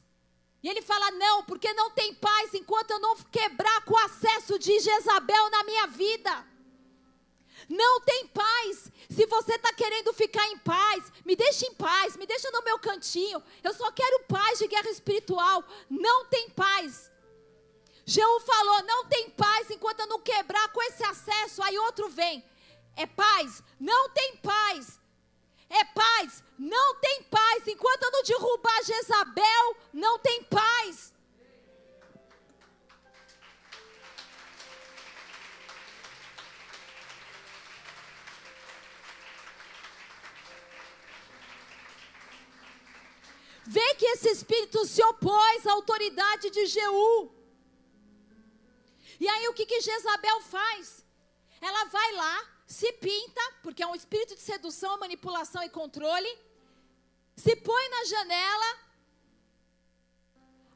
E 0.63 0.69
ele 0.69 0.81
fala: 0.81 1.11
Não, 1.11 1.43
porque 1.43 1.73
não 1.73 1.91
tem 1.91 2.13
paz 2.15 2.53
enquanto 2.53 2.91
eu 2.91 2.99
não 2.99 3.15
quebrar 3.17 3.83
com 3.85 3.93
o 3.93 3.97
acesso 3.97 4.57
de 4.57 4.79
Jezabel 4.79 5.49
na 5.49 5.63
minha 5.63 5.87
vida. 5.87 6.50
Não 7.71 8.01
tem 8.01 8.27
paz. 8.27 8.91
Se 9.09 9.25
você 9.25 9.53
está 9.55 9.71
querendo 9.73 10.11
ficar 10.11 10.45
em 10.49 10.57
paz, 10.57 11.05
me 11.25 11.37
deixa 11.37 11.65
em 11.65 11.73
paz, 11.73 12.17
me 12.17 12.25
deixa 12.25 12.51
no 12.51 12.61
meu 12.63 12.77
cantinho. 12.77 13.41
Eu 13.63 13.73
só 13.73 13.89
quero 13.93 14.25
paz 14.25 14.59
de 14.59 14.67
guerra 14.67 14.89
espiritual. 14.89 15.63
Não 15.89 16.25
tem 16.25 16.49
paz. 16.49 17.09
Jeú 18.05 18.39
falou: 18.41 18.83
não 18.83 19.05
tem 19.05 19.29
paz 19.29 19.69
enquanto 19.69 20.01
eu 20.01 20.07
não 20.07 20.19
quebrar 20.19 20.67
com 20.73 20.83
esse 20.83 21.01
acesso. 21.05 21.63
Aí 21.63 21.77
outro 21.79 22.09
vem: 22.09 22.43
é 22.97 23.05
paz? 23.05 23.63
Não 23.79 24.09
tem 24.09 24.35
paz. 24.35 24.99
É 25.69 25.85
paz? 25.85 26.43
Não 26.59 26.95
tem 26.95 27.23
paz. 27.23 27.65
Enquanto 27.67 28.03
eu 28.03 28.11
não 28.11 28.23
derrubar 28.23 28.83
Jezabel, 28.83 29.77
não 29.93 30.19
tem 30.19 30.43
paz. 30.43 31.13
Vê 43.75 43.89
que 43.99 44.07
esse 44.13 44.29
espírito 44.29 44.79
se 44.85 45.01
opôs 45.11 45.65
à 45.65 45.71
autoridade 45.71 46.49
de 46.55 46.63
Jeú. 46.65 47.31
E 49.17 49.25
aí 49.33 49.47
o 49.47 49.53
que, 49.53 49.65
que 49.65 49.79
Jezabel 49.79 50.41
faz? 50.55 51.05
Ela 51.61 51.85
vai 51.85 52.11
lá, 52.21 52.35
se 52.65 52.91
pinta, 52.93 53.43
porque 53.63 53.83
é 53.83 53.87
um 53.87 53.95
espírito 53.95 54.35
de 54.35 54.41
sedução, 54.41 54.99
manipulação 54.99 55.63
e 55.63 55.69
controle, 55.69 56.31
se 57.43 57.55
põe 57.55 57.85
na 57.95 58.03
janela. 58.13 58.69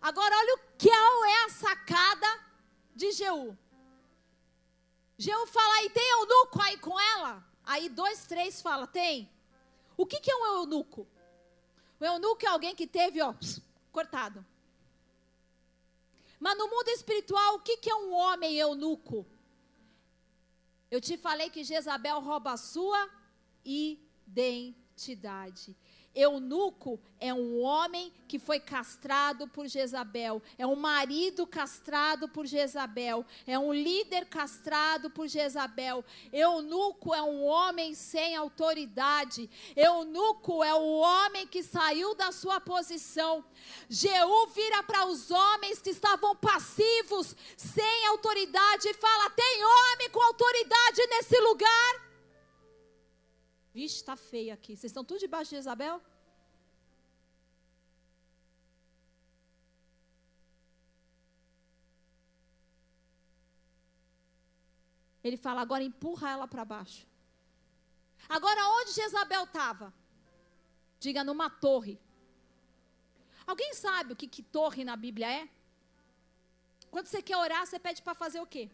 Agora 0.09 0.37
olha 0.41 0.57
qual 0.85 1.25
é 1.25 1.43
a 1.43 1.49
sacada 1.49 2.31
de 2.95 3.11
Jeú. 3.11 3.57
Jeú 5.17 5.47
fala, 5.47 5.83
e 5.83 5.89
tem 5.89 6.09
eunuco 6.11 6.61
aí 6.61 6.77
com 6.77 6.97
ela? 6.97 7.43
Aí 7.65 7.89
dois, 7.89 8.25
três 8.25 8.61
fala, 8.61 8.87
tem. 8.87 9.29
O 9.97 10.05
que, 10.05 10.21
que 10.21 10.31
é 10.31 10.35
um 10.37 10.45
eunuco? 10.59 11.05
O 12.05 12.07
eunuco 12.07 12.45
é 12.45 12.49
alguém 12.49 12.75
que 12.75 12.85
teve, 12.85 13.19
ó, 13.19 13.33
cortado. 13.91 14.45
Mas 16.39 16.55
no 16.55 16.67
mundo 16.67 16.87
espiritual, 16.89 17.55
o 17.55 17.61
que, 17.61 17.77
que 17.77 17.89
é 17.89 17.95
um 17.95 18.13
homem 18.13 18.57
eunuco? 18.57 19.25
Eu 20.91 21.01
te 21.01 21.17
falei 21.17 21.49
que 21.49 21.63
Jezabel 21.63 22.19
rouba 22.19 22.51
a 22.51 22.57
sua 22.57 23.09
identidade. 23.63 25.75
Eunuco 26.15 26.97
é 27.19 27.33
um 27.33 27.61
homem 27.61 28.13
que 28.27 28.39
foi 28.39 28.59
castrado 28.59 29.47
por 29.47 29.67
Jezabel, 29.67 30.41
é 30.57 30.65
um 30.65 30.75
marido 30.75 31.45
castrado 31.45 32.29
por 32.29 32.45
Jezabel, 32.45 33.25
é 33.45 33.59
um 33.59 33.73
líder 33.73 34.25
castrado 34.25 35.09
por 35.09 35.27
Jezabel. 35.27 36.03
Eunuco 36.31 37.13
é 37.13 37.21
um 37.21 37.43
homem 37.43 37.93
sem 37.93 38.35
autoridade. 38.35 39.49
Eunuco 39.75 40.63
é 40.63 40.73
o 40.73 40.97
homem 40.97 41.45
que 41.47 41.61
saiu 41.61 42.15
da 42.15 42.31
sua 42.31 42.61
posição. 42.61 43.43
Jeú 43.89 44.47
vira 44.47 44.83
para 44.83 45.05
os 45.05 45.29
homens 45.31 45.81
que 45.81 45.89
estavam 45.89 46.35
passivos, 46.35 47.35
sem 47.57 48.07
autoridade, 48.07 48.87
e 48.87 48.93
fala: 48.93 49.29
tem 49.31 49.63
homem 49.63 50.09
com 50.09 50.21
autoridade 50.21 51.07
nesse 51.07 51.39
lugar? 51.41 52.04
Vixe, 53.75 53.97
está 53.97 54.15
feio 54.15 54.53
aqui. 54.53 54.73
Vocês 54.73 54.91
estão 54.91 55.03
tudo 55.03 55.19
debaixo 55.19 55.49
de 55.49 55.57
Isabel? 55.57 55.95
Ele 65.21 65.35
fala, 65.35 65.59
agora 65.59 65.83
empurra 65.83 66.29
ela 66.29 66.47
para 66.47 66.63
baixo. 66.63 67.05
Agora, 68.29 68.65
onde 68.77 68.93
Jezabel 68.93 69.43
estava? 69.43 69.93
Diga, 70.97 71.21
numa 71.29 71.49
torre. 71.49 71.99
Alguém 73.45 73.73
sabe 73.73 74.13
o 74.13 74.15
que, 74.15 74.27
que 74.35 74.41
torre 74.41 74.85
na 74.85 74.95
Bíblia 74.95 75.29
é? 75.41 75.49
Quando 76.89 77.07
você 77.07 77.21
quer 77.21 77.35
orar, 77.35 77.65
você 77.65 77.77
pede 77.77 78.01
para 78.01 78.15
fazer 78.15 78.39
o 78.39 78.47
quê? 78.47 78.69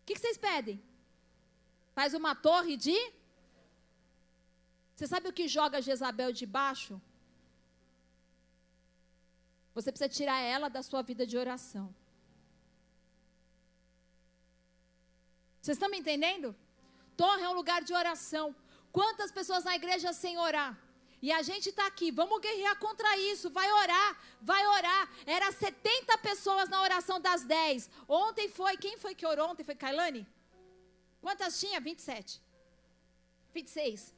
O 0.00 0.04
que, 0.06 0.14
que 0.14 0.20
vocês 0.20 0.38
pedem? 0.38 0.82
Faz 1.98 2.14
uma 2.14 2.34
torre 2.34 2.76
de. 2.76 2.98
Você 4.94 5.06
sabe 5.06 5.28
o 5.28 5.32
que 5.32 5.46
joga 5.48 5.82
Jezabel 5.88 6.32
de 6.32 6.46
baixo? 6.46 7.00
Você 9.74 9.90
precisa 9.92 10.08
tirar 10.18 10.40
ela 10.40 10.68
da 10.68 10.82
sua 10.82 11.02
vida 11.02 11.26
de 11.26 11.36
oração. 11.38 11.94
Vocês 15.60 15.76
estão 15.76 15.90
me 15.90 15.98
entendendo? 15.98 16.48
Torre 17.16 17.42
é 17.42 17.48
um 17.48 17.58
lugar 17.60 17.82
de 17.82 17.94
oração. 18.02 18.54
Quantas 18.90 19.30
pessoas 19.30 19.64
na 19.64 19.74
igreja 19.80 20.12
sem 20.12 20.38
orar? 20.38 20.72
E 21.22 21.30
a 21.30 21.42
gente 21.42 21.68
está 21.68 21.86
aqui, 21.86 22.10
vamos 22.10 22.40
guerrear 22.40 22.76
contra 22.78 23.10
isso, 23.18 23.50
vai 23.50 23.70
orar, 23.70 24.10
vai 24.40 24.66
orar. 24.66 25.02
Era 25.26 25.52
70 25.52 26.16
pessoas 26.18 26.68
na 26.70 26.80
oração 26.80 27.20
das 27.20 27.44
10. 27.44 27.90
Ontem 28.08 28.48
foi, 28.48 28.76
quem 28.78 28.96
foi 28.96 29.14
que 29.14 29.26
orou 29.26 29.50
ontem? 29.50 29.62
Foi 29.62 29.74
Kailane? 29.74 30.26
Quantas 31.20 31.58
tinha? 31.60 31.80
27. 31.80 32.40
26. 33.52 34.14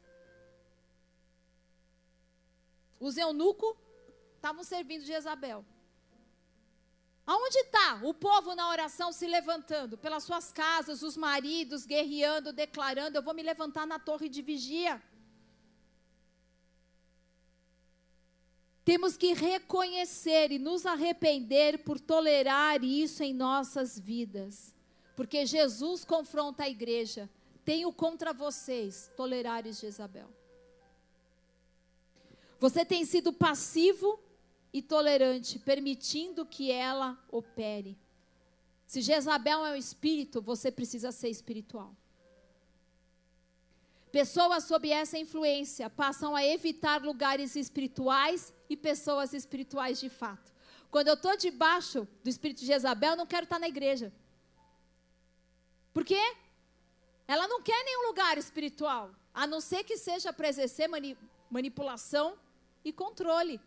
Os 3.01 3.17
eunucos 3.17 3.77
estavam 4.37 4.63
servindo 4.63 5.01
de 5.01 5.09
Jezabel. 5.09 5.65
Aonde 7.25 7.59
está 7.59 8.01
o 8.03 8.13
povo 8.13 8.55
na 8.55 8.69
oração 8.69 9.13
se 9.13 9.27
levantando? 9.27 9.97
Pelas 9.97 10.25
suas 10.25 10.53
casas, 10.53 11.03
os 11.03 11.17
maridos 11.17 11.87
guerreando, 11.87 12.53
declarando: 12.53 13.17
Eu 13.17 13.23
vou 13.23 13.35
me 13.35 13.43
levantar 13.43 13.87
na 13.87 13.99
torre 13.99 14.29
de 14.29 14.43
vigia. 14.43 15.01
Temos 18.85 19.17
que 19.17 19.33
reconhecer 19.33 20.51
e 20.51 20.59
nos 20.59 20.85
arrepender 20.85 21.85
por 21.85 22.01
tolerar 22.01 22.83
isso 22.83 23.23
em 23.23 23.33
nossas 23.33 23.97
vidas. 23.97 24.75
Porque 25.15 25.45
Jesus 25.47 26.05
confronta 26.05 26.65
a 26.65 26.69
igreja. 26.69 27.29
Tenho 27.65 27.93
contra 27.93 28.33
vocês 28.33 29.11
tolerares 29.17 29.81
Jezabel. 29.81 30.29
Você 32.59 32.85
tem 32.85 33.05
sido 33.05 33.33
passivo 33.33 34.21
e 34.73 34.81
tolerante, 34.81 35.59
permitindo 35.59 36.47
que 36.47 36.71
ela 36.71 37.19
opere. 37.31 37.99
Se 38.87 39.01
Jezabel 39.01 39.65
é 39.67 39.73
um 39.73 39.77
espírito, 39.77 40.41
você 40.41 40.71
precisa 40.71 41.13
ser 41.13 41.29
espiritual. 41.29 41.95
Pessoas 44.11 44.65
sob 44.65 44.91
essa 44.91 45.19
influência 45.19 45.89
passam 45.89 46.37
a 46.37 46.45
evitar 46.45 47.03
lugares 47.03 47.57
espirituais 47.57 48.53
e 48.69 48.77
pessoas 48.77 49.33
espirituais 49.33 49.99
de 49.99 50.11
fato. 50.11 50.53
Quando 50.91 51.09
eu 51.09 51.15
estou 51.15 51.35
debaixo 51.37 52.07
do 52.23 52.29
espírito 52.29 52.61
de 52.61 52.67
Jezabel, 52.67 53.13
eu 53.13 53.17
não 53.17 53.27
quero 53.27 53.45
estar 53.45 53.59
na 53.59 53.69
igreja. 53.69 54.13
Por 55.93 56.05
quê? 56.05 56.37
Ela 57.27 57.47
não 57.49 57.63
quer 57.63 57.85
nenhum 57.85 58.09
lugar 58.09 58.37
espiritual, 58.39 59.11
a 59.33 59.47
não 59.47 59.61
ser 59.61 59.85
que 59.85 59.97
seja 59.97 60.33
para 60.33 60.49
exercer 60.49 60.89
mani 60.89 61.17
manipulação 61.51 62.39
e 62.83 62.93
controle. 62.93 63.61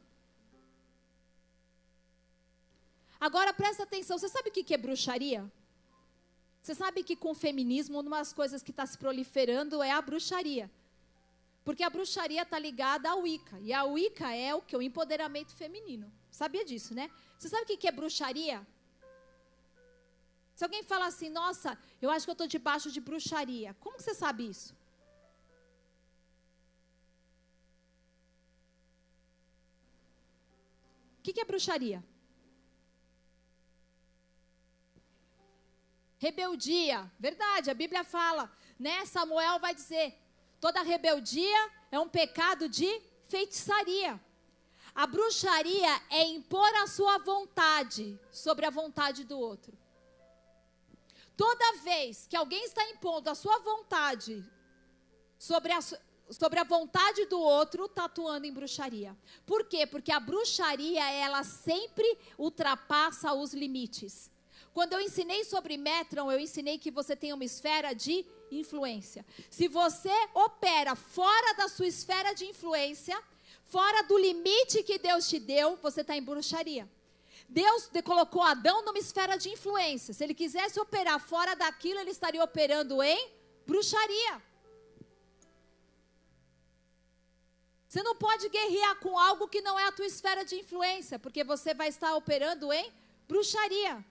Agora 3.20 3.54
presta 3.54 3.84
atenção, 3.84 4.18
você 4.18 4.28
sabe 4.28 4.50
o 4.50 4.52
que 4.52 4.74
é 4.74 4.78
bruxaria? 4.78 5.50
Você 6.62 6.74
sabe 6.74 7.04
que 7.04 7.16
com 7.16 7.30
o 7.30 7.36
feminismo, 7.36 8.00
uma 8.00 8.18
das 8.18 8.34
coisas 8.34 8.64
que 8.64 8.72
está 8.72 8.86
se 8.88 8.98
proliferando 8.98 9.84
é 9.84 9.92
a 9.92 10.02
bruxaria. 10.02 10.70
Porque 11.64 11.84
a 11.84 11.90
bruxaria 11.90 12.42
está 12.42 12.58
ligada 12.58 13.10
à 13.10 13.16
Wicca. 13.16 13.60
E 13.60 13.72
a 13.72 13.84
Wicca 13.84 14.36
é 14.36 14.54
o 14.54 14.62
que? 14.62 14.76
O 14.76 14.82
empoderamento 14.82 15.56
feminino. 15.56 16.12
Sabia 16.32 16.66
disso, 16.66 16.96
né? 16.96 17.10
Você 17.38 17.50
sabe 17.50 17.72
o 17.72 17.78
que 17.78 17.88
é 17.88 17.92
bruxaria? 17.92 18.66
Se 20.56 20.64
alguém 20.64 20.84
fala 20.84 21.06
assim, 21.08 21.30
nossa, 21.30 21.78
eu 22.02 22.10
acho 22.10 22.26
que 22.26 22.32
eu 22.32 22.40
estou 22.40 22.48
debaixo 22.48 22.90
de 22.90 23.00
bruxaria. 23.00 23.76
Como 23.80 24.00
você 24.00 24.14
sabe 24.14 24.50
isso? 24.50 24.74
O 31.20 31.22
que, 31.24 31.34
que 31.34 31.42
é 31.42 31.46
bruxaria? 31.46 32.04
rebeldia. 36.26 37.12
Verdade, 37.20 37.70
a 37.70 37.74
Bíblia 37.74 38.04
fala, 38.04 38.52
né? 38.80 39.06
Samuel 39.06 39.60
vai 39.60 39.74
dizer: 39.76 40.18
toda 40.60 40.82
rebeldia 40.82 41.72
é 41.92 42.00
um 42.00 42.10
pecado 42.10 42.68
de 42.68 42.90
feitiçaria. 43.28 44.20
A 44.94 45.06
bruxaria 45.06 46.02
é 46.10 46.24
impor 46.24 46.74
a 46.84 46.88
sua 46.88 47.18
vontade 47.18 48.20
sobre 48.32 48.66
a 48.66 48.70
vontade 48.70 49.24
do 49.24 49.38
outro. 49.38 49.78
Toda 51.36 51.78
vez 51.84 52.28
que 52.28 52.36
alguém 52.36 52.64
está 52.64 52.84
impondo 52.90 53.30
a 53.30 53.36
sua 53.36 53.60
vontade 53.60 54.44
sobre 55.38 55.72
a, 55.72 55.80
sobre 56.30 56.60
a 56.60 56.64
vontade 56.64 57.26
do 57.26 57.40
outro, 57.40 57.86
está 57.86 58.06
atuando 58.06 58.46
em 58.46 58.54
bruxaria. 58.54 59.16
Por 59.46 59.66
quê? 59.66 59.86
Porque 59.86 60.12
a 60.12 60.20
bruxaria, 60.20 61.04
ela 61.12 61.44
sempre 61.44 62.18
ultrapassa 62.38 63.34
os 63.34 63.54
limites. 63.54 64.32
Quando 64.74 64.94
eu 64.94 65.02
ensinei 65.02 65.44
sobre 65.46 65.78
Metron, 65.78 66.32
eu 66.32 66.40
ensinei 66.40 66.78
que 66.78 66.92
você 66.92 67.16
tem 67.16 67.32
uma 67.32 67.46
esfera 67.46 67.94
de 67.94 68.26
influência. 68.52 69.26
Se 69.50 69.68
você 69.68 70.14
opera 70.34 70.96
fora 70.96 71.54
da 71.54 71.68
sua 71.68 71.88
esfera 71.88 72.34
de 72.34 72.46
influência, 72.46 73.18
fora 73.64 74.04
do 74.04 74.18
limite 74.18 74.84
que 74.84 74.98
Deus 74.98 75.30
te 75.30 75.40
deu, 75.40 75.78
você 75.78 76.02
está 76.02 76.16
em 76.16 76.24
bruxaria. 76.24 76.90
Deus 77.48 77.90
colocou 78.04 78.42
Adão 78.42 78.84
numa 78.84 78.98
esfera 78.98 79.38
de 79.38 79.50
influência. 79.50 80.14
Se 80.14 80.24
ele 80.24 80.34
quisesse 80.34 80.80
operar 80.80 81.20
fora 81.20 81.56
daquilo, 81.56 82.00
ele 82.00 82.12
estaria 82.12 82.44
operando 82.44 83.02
em 83.02 83.32
bruxaria. 83.66 84.42
Você 87.88 88.04
não 88.04 88.16
pode 88.16 88.50
guerrear 88.50 88.96
com 89.00 89.18
algo 89.18 89.48
que 89.48 89.62
não 89.62 89.80
é 89.80 89.86
a 89.88 89.92
tua 89.92 90.06
esfera 90.06 90.44
de 90.44 90.56
influência, 90.56 91.18
porque 91.18 91.44
você 91.44 91.74
vai 91.74 91.88
estar 91.88 92.16
operando 92.16 92.74
em 92.74 92.92
bruxaria. 93.28 94.04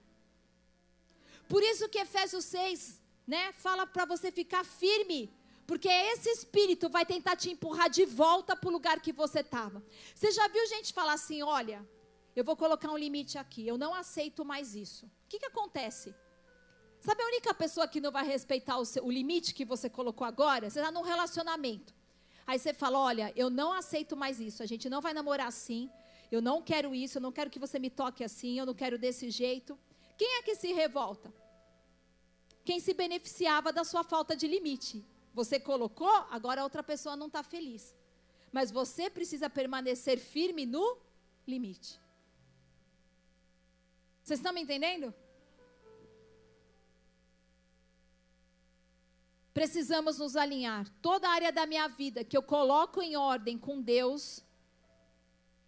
Por 1.49 1.63
isso 1.63 1.89
que 1.89 1.99
Efésios 1.99 2.47
6, 2.47 3.01
né, 3.27 3.53
fala 3.53 3.87
para 3.87 4.07
você 4.07 4.33
ficar 4.33 4.65
firme 4.65 5.31
porque 5.67 5.89
esse 5.89 6.29
espírito 6.29 6.89
vai 6.89 7.07
tentar 7.07 7.37
te 7.37 7.51
empurrar 7.51 7.89
de 7.89 8.05
volta 8.05 8.55
para 8.55 8.69
o 8.69 8.73
lugar 8.73 9.01
que 9.01 9.13
você 9.13 9.41
estava. 9.41 9.83
Você 10.15 10.31
já 10.31 10.47
viu 10.49 10.67
gente 10.67 10.93
falar 10.93 11.15
assim: 11.15 11.43
olha, 11.43 11.87
eu 12.35 12.45
vou 12.45 12.57
colocar 12.57 12.91
um 12.91 12.97
limite 12.97 13.39
aqui, 13.39 13.67
eu 13.67 13.79
não 13.79 13.95
aceito 13.95 14.45
mais 14.45 14.75
isso. 14.75 15.07
O 15.07 15.11
que, 15.29 15.39
que 15.39 15.47
acontece? 15.47 16.15
Sabe 17.01 17.23
a 17.23 17.27
única 17.27 17.53
pessoa 17.53 17.87
que 17.87 18.01
não 18.01 18.11
vai 18.11 18.25
respeitar 18.27 18.79
o, 18.79 18.85
seu, 18.85 19.05
o 19.05 19.11
limite 19.11 19.55
que 19.55 19.65
você 19.65 19.91
colocou 19.91 20.27
agora? 20.27 20.71
Você 20.71 20.81
está 20.81 20.91
num 20.91 21.03
relacionamento. 21.03 21.95
Aí 22.47 22.59
você 22.59 22.73
fala: 22.73 22.99
olha, 22.99 23.33
eu 23.37 23.51
não 23.51 23.73
aceito 23.73 24.17
mais 24.17 24.41
isso, 24.41 24.63
a 24.63 24.67
gente 24.67 24.89
não 24.89 25.01
vai 25.01 25.13
namorar 25.13 25.49
assim, 25.49 25.91
eu 26.31 26.41
não 26.43 26.63
quero 26.63 26.95
isso, 26.95 27.19
eu 27.19 27.23
não 27.23 27.31
quero 27.31 27.51
que 27.51 27.59
você 27.59 27.79
me 27.79 27.91
toque 27.91 28.25
assim, 28.25 28.59
eu 28.59 28.67
não 28.67 28.75
quero 28.75 28.99
desse 28.99 29.31
jeito. 29.31 29.79
Quem 30.17 30.39
é 30.39 30.43
que 30.43 30.55
se 30.55 30.73
revolta? 30.73 31.33
Quem 32.65 32.81
se 32.81 32.95
beneficiava 32.95 33.73
da 33.73 33.85
sua 33.85 34.03
falta 34.03 34.35
de 34.35 34.47
limite. 34.47 35.05
Você 35.35 35.61
colocou, 35.61 36.09
agora 36.31 36.61
a 36.61 36.65
outra 36.65 36.83
pessoa 36.83 37.17
não 37.17 37.27
está 37.27 37.43
feliz. 37.43 37.95
Mas 38.51 38.71
você 38.71 39.11
precisa 39.11 39.51
permanecer 39.51 40.19
firme 40.19 40.65
no 40.65 40.97
limite. 41.47 42.01
Vocês 44.25 44.41
estão 44.41 44.55
me 44.55 44.63
entendendo? 44.63 45.13
Precisamos 49.53 50.19
nos 50.19 50.35
alinhar. 50.35 50.89
Toda 51.03 51.29
área 51.29 51.53
da 51.53 51.67
minha 51.67 51.87
vida 51.89 52.25
que 52.25 52.35
eu 52.35 52.43
coloco 52.43 53.03
em 53.03 53.17
ordem 53.17 53.59
com 53.59 53.83
Deus, 53.83 54.43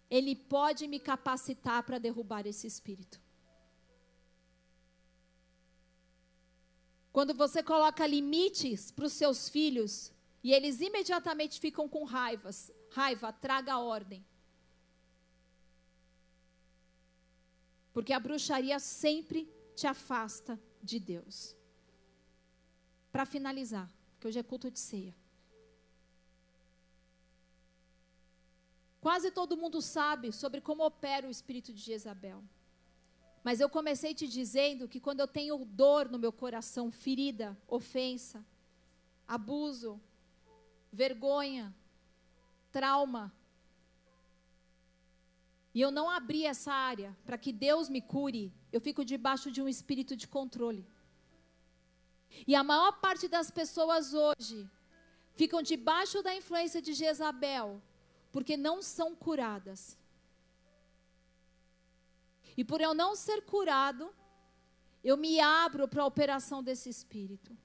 Ele 0.09 0.35
pode 0.35 0.87
me 0.87 0.99
capacitar 0.99 1.83
para 1.83 1.99
derrubar 1.99 2.47
esse 2.47 2.65
espírito. 2.65 3.21
Quando 7.13 7.35
você 7.35 7.61
coloca 7.61 8.07
limites 8.07 8.89
para 8.89 9.05
os 9.05 9.13
seus 9.13 9.47
filhos 9.47 10.11
e 10.43 10.51
eles 10.51 10.81
imediatamente 10.81 11.59
ficam 11.59 11.87
com 11.87 12.03
raivas, 12.05 12.71
raiva, 12.89 13.31
traga 13.31 13.77
ordem. 13.77 14.25
Porque 17.97 18.13
a 18.13 18.19
bruxaria 18.19 18.77
sempre 18.77 19.51
te 19.75 19.87
afasta 19.87 20.59
de 20.83 20.99
Deus. 20.99 21.55
Para 23.11 23.25
finalizar, 23.25 23.91
que 24.19 24.27
hoje 24.27 24.37
é 24.37 24.43
culto 24.43 24.69
de 24.69 24.77
ceia. 24.77 25.15
Quase 29.01 29.31
todo 29.31 29.57
mundo 29.57 29.81
sabe 29.81 30.31
sobre 30.31 30.61
como 30.61 30.85
opera 30.85 31.27
o 31.27 31.31
espírito 31.31 31.73
de 31.73 31.81
Jezabel. 31.81 32.43
Mas 33.43 33.59
eu 33.59 33.67
comecei 33.67 34.13
te 34.13 34.27
dizendo 34.27 34.87
que 34.87 34.99
quando 34.99 35.21
eu 35.21 35.27
tenho 35.27 35.65
dor 35.65 36.07
no 36.07 36.19
meu 36.19 36.31
coração, 36.31 36.91
ferida, 36.91 37.57
ofensa, 37.67 38.45
abuso, 39.27 39.99
vergonha, 40.93 41.75
trauma, 42.71 43.33
e 45.77 45.81
eu 45.85 45.91
não 45.91 46.09
abri 46.09 46.43
essa 46.43 46.73
área 46.73 47.15
para 47.23 47.37
que 47.37 47.51
Deus 47.53 47.87
me 47.87 48.01
cure, 48.01 48.51
eu 48.75 48.81
fico 48.81 49.05
debaixo 49.05 49.51
de 49.51 49.61
um 49.61 49.67
espírito 49.73 50.15
de 50.21 50.27
controle. 50.27 50.83
E 52.47 52.55
a 52.55 52.63
maior 52.63 52.93
parte 52.93 53.27
das 53.27 53.51
pessoas 53.51 54.11
hoje 54.11 54.67
ficam 55.35 55.61
debaixo 55.61 56.23
da 56.23 56.33
influência 56.33 56.81
de 56.81 56.93
Jezabel, 56.93 57.79
porque 58.31 58.57
não 58.57 58.81
são 58.81 59.13
curadas. 59.15 59.95
E 62.57 62.63
por 62.63 62.81
eu 62.81 62.95
não 62.95 63.15
ser 63.15 63.39
curado, 63.43 64.11
eu 65.03 65.15
me 65.15 65.39
abro 65.39 65.87
para 65.87 66.01
a 66.01 66.07
operação 66.07 66.63
desse 66.63 66.89
espírito. 66.89 67.55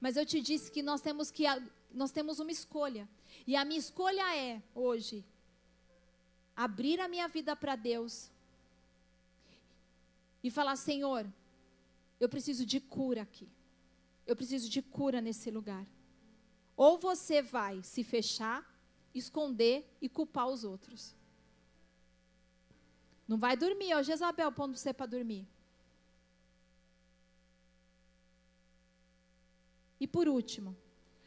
Mas 0.00 0.16
eu 0.16 0.26
te 0.26 0.40
disse 0.40 0.68
que 0.68 0.82
nós 0.82 1.00
temos 1.00 1.30
que 1.30 1.44
nós 1.92 2.10
temos 2.10 2.40
uma 2.40 2.50
escolha. 2.50 3.08
E 3.46 3.54
a 3.54 3.64
minha 3.64 3.78
escolha 3.78 4.36
é 4.36 4.60
hoje 4.74 5.24
abrir 6.66 7.00
a 7.00 7.08
minha 7.08 7.26
vida 7.26 7.56
para 7.56 7.74
Deus 7.74 8.30
e 10.42 10.50
falar: 10.50 10.76
Senhor, 10.76 11.26
eu 12.18 12.28
preciso 12.28 12.66
de 12.66 12.78
cura 12.78 13.22
aqui. 13.22 13.48
Eu 14.26 14.36
preciso 14.36 14.68
de 14.68 14.82
cura 14.82 15.20
nesse 15.20 15.50
lugar. 15.50 15.86
Ou 16.76 16.98
você 16.98 17.40
vai 17.40 17.82
se 17.82 18.04
fechar, 18.04 18.60
esconder 19.14 19.76
e 20.00 20.08
culpar 20.08 20.48
os 20.48 20.62
outros. 20.62 21.14
Não 23.26 23.38
vai 23.38 23.56
dormir, 23.56 23.94
ó 23.94 24.02
Jezabel 24.02 24.52
pondo 24.52 24.76
você 24.76 24.92
para 24.92 25.06
dormir. 25.06 25.46
E 29.98 30.06
por 30.06 30.28
último, 30.28 30.76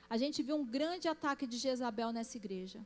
a 0.10 0.18
gente 0.18 0.44
viu 0.44 0.56
um 0.58 0.66
grande 0.66 1.08
ataque 1.08 1.48
de 1.48 1.58
Jezabel 1.58 2.12
nessa 2.12 2.38
igreja. 2.38 2.86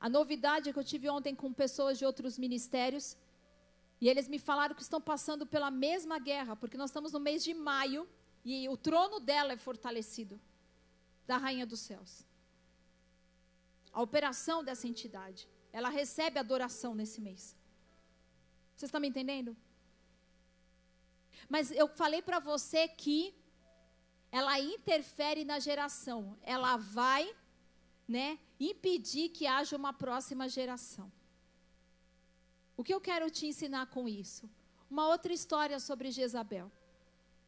A 0.00 0.08
novidade 0.08 0.70
é 0.70 0.72
que 0.72 0.78
eu 0.78 0.84
tive 0.84 1.08
ontem 1.10 1.34
com 1.34 1.52
pessoas 1.52 1.98
de 1.98 2.04
outros 2.04 2.38
ministérios 2.38 3.16
e 4.00 4.08
eles 4.08 4.26
me 4.28 4.38
falaram 4.38 4.74
que 4.74 4.82
estão 4.82 5.00
passando 5.00 5.46
pela 5.46 5.70
mesma 5.70 6.18
guerra, 6.18 6.56
porque 6.56 6.78
nós 6.78 6.88
estamos 6.90 7.12
no 7.12 7.20
mês 7.20 7.44
de 7.44 7.52
maio 7.52 8.08
e 8.44 8.66
o 8.68 8.76
trono 8.76 9.20
dela 9.20 9.52
é 9.52 9.56
fortalecido 9.58 10.40
da 11.26 11.36
rainha 11.36 11.66
dos 11.66 11.80
céus. 11.80 12.24
A 13.92 14.00
operação 14.00 14.64
dessa 14.64 14.88
entidade. 14.88 15.48
Ela 15.72 15.88
recebe 15.88 16.38
adoração 16.38 16.94
nesse 16.94 17.20
mês. 17.20 17.56
Vocês 18.74 18.88
estão 18.88 19.00
me 19.00 19.08
entendendo? 19.08 19.56
Mas 21.48 21.70
eu 21.70 21.86
falei 21.86 22.22
para 22.22 22.38
você 22.38 22.88
que 22.88 23.34
ela 24.32 24.58
interfere 24.58 25.44
na 25.44 25.58
geração. 25.58 26.38
Ela 26.42 26.76
vai, 26.76 27.34
né, 28.14 28.38
impedir 28.58 29.28
que 29.28 29.46
haja 29.46 29.76
uma 29.76 29.92
próxima 29.92 30.48
geração. 30.48 31.10
O 32.76 32.82
que 32.82 32.94
eu 32.94 33.00
quero 33.00 33.30
te 33.30 33.46
ensinar 33.46 33.86
com 33.86 34.08
isso? 34.08 34.44
Uma 34.90 35.06
outra 35.06 35.32
história 35.32 35.78
sobre 35.78 36.10
Jezabel, 36.10 36.68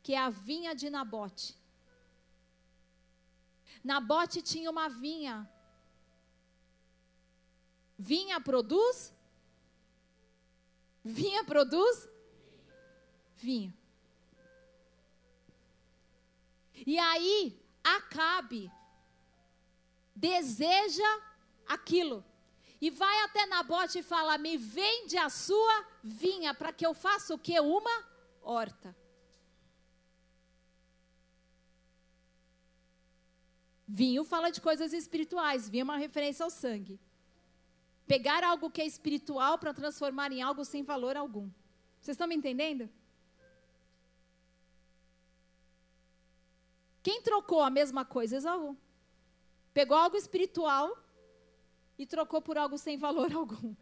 que 0.02 0.14
é 0.14 0.18
a 0.18 0.30
vinha 0.30 0.72
de 0.74 0.88
Nabote. 0.88 1.56
Nabote 3.82 4.40
tinha 4.40 4.70
uma 4.70 4.88
vinha 4.88 5.36
Vinha 7.98 8.40
produz? 8.40 9.14
Vinha 11.04 11.44
produz? 11.44 12.08
Vinha. 13.36 13.72
E 16.84 16.98
aí, 16.98 17.62
Acabe 17.82 18.70
deseja 20.14 21.20
aquilo. 21.66 22.24
E 22.80 22.90
vai 22.90 23.16
até 23.24 23.46
Nabote 23.46 23.98
e 23.98 24.02
fala: 24.02 24.36
Me 24.38 24.56
vende 24.56 25.16
a 25.16 25.28
sua 25.28 25.86
vinha, 26.02 26.52
para 26.52 26.72
que 26.72 26.84
eu 26.84 26.92
faça 26.92 27.34
o 27.34 27.38
que? 27.38 27.58
Uma 27.60 28.04
horta. 28.42 28.96
Vinho 33.86 34.24
fala 34.24 34.50
de 34.50 34.60
coisas 34.60 34.92
espirituais, 34.92 35.68
vinho 35.68 35.82
é 35.82 35.84
uma 35.84 35.96
referência 35.98 36.42
ao 36.42 36.50
sangue. 36.50 36.98
Pegar 38.06 38.42
algo 38.42 38.70
que 38.70 38.80
é 38.80 38.86
espiritual 38.86 39.58
para 39.58 39.74
transformar 39.74 40.32
em 40.32 40.40
algo 40.42 40.64
sem 40.64 40.82
valor 40.82 41.16
algum. 41.16 41.48
Vocês 42.00 42.14
estão 42.14 42.26
me 42.26 42.34
entendendo? 42.34 42.88
Quem 47.02 47.20
trocou 47.22 47.60
a 47.62 47.70
mesma 47.70 48.04
coisa? 48.04 48.36
É 48.36 48.38
Esaú. 48.38 48.76
Pegou 49.72 49.96
algo 49.96 50.16
espiritual 50.16 50.96
e 51.98 52.06
trocou 52.06 52.42
por 52.42 52.58
algo 52.58 52.76
sem 52.78 52.96
valor 52.96 53.32
algum. 53.34 53.74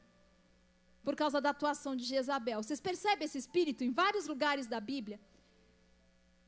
Por 1.03 1.17
causa 1.17 1.41
da 1.41 1.51
atuação 1.51 1.97
de 1.97 2.05
Jezabel. 2.05 2.63
Vocês 2.63 2.81
percebem 2.81 3.25
esse 3.25 3.39
espírito 3.39 3.83
em 3.83 3.91
vários 3.91 4.27
lugares 4.27 4.67
da 4.67 4.81
Bíblia? 4.81 5.21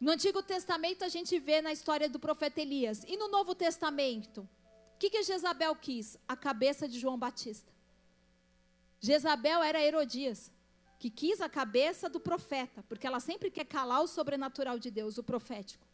No 0.00 0.10
Antigo 0.10 0.42
Testamento 0.42 1.04
a 1.04 1.08
gente 1.08 1.38
vê 1.38 1.62
na 1.62 1.72
história 1.72 2.08
do 2.08 2.18
profeta 2.18 2.60
Elias. 2.60 3.04
E 3.04 3.16
no 3.16 3.28
Novo 3.28 3.54
Testamento? 3.54 4.42
O 4.94 4.98
que, 4.98 5.10
que 5.10 5.22
Jezabel 5.22 5.74
quis? 5.76 6.18
A 6.28 6.36
cabeça 6.36 6.86
de 6.86 6.98
João 6.98 7.18
Batista. 7.18 7.72
Jezabel 9.00 9.62
era 9.62 9.80
Herodias, 9.80 10.50
que 10.98 11.10
quis 11.10 11.40
a 11.40 11.48
cabeça 11.48 12.08
do 12.08 12.20
profeta, 12.20 12.84
porque 12.88 13.06
ela 13.06 13.18
sempre 13.18 13.50
quer 13.50 13.64
calar 13.64 14.02
o 14.02 14.06
sobrenatural 14.06 14.78
de 14.78 14.90
Deus, 14.90 15.18
o 15.18 15.24
profético. 15.24 15.84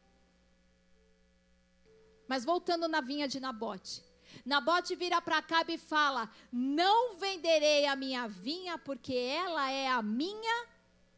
Mas 2.29 2.45
voltando 2.45 2.87
na 2.87 3.01
vinha 3.01 3.27
de 3.27 3.41
Nabote. 3.41 4.05
Nabote 4.45 4.95
vira 4.95 5.21
para 5.21 5.39
Acabe 5.39 5.75
e 5.75 5.79
fala: 5.79 6.31
Não 6.53 7.17
venderei 7.17 7.87
a 7.87 7.97
minha 7.97 8.29
vinha, 8.29 8.77
porque 8.79 9.15
ela 9.15 9.71
é 9.71 9.89
a 9.89 10.03
minha 10.03 10.67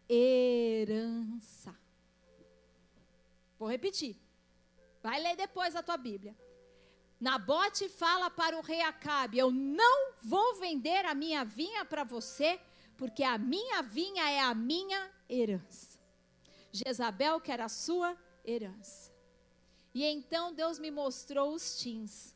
herança. 0.08 1.76
Vou 3.58 3.68
repetir. 3.68 4.16
Vai 5.02 5.20
ler 5.20 5.36
depois 5.36 5.74
a 5.74 5.82
tua 5.82 5.96
Bíblia. 5.96 6.36
Nabote 7.20 7.88
fala 7.88 8.30
para 8.30 8.56
o 8.56 8.62
rei 8.62 8.80
Acabe: 8.80 9.38
Eu 9.38 9.50
não 9.50 10.14
vou 10.22 10.54
vender 10.54 11.04
a 11.04 11.14
minha 11.14 11.44
vinha 11.44 11.84
para 11.84 12.04
você, 12.04 12.60
porque 12.96 13.22
a 13.22 13.36
minha 13.36 13.82
vinha 13.82 14.30
é 14.30 14.40
a 14.40 14.54
minha 14.54 15.10
herança. 15.28 15.98
Jezabel 16.72 17.40
quer 17.40 17.60
a 17.60 17.68
sua 17.68 18.16
herança. 18.44 19.09
E 19.92 20.04
então 20.04 20.52
Deus 20.52 20.78
me 20.78 20.90
mostrou 20.90 21.52
os 21.52 21.78
tins. 21.78 22.34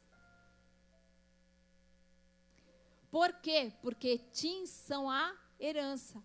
Por 3.11 3.33
quê? 3.35 3.73
Porque 3.81 4.19
tins 4.33 4.71
são 4.71 5.09
a 5.09 5.37
herança. 5.59 6.23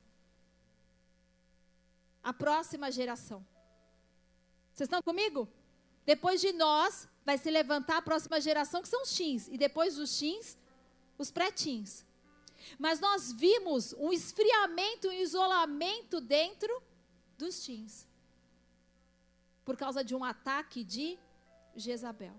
A 2.23 2.33
próxima 2.33 2.91
geração. 2.91 3.45
Vocês 4.73 4.87
estão 4.87 5.01
comigo? 5.01 5.47
Depois 6.05 6.41
de 6.41 6.51
nós, 6.53 7.07
vai 7.23 7.37
se 7.37 7.51
levantar 7.51 7.97
a 7.97 8.01
próxima 8.01 8.41
geração, 8.41 8.81
que 8.81 8.87
são 8.87 9.03
os 9.03 9.15
teens. 9.15 9.47
E 9.47 9.57
depois 9.57 9.95
dos 9.95 10.17
teens, 10.17 10.57
os 11.17 11.29
pré-teens. 11.29 12.05
Mas 12.79 12.99
nós 12.99 13.31
vimos 13.31 13.93
um 13.93 14.11
esfriamento, 14.11 15.09
um 15.09 15.13
isolamento 15.13 16.19
dentro 16.19 16.81
dos 17.37 17.63
teens 17.63 18.08
por 19.69 19.77
causa 19.77 20.03
de 20.03 20.15
um 20.15 20.23
ataque 20.23 20.83
de 20.83 21.07
Jezabel. 21.75 22.35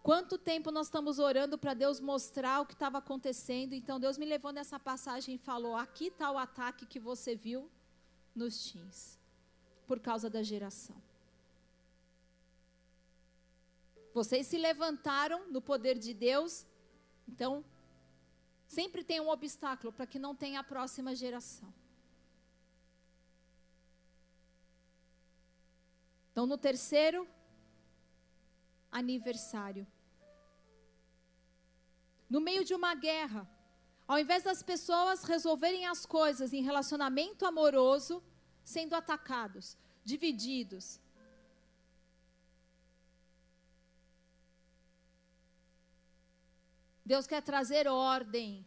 Quanto 0.00 0.38
tempo 0.38 0.70
nós 0.70 0.86
estamos 0.86 1.18
orando 1.18 1.58
para 1.58 1.74
Deus 1.74 1.98
mostrar 1.98 2.60
o 2.60 2.66
que 2.66 2.74
estava 2.74 2.98
acontecendo? 2.98 3.72
Então 3.72 3.98
Deus 3.98 4.16
me 4.16 4.24
levou 4.24 4.52
nessa 4.52 4.78
passagem 4.78 5.34
e 5.34 5.38
falou: 5.38 5.74
aqui 5.74 6.06
está 6.06 6.30
o 6.30 6.38
ataque 6.38 6.86
que 6.86 7.00
você 7.00 7.34
viu 7.34 7.68
nos 8.32 8.70
teens, 8.70 9.18
por 9.88 9.98
causa 9.98 10.30
da 10.30 10.40
geração. 10.40 11.02
Vocês 14.12 14.46
se 14.46 14.56
levantaram 14.56 15.50
no 15.50 15.60
poder 15.60 15.98
de 15.98 16.14
Deus, 16.14 16.64
então 17.26 17.64
Sempre 18.66 19.04
tem 19.04 19.20
um 19.20 19.28
obstáculo 19.28 19.92
para 19.92 20.06
que 20.06 20.18
não 20.18 20.34
tenha 20.34 20.60
a 20.60 20.64
próxima 20.64 21.14
geração. 21.14 21.72
Então, 26.32 26.46
no 26.46 26.58
terceiro 26.58 27.28
aniversário, 28.90 29.86
no 32.28 32.40
meio 32.40 32.64
de 32.64 32.74
uma 32.74 32.94
guerra, 32.94 33.48
ao 34.08 34.18
invés 34.18 34.42
das 34.42 34.62
pessoas 34.62 35.22
resolverem 35.22 35.86
as 35.86 36.04
coisas 36.04 36.52
em 36.52 36.62
relacionamento 36.62 37.46
amoroso, 37.46 38.22
sendo 38.64 38.94
atacados, 38.94 39.76
divididos, 40.04 41.00
Deus 47.04 47.26
quer 47.26 47.42
trazer 47.42 47.86
ordem. 47.86 48.64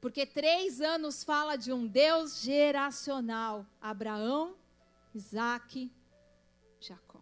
Porque 0.00 0.24
três 0.24 0.80
anos 0.80 1.24
fala 1.24 1.56
de 1.56 1.72
um 1.72 1.86
Deus 1.86 2.40
geracional: 2.40 3.66
Abraão, 3.80 4.56
Isaac, 5.14 5.90
Jacó. 6.80 7.20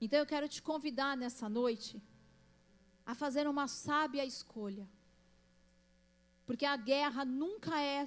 Então 0.00 0.18
eu 0.18 0.26
quero 0.26 0.48
te 0.48 0.62
convidar 0.62 1.16
nessa 1.16 1.48
noite 1.48 2.00
a 3.04 3.14
fazer 3.14 3.48
uma 3.48 3.66
sábia 3.66 4.24
escolha. 4.24 4.88
Porque 6.46 6.64
a 6.64 6.76
guerra 6.76 7.24
nunca 7.24 7.80
é 7.82 8.06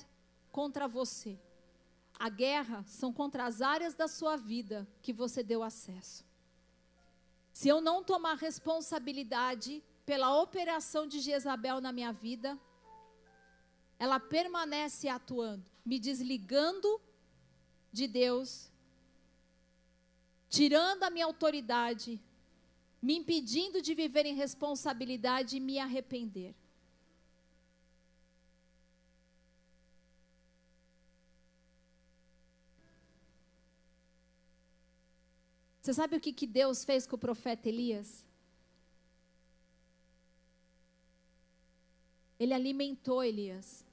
contra 0.51 0.87
você. 0.87 1.37
A 2.17 2.29
guerra 2.29 2.83
são 2.87 3.11
contra 3.11 3.45
as 3.45 3.61
áreas 3.61 3.93
da 3.93 4.07
sua 4.07 4.37
vida 4.37 4.87
que 5.01 5.11
você 5.11 5.43
deu 5.43 5.61
acesso. 5.61 6.30
Se 7.51 7.67
eu 7.67 7.81
não 7.81 8.03
tomar 8.03 8.35
responsabilidade 8.35 9.83
pela 10.05 10.41
operação 10.41 11.07
de 11.07 11.19
Jezabel 11.19 11.81
na 11.81 11.91
minha 11.91 12.11
vida, 12.11 12.57
ela 13.99 14.19
permanece 14.19 15.07
atuando, 15.07 15.65
me 15.85 15.99
desligando 15.99 16.99
de 17.91 18.07
Deus, 18.07 18.71
tirando 20.49 21.03
a 21.03 21.09
minha 21.09 21.25
autoridade, 21.25 22.19
me 23.01 23.17
impedindo 23.17 23.81
de 23.81 23.93
viver 23.93 24.25
em 24.25 24.35
responsabilidade 24.35 25.57
e 25.57 25.59
me 25.59 25.77
arrepender. 25.77 26.55
Você 35.81 35.95
sabe 35.95 36.15
o 36.15 36.19
que, 36.19 36.31
que 36.31 36.45
Deus 36.45 36.85
fez 36.85 37.07
com 37.07 37.15
o 37.15 37.19
profeta 37.19 37.67
Elias? 37.67 38.23
Ele 42.39 42.53
alimentou 42.53 43.23
Elias. 43.23 43.83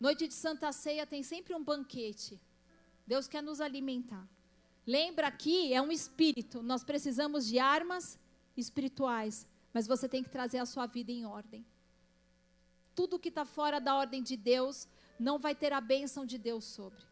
Noite 0.00 0.26
de 0.26 0.34
Santa 0.34 0.72
Ceia 0.72 1.06
tem 1.06 1.22
sempre 1.22 1.54
um 1.54 1.62
banquete. 1.62 2.40
Deus 3.06 3.28
quer 3.28 3.42
nos 3.42 3.60
alimentar. 3.60 4.28
Lembra 4.84 5.28
aqui, 5.28 5.72
é 5.72 5.80
um 5.80 5.92
espírito. 5.92 6.62
Nós 6.62 6.82
precisamos 6.82 7.46
de 7.46 7.60
armas 7.60 8.18
espirituais. 8.56 9.46
Mas 9.72 9.86
você 9.86 10.08
tem 10.08 10.24
que 10.24 10.28
trazer 10.28 10.58
a 10.58 10.66
sua 10.66 10.86
vida 10.86 11.12
em 11.12 11.24
ordem. 11.24 11.64
Tudo 12.96 13.18
que 13.18 13.28
está 13.28 13.44
fora 13.44 13.80
da 13.80 13.94
ordem 13.94 14.24
de 14.24 14.36
Deus 14.36 14.88
não 15.20 15.38
vai 15.38 15.54
ter 15.54 15.72
a 15.72 15.80
bênção 15.80 16.26
de 16.26 16.36
Deus 16.36 16.64
sobre 16.64 17.06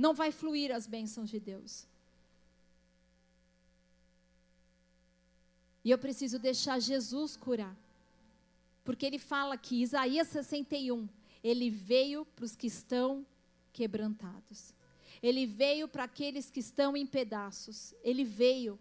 não 0.00 0.14
vai 0.14 0.32
fluir 0.32 0.74
as 0.74 0.86
bênçãos 0.86 1.28
de 1.28 1.38
Deus. 1.38 1.86
E 5.84 5.90
eu 5.90 5.98
preciso 5.98 6.38
deixar 6.38 6.78
Jesus 6.80 7.36
curar. 7.36 7.76
Porque 8.82 9.04
ele 9.04 9.18
fala 9.18 9.58
que 9.58 9.82
Isaías 9.82 10.28
61, 10.28 11.06
ele 11.44 11.68
veio 11.68 12.24
para 12.24 12.46
os 12.46 12.56
que 12.56 12.66
estão 12.66 13.26
quebrantados. 13.74 14.72
Ele 15.22 15.44
veio 15.44 15.86
para 15.86 16.04
aqueles 16.04 16.50
que 16.50 16.60
estão 16.60 16.96
em 16.96 17.06
pedaços. 17.06 17.94
Ele 18.02 18.24
veio 18.24 18.78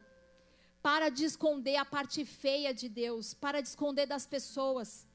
para 0.81 1.09
de 1.09 1.25
esconder 1.25 1.75
a 1.75 1.83
parte 1.83 2.23
feia 2.23 2.73
de 2.73 2.87
Deus, 2.87 3.33
para 3.33 3.59
de 3.59 3.67
esconder 3.67 4.05
das 4.05 4.25
pessoas. 4.25 5.05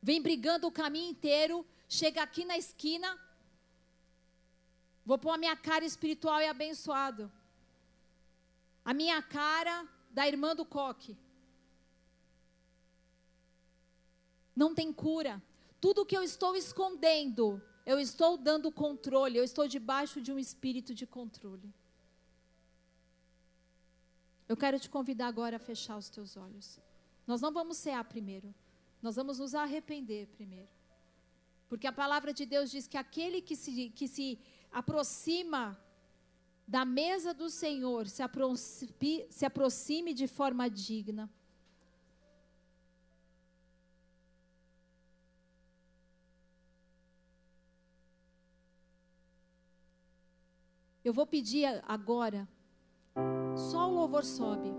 Vem 0.00 0.22
brigando 0.22 0.66
o 0.66 0.72
caminho 0.72 1.10
inteiro, 1.10 1.66
chega 1.86 2.22
aqui 2.22 2.46
na 2.46 2.56
esquina, 2.56 3.18
Vou 5.10 5.18
pôr 5.18 5.30
a 5.30 5.38
minha 5.44 5.56
cara 5.56 5.84
espiritual 5.84 6.40
e 6.40 6.46
abençoado. 6.46 7.22
A 8.84 8.94
minha 8.94 9.20
cara 9.20 9.76
da 10.08 10.24
irmã 10.32 10.54
do 10.54 10.64
coque. 10.64 11.16
Não 14.54 14.72
tem 14.72 14.92
cura. 14.92 15.42
Tudo 15.80 16.06
que 16.06 16.16
eu 16.16 16.22
estou 16.22 16.54
escondendo, 16.54 17.60
eu 17.84 17.98
estou 17.98 18.36
dando 18.36 18.70
controle, 18.70 19.36
eu 19.36 19.42
estou 19.42 19.66
debaixo 19.66 20.20
de 20.20 20.30
um 20.30 20.38
espírito 20.38 20.94
de 20.94 21.08
controle. 21.08 21.74
Eu 24.48 24.56
quero 24.56 24.78
te 24.78 24.88
convidar 24.88 25.26
agora 25.26 25.56
a 25.56 25.66
fechar 25.70 25.96
os 25.96 26.08
teus 26.08 26.36
olhos. 26.36 26.78
Nós 27.26 27.40
não 27.40 27.52
vamos 27.52 27.78
cear 27.78 28.04
primeiro. 28.04 28.54
Nós 29.02 29.16
vamos 29.16 29.40
nos 29.40 29.56
arrepender 29.56 30.28
primeiro. 30.28 30.70
Porque 31.68 31.88
a 31.88 31.92
palavra 31.92 32.32
de 32.32 32.46
Deus 32.46 32.70
diz 32.70 32.86
que 32.86 32.96
aquele 32.96 33.42
que 33.42 33.56
se, 33.56 33.90
que 33.90 34.06
se 34.06 34.38
aproxima 34.70 35.78
da 36.66 36.84
mesa 36.84 37.34
do 37.34 37.50
Senhor 37.50 38.06
se 38.06 38.22
aproxime, 38.22 39.26
se 39.28 39.44
aproxime 39.44 40.14
de 40.14 40.28
forma 40.28 40.70
digna. 40.70 41.28
Eu 51.02 51.12
vou 51.12 51.26
pedir 51.26 51.66
agora, 51.88 52.48
só 53.56 53.88
o 53.88 53.94
louvor 53.94 54.24
sobe. 54.24 54.70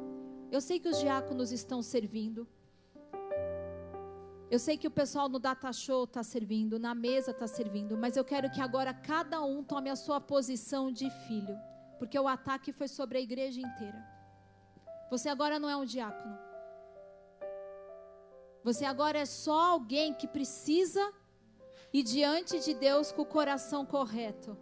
Eu 0.51 0.61
sei 0.61 0.80
que 0.80 0.88
os 0.88 0.99
diáconos 0.99 1.51
estão 1.51 1.81
servindo. 1.81 2.47
Eu 4.51 4.59
sei 4.59 4.77
que 4.77 4.87
o 4.87 4.91
pessoal 4.91 5.29
no 5.29 5.39
data 5.39 5.71
show 5.71 6.03
está 6.03 6.21
servindo, 6.23 6.77
na 6.77 6.93
mesa 6.93 7.31
está 7.31 7.47
servindo, 7.47 7.97
mas 7.97 8.17
eu 8.17 8.25
quero 8.25 8.51
que 8.51 8.59
agora 8.59 8.93
cada 8.93 9.41
um 9.41 9.63
tome 9.63 9.89
a 9.89 9.95
sua 9.95 10.19
posição 10.19 10.91
de 10.91 11.09
filho, 11.25 11.57
porque 11.97 12.19
o 12.19 12.27
ataque 12.27 12.73
foi 12.73 12.89
sobre 12.89 13.17
a 13.17 13.21
igreja 13.21 13.61
inteira. 13.61 14.05
Você 15.09 15.29
agora 15.29 15.57
não 15.57 15.69
é 15.69 15.77
um 15.77 15.85
diácono. 15.85 16.37
Você 18.61 18.83
agora 18.83 19.19
é 19.19 19.25
só 19.25 19.57
alguém 19.71 20.13
que 20.13 20.27
precisa 20.27 21.01
ir 21.93 22.03
diante 22.03 22.59
de 22.59 22.73
Deus 22.73 23.09
com 23.13 23.21
o 23.21 23.33
coração 23.37 23.85
correto. 23.85 24.57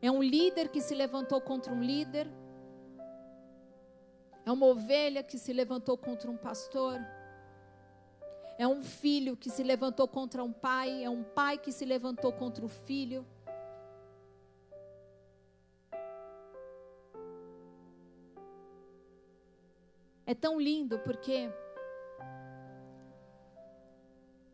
É 0.00 0.10
um 0.10 0.22
líder 0.22 0.70
que 0.70 0.80
se 0.80 0.94
levantou 0.94 1.42
contra 1.42 1.74
um 1.74 1.82
líder. 1.82 2.26
É 4.44 4.50
uma 4.50 4.66
ovelha 4.66 5.22
que 5.22 5.38
se 5.38 5.52
levantou 5.52 5.96
contra 5.96 6.30
um 6.30 6.36
pastor. 6.36 7.00
É 8.58 8.66
um 8.66 8.82
filho 8.82 9.36
que 9.36 9.50
se 9.50 9.62
levantou 9.62 10.08
contra 10.08 10.42
um 10.42 10.52
pai. 10.52 11.04
É 11.04 11.10
um 11.10 11.22
pai 11.22 11.58
que 11.58 11.70
se 11.70 11.84
levantou 11.84 12.32
contra 12.32 12.64
o 12.64 12.68
filho. 12.68 13.24
É 20.26 20.34
tão 20.34 20.60
lindo 20.60 20.98
porque 21.00 21.50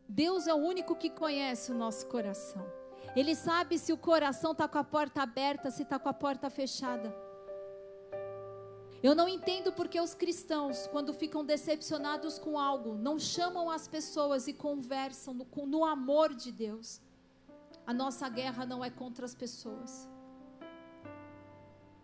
Deus 0.08 0.46
é 0.46 0.54
o 0.54 0.56
único 0.56 0.96
que 0.96 1.08
conhece 1.08 1.70
o 1.70 1.74
nosso 1.74 2.06
coração. 2.06 2.66
Ele 3.14 3.34
sabe 3.34 3.78
se 3.78 3.92
o 3.92 3.96
coração 3.96 4.52
está 4.52 4.66
com 4.66 4.78
a 4.78 4.84
porta 4.84 5.22
aberta, 5.22 5.70
se 5.70 5.82
está 5.82 5.98
com 5.98 6.08
a 6.08 6.12
porta 6.12 6.50
fechada. 6.50 7.27
Eu 9.00 9.14
não 9.14 9.28
entendo 9.28 9.72
porque 9.72 10.00
os 10.00 10.12
cristãos, 10.12 10.88
quando 10.88 11.14
ficam 11.14 11.44
decepcionados 11.44 12.38
com 12.38 12.58
algo, 12.58 12.94
não 12.94 13.16
chamam 13.18 13.70
as 13.70 13.86
pessoas 13.86 14.48
e 14.48 14.52
conversam 14.52 15.34
no, 15.34 15.46
no 15.66 15.84
amor 15.84 16.34
de 16.34 16.50
Deus. 16.50 17.00
A 17.86 17.94
nossa 17.94 18.28
guerra 18.28 18.66
não 18.66 18.84
é 18.84 18.90
contra 18.90 19.24
as 19.24 19.34
pessoas. 19.34 20.08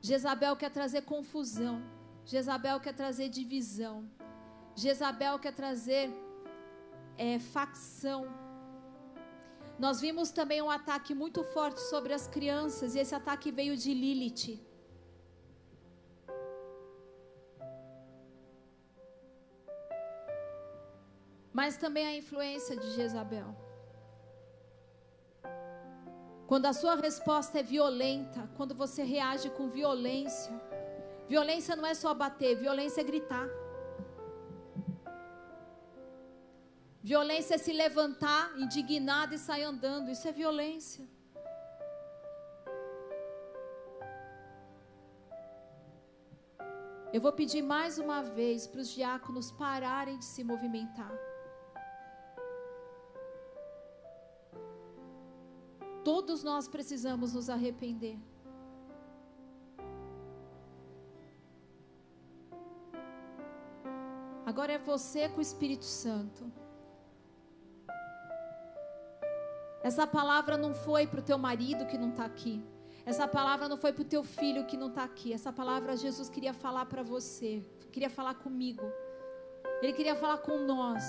Jezabel 0.00 0.54
quer 0.56 0.70
trazer 0.70 1.02
confusão. 1.02 1.82
Jezabel 2.24 2.78
quer 2.78 2.94
trazer 2.94 3.28
divisão. 3.28 4.08
Jezabel 4.76 5.38
quer 5.38 5.52
trazer 5.52 6.10
é, 7.18 7.40
facção. 7.40 8.26
Nós 9.78 10.00
vimos 10.00 10.30
também 10.30 10.62
um 10.62 10.70
ataque 10.70 11.12
muito 11.12 11.42
forte 11.42 11.80
sobre 11.80 12.12
as 12.12 12.28
crianças, 12.28 12.94
e 12.94 13.00
esse 13.00 13.14
ataque 13.14 13.50
veio 13.50 13.76
de 13.76 13.92
Lilith. 13.92 14.60
Mas 21.58 21.76
também 21.76 22.04
a 22.04 22.16
influência 22.16 22.76
de 22.76 22.90
Jezabel. 22.96 23.50
Quando 26.48 26.66
a 26.66 26.72
sua 26.72 26.94
resposta 26.96 27.60
é 27.60 27.62
violenta, 27.62 28.50
quando 28.56 28.74
você 28.74 29.02
reage 29.02 29.48
com 29.50 29.68
violência, 29.68 30.52
violência 31.28 31.76
não 31.76 31.86
é 31.86 31.94
só 31.94 32.12
bater, 32.12 32.56
violência 32.56 33.00
é 33.02 33.04
gritar. 33.04 33.48
Violência 37.02 37.54
é 37.54 37.58
se 37.58 37.72
levantar 37.72 38.58
indignado 38.58 39.34
e 39.34 39.38
sair 39.38 39.62
andando. 39.62 40.10
Isso 40.10 40.26
é 40.26 40.32
violência. 40.32 41.06
Eu 47.12 47.20
vou 47.20 47.32
pedir 47.32 47.62
mais 47.62 47.96
uma 47.96 48.22
vez 48.22 48.66
para 48.66 48.80
os 48.80 48.90
diáconos 48.90 49.52
pararem 49.52 50.18
de 50.18 50.24
se 50.24 50.42
movimentar. 50.42 51.14
Todos 56.04 56.44
nós 56.44 56.68
precisamos 56.68 57.32
nos 57.32 57.48
arrepender. 57.48 58.18
Agora 64.44 64.72
é 64.72 64.78
você 64.78 65.28
com 65.28 65.38
o 65.38 65.42
Espírito 65.42 65.86
Santo. 65.86 66.52
Essa 69.82 70.06
palavra 70.06 70.56
não 70.56 70.74
foi 70.74 71.06
para 71.06 71.20
o 71.20 71.22
teu 71.22 71.38
marido 71.38 71.86
que 71.86 71.96
não 71.96 72.10
está 72.10 72.24
aqui. 72.24 72.62
Essa 73.06 73.26
palavra 73.26 73.68
não 73.68 73.76
foi 73.76 73.92
para 73.92 74.02
o 74.02 74.04
teu 74.04 74.22
filho 74.22 74.64
que 74.64 74.76
não 74.76 74.88
está 74.88 75.04
aqui. 75.04 75.32
Essa 75.32 75.52
palavra 75.52 75.96
Jesus 75.96 76.28
queria 76.28 76.54
falar 76.54 76.86
para 76.86 77.02
você. 77.02 77.62
Queria 77.92 78.10
falar 78.10 78.34
comigo. 78.34 78.84
Ele 79.82 79.92
queria 79.92 80.14
falar 80.14 80.38
com 80.38 80.58
nós. 80.58 81.02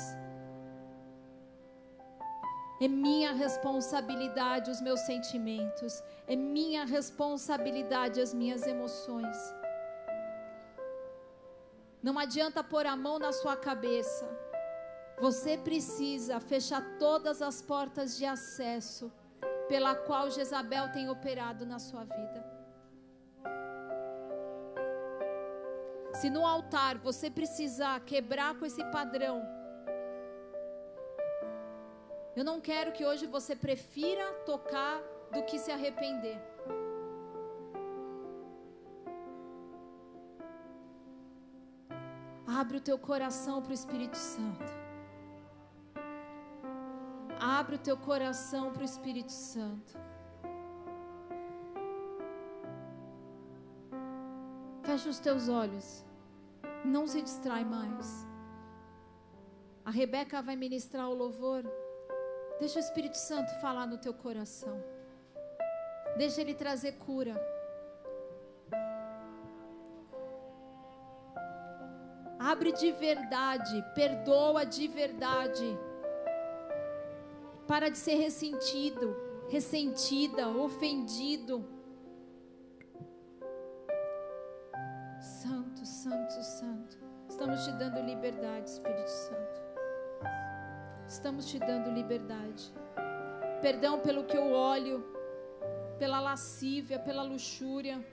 É 2.81 2.88
minha 2.88 3.31
responsabilidade 3.31 4.69
os 4.69 4.81
meus 4.81 4.99
sentimentos. 5.02 6.03
É 6.27 6.35
minha 6.35 6.85
responsabilidade 6.85 8.19
as 8.19 8.34
minhas 8.34 8.68
emoções. 8.68 9.38
Não 12.03 12.19
adianta 12.19 12.64
pôr 12.64 12.85
a 12.85 12.95
mão 12.95 13.18
na 13.18 13.31
sua 13.31 13.56
cabeça 13.56 14.45
você 15.19 15.57
precisa 15.57 16.39
fechar 16.39 16.81
todas 16.99 17.41
as 17.41 17.61
portas 17.61 18.18
de 18.18 18.26
acesso 18.26 19.11
pela 19.68 19.95
qual 19.95 20.30
Jezabel 20.30 20.91
tem 20.91 21.10
operado 21.10 21.65
na 21.65 21.80
sua 21.80 22.03
vida. 22.03 22.56
Se 26.14 26.30
no 26.30 26.45
altar 26.45 26.97
você 26.97 27.30
precisar 27.30 27.99
quebrar 28.02 28.56
com 28.56 28.65
esse 28.65 28.84
padrão, 28.85 29.41
eu 32.36 32.44
não 32.44 32.60
quero 32.60 32.91
que 32.91 33.06
hoje 33.06 33.26
você 33.26 33.56
prefira 33.56 34.26
tocar 34.45 35.02
do 35.34 35.44
que 35.44 35.57
se 35.57 35.72
arrepender. 35.72 36.38
Abre 42.45 42.78
o 42.78 42.82
teu 42.82 42.98
coração 42.98 43.62
para 43.62 43.72
o 43.72 43.74
Espírito 43.74 44.18
Santo. 44.18 44.72
Abre 47.40 47.76
o 47.76 47.80
teu 47.80 47.98
coração 47.98 48.72
para 48.72 48.82
o 48.82 48.86
Espírito 48.86 49.32
Santo. 49.32 49.94
Fecha 54.84 55.10
os 55.10 55.20
teus 55.20 55.49
olhos. 55.49 56.06
Não 56.84 57.07
se 57.07 57.22
distrai 57.22 57.66
mais. 57.66 58.28
A 59.84 59.91
Rebeca 59.91 60.41
vai 60.41 60.56
ministrar 60.56 61.10
o 61.10 61.14
louvor. 61.14 61.64
Deixa 62.60 62.80
o 62.80 62.82
Espírito 62.82 63.18
Santo 63.18 63.53
falar 63.60 63.86
no 63.86 63.98
teu 63.98 64.14
coração. 64.14 64.82
Deixa 66.18 66.41
ele 66.41 66.53
trazer 66.53 66.94
cura. 66.94 67.36
Abre 72.40 72.72
de 72.72 72.91
verdade, 72.91 73.84
perdoa 73.94 74.65
de 74.65 74.88
verdade. 74.88 75.77
Para 77.68 77.90
de 77.90 77.98
ser 77.98 78.15
ressentido, 78.15 79.15
ressentida, 79.49 80.48
ofendido. 80.48 81.68
Santo, 85.19 85.86
Santo, 85.86 86.44
Santo. 86.44 86.98
Estamos 87.27 87.65
te 87.65 87.72
dando 87.73 87.99
liberdade, 88.02 88.69
Espírito 88.69 89.10
Santo. 89.10 89.44
Estamos 91.16 91.46
te 91.50 91.58
dando 91.58 91.90
liberdade. 91.92 92.74
Perdão 93.62 94.02
pelo 94.02 94.26
que 94.26 94.36
eu 94.36 94.52
olho, 94.52 95.02
pela 95.98 96.20
lascívia, 96.20 97.00
pela 97.00 97.24
luxúria. 97.24 98.06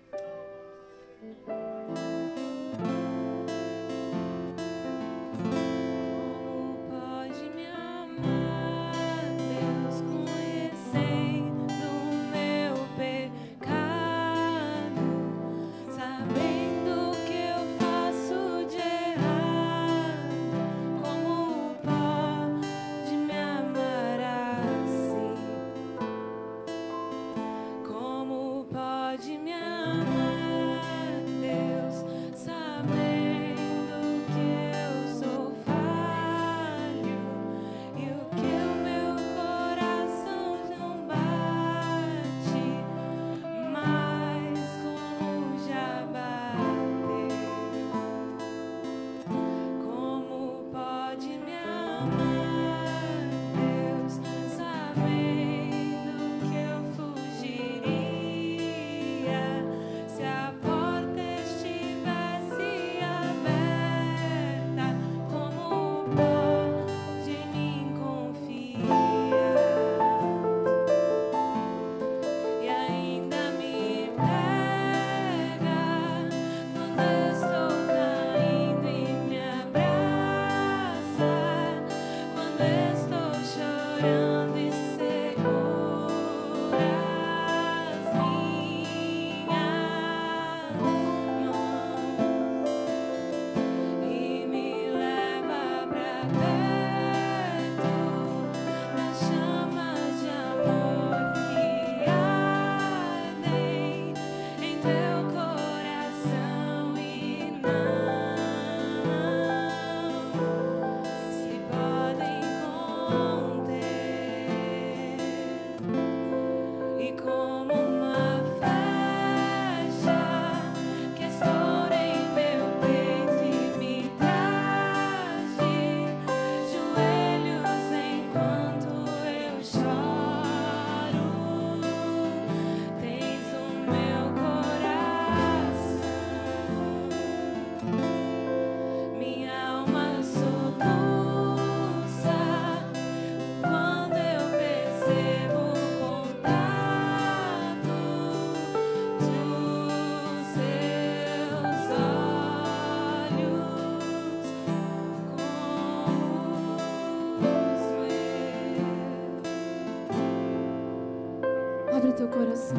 Coração. 162.32 162.78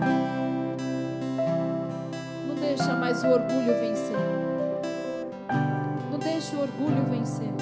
Não 2.48 2.56
deixa 2.56 2.96
mais 2.96 3.24
o 3.24 3.28
orgulho 3.28 3.80
vencer. 3.80 4.18
Não 6.12 6.18
deixa 6.18 6.56
o 6.56 6.62
orgulho 6.62 7.04
vencer. 7.06 7.54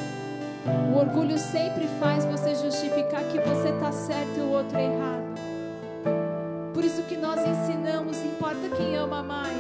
O 0.94 0.98
orgulho 0.98 1.38
sempre 1.38 1.88
faz 2.00 2.24
você 2.26 2.56
justificar 2.56 3.24
que 3.26 3.40
você 3.40 3.70
está 3.70 3.92
certo 3.92 4.38
e 4.38 4.42
o 4.42 4.52
outro 4.52 4.78
errado. 4.78 5.22
Por 6.74 6.84
isso 6.84 7.04
que 7.04 7.18
nós 7.18 7.40
ensinamos, 7.46 8.18
importa 8.24 8.70
quem 8.76 8.96
ama 8.96 9.22
mais. 9.22 9.52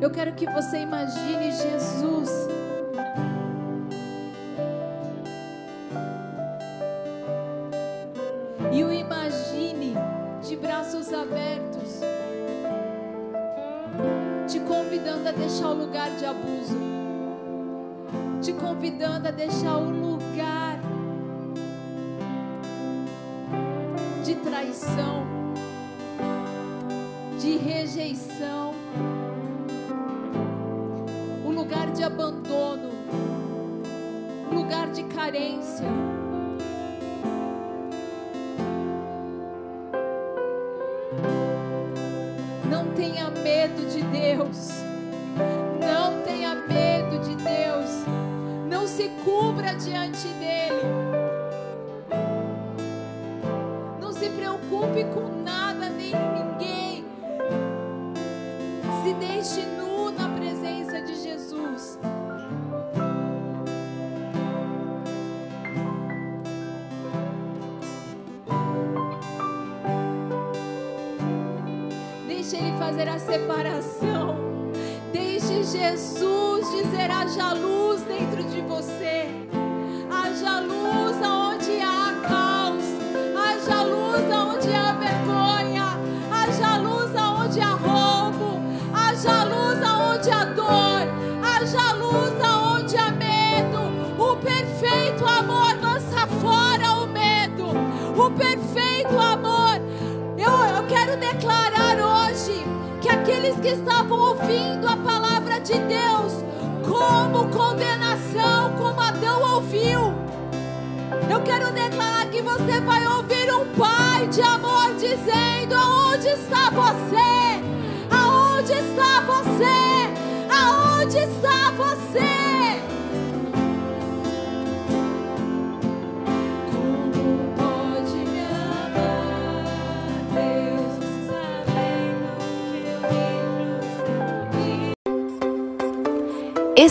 Eu 0.00 0.10
quero 0.10 0.32
que 0.34 0.46
você 0.46 0.78
imagine 0.78 1.50
Jesus. 1.52 2.65
Te 18.46 18.52
convidando 18.52 19.26
a 19.26 19.32
deixar 19.32 19.76
o 19.76 19.90
lugar 19.90 20.78
de 24.24 24.36
traição, 24.36 25.26
de 27.40 27.56
rejeição 27.56 28.72
lugar 31.56 31.90
de 31.90 32.04
abandono, 32.04 32.90
lugar 34.52 34.92
de 34.92 35.02
carência. 35.02 35.88
Não 42.70 42.94
tenha 42.94 43.28
medo 43.30 43.90
de 43.90 44.02
Deus. 44.02 44.75
Fazer 72.86 73.08
a 73.08 73.18
separação. 73.18 74.36
Deixe 75.12 75.64
Jesus 75.64 76.70
dizer: 76.70 77.10
haja 77.10 77.52
luz 77.52 77.75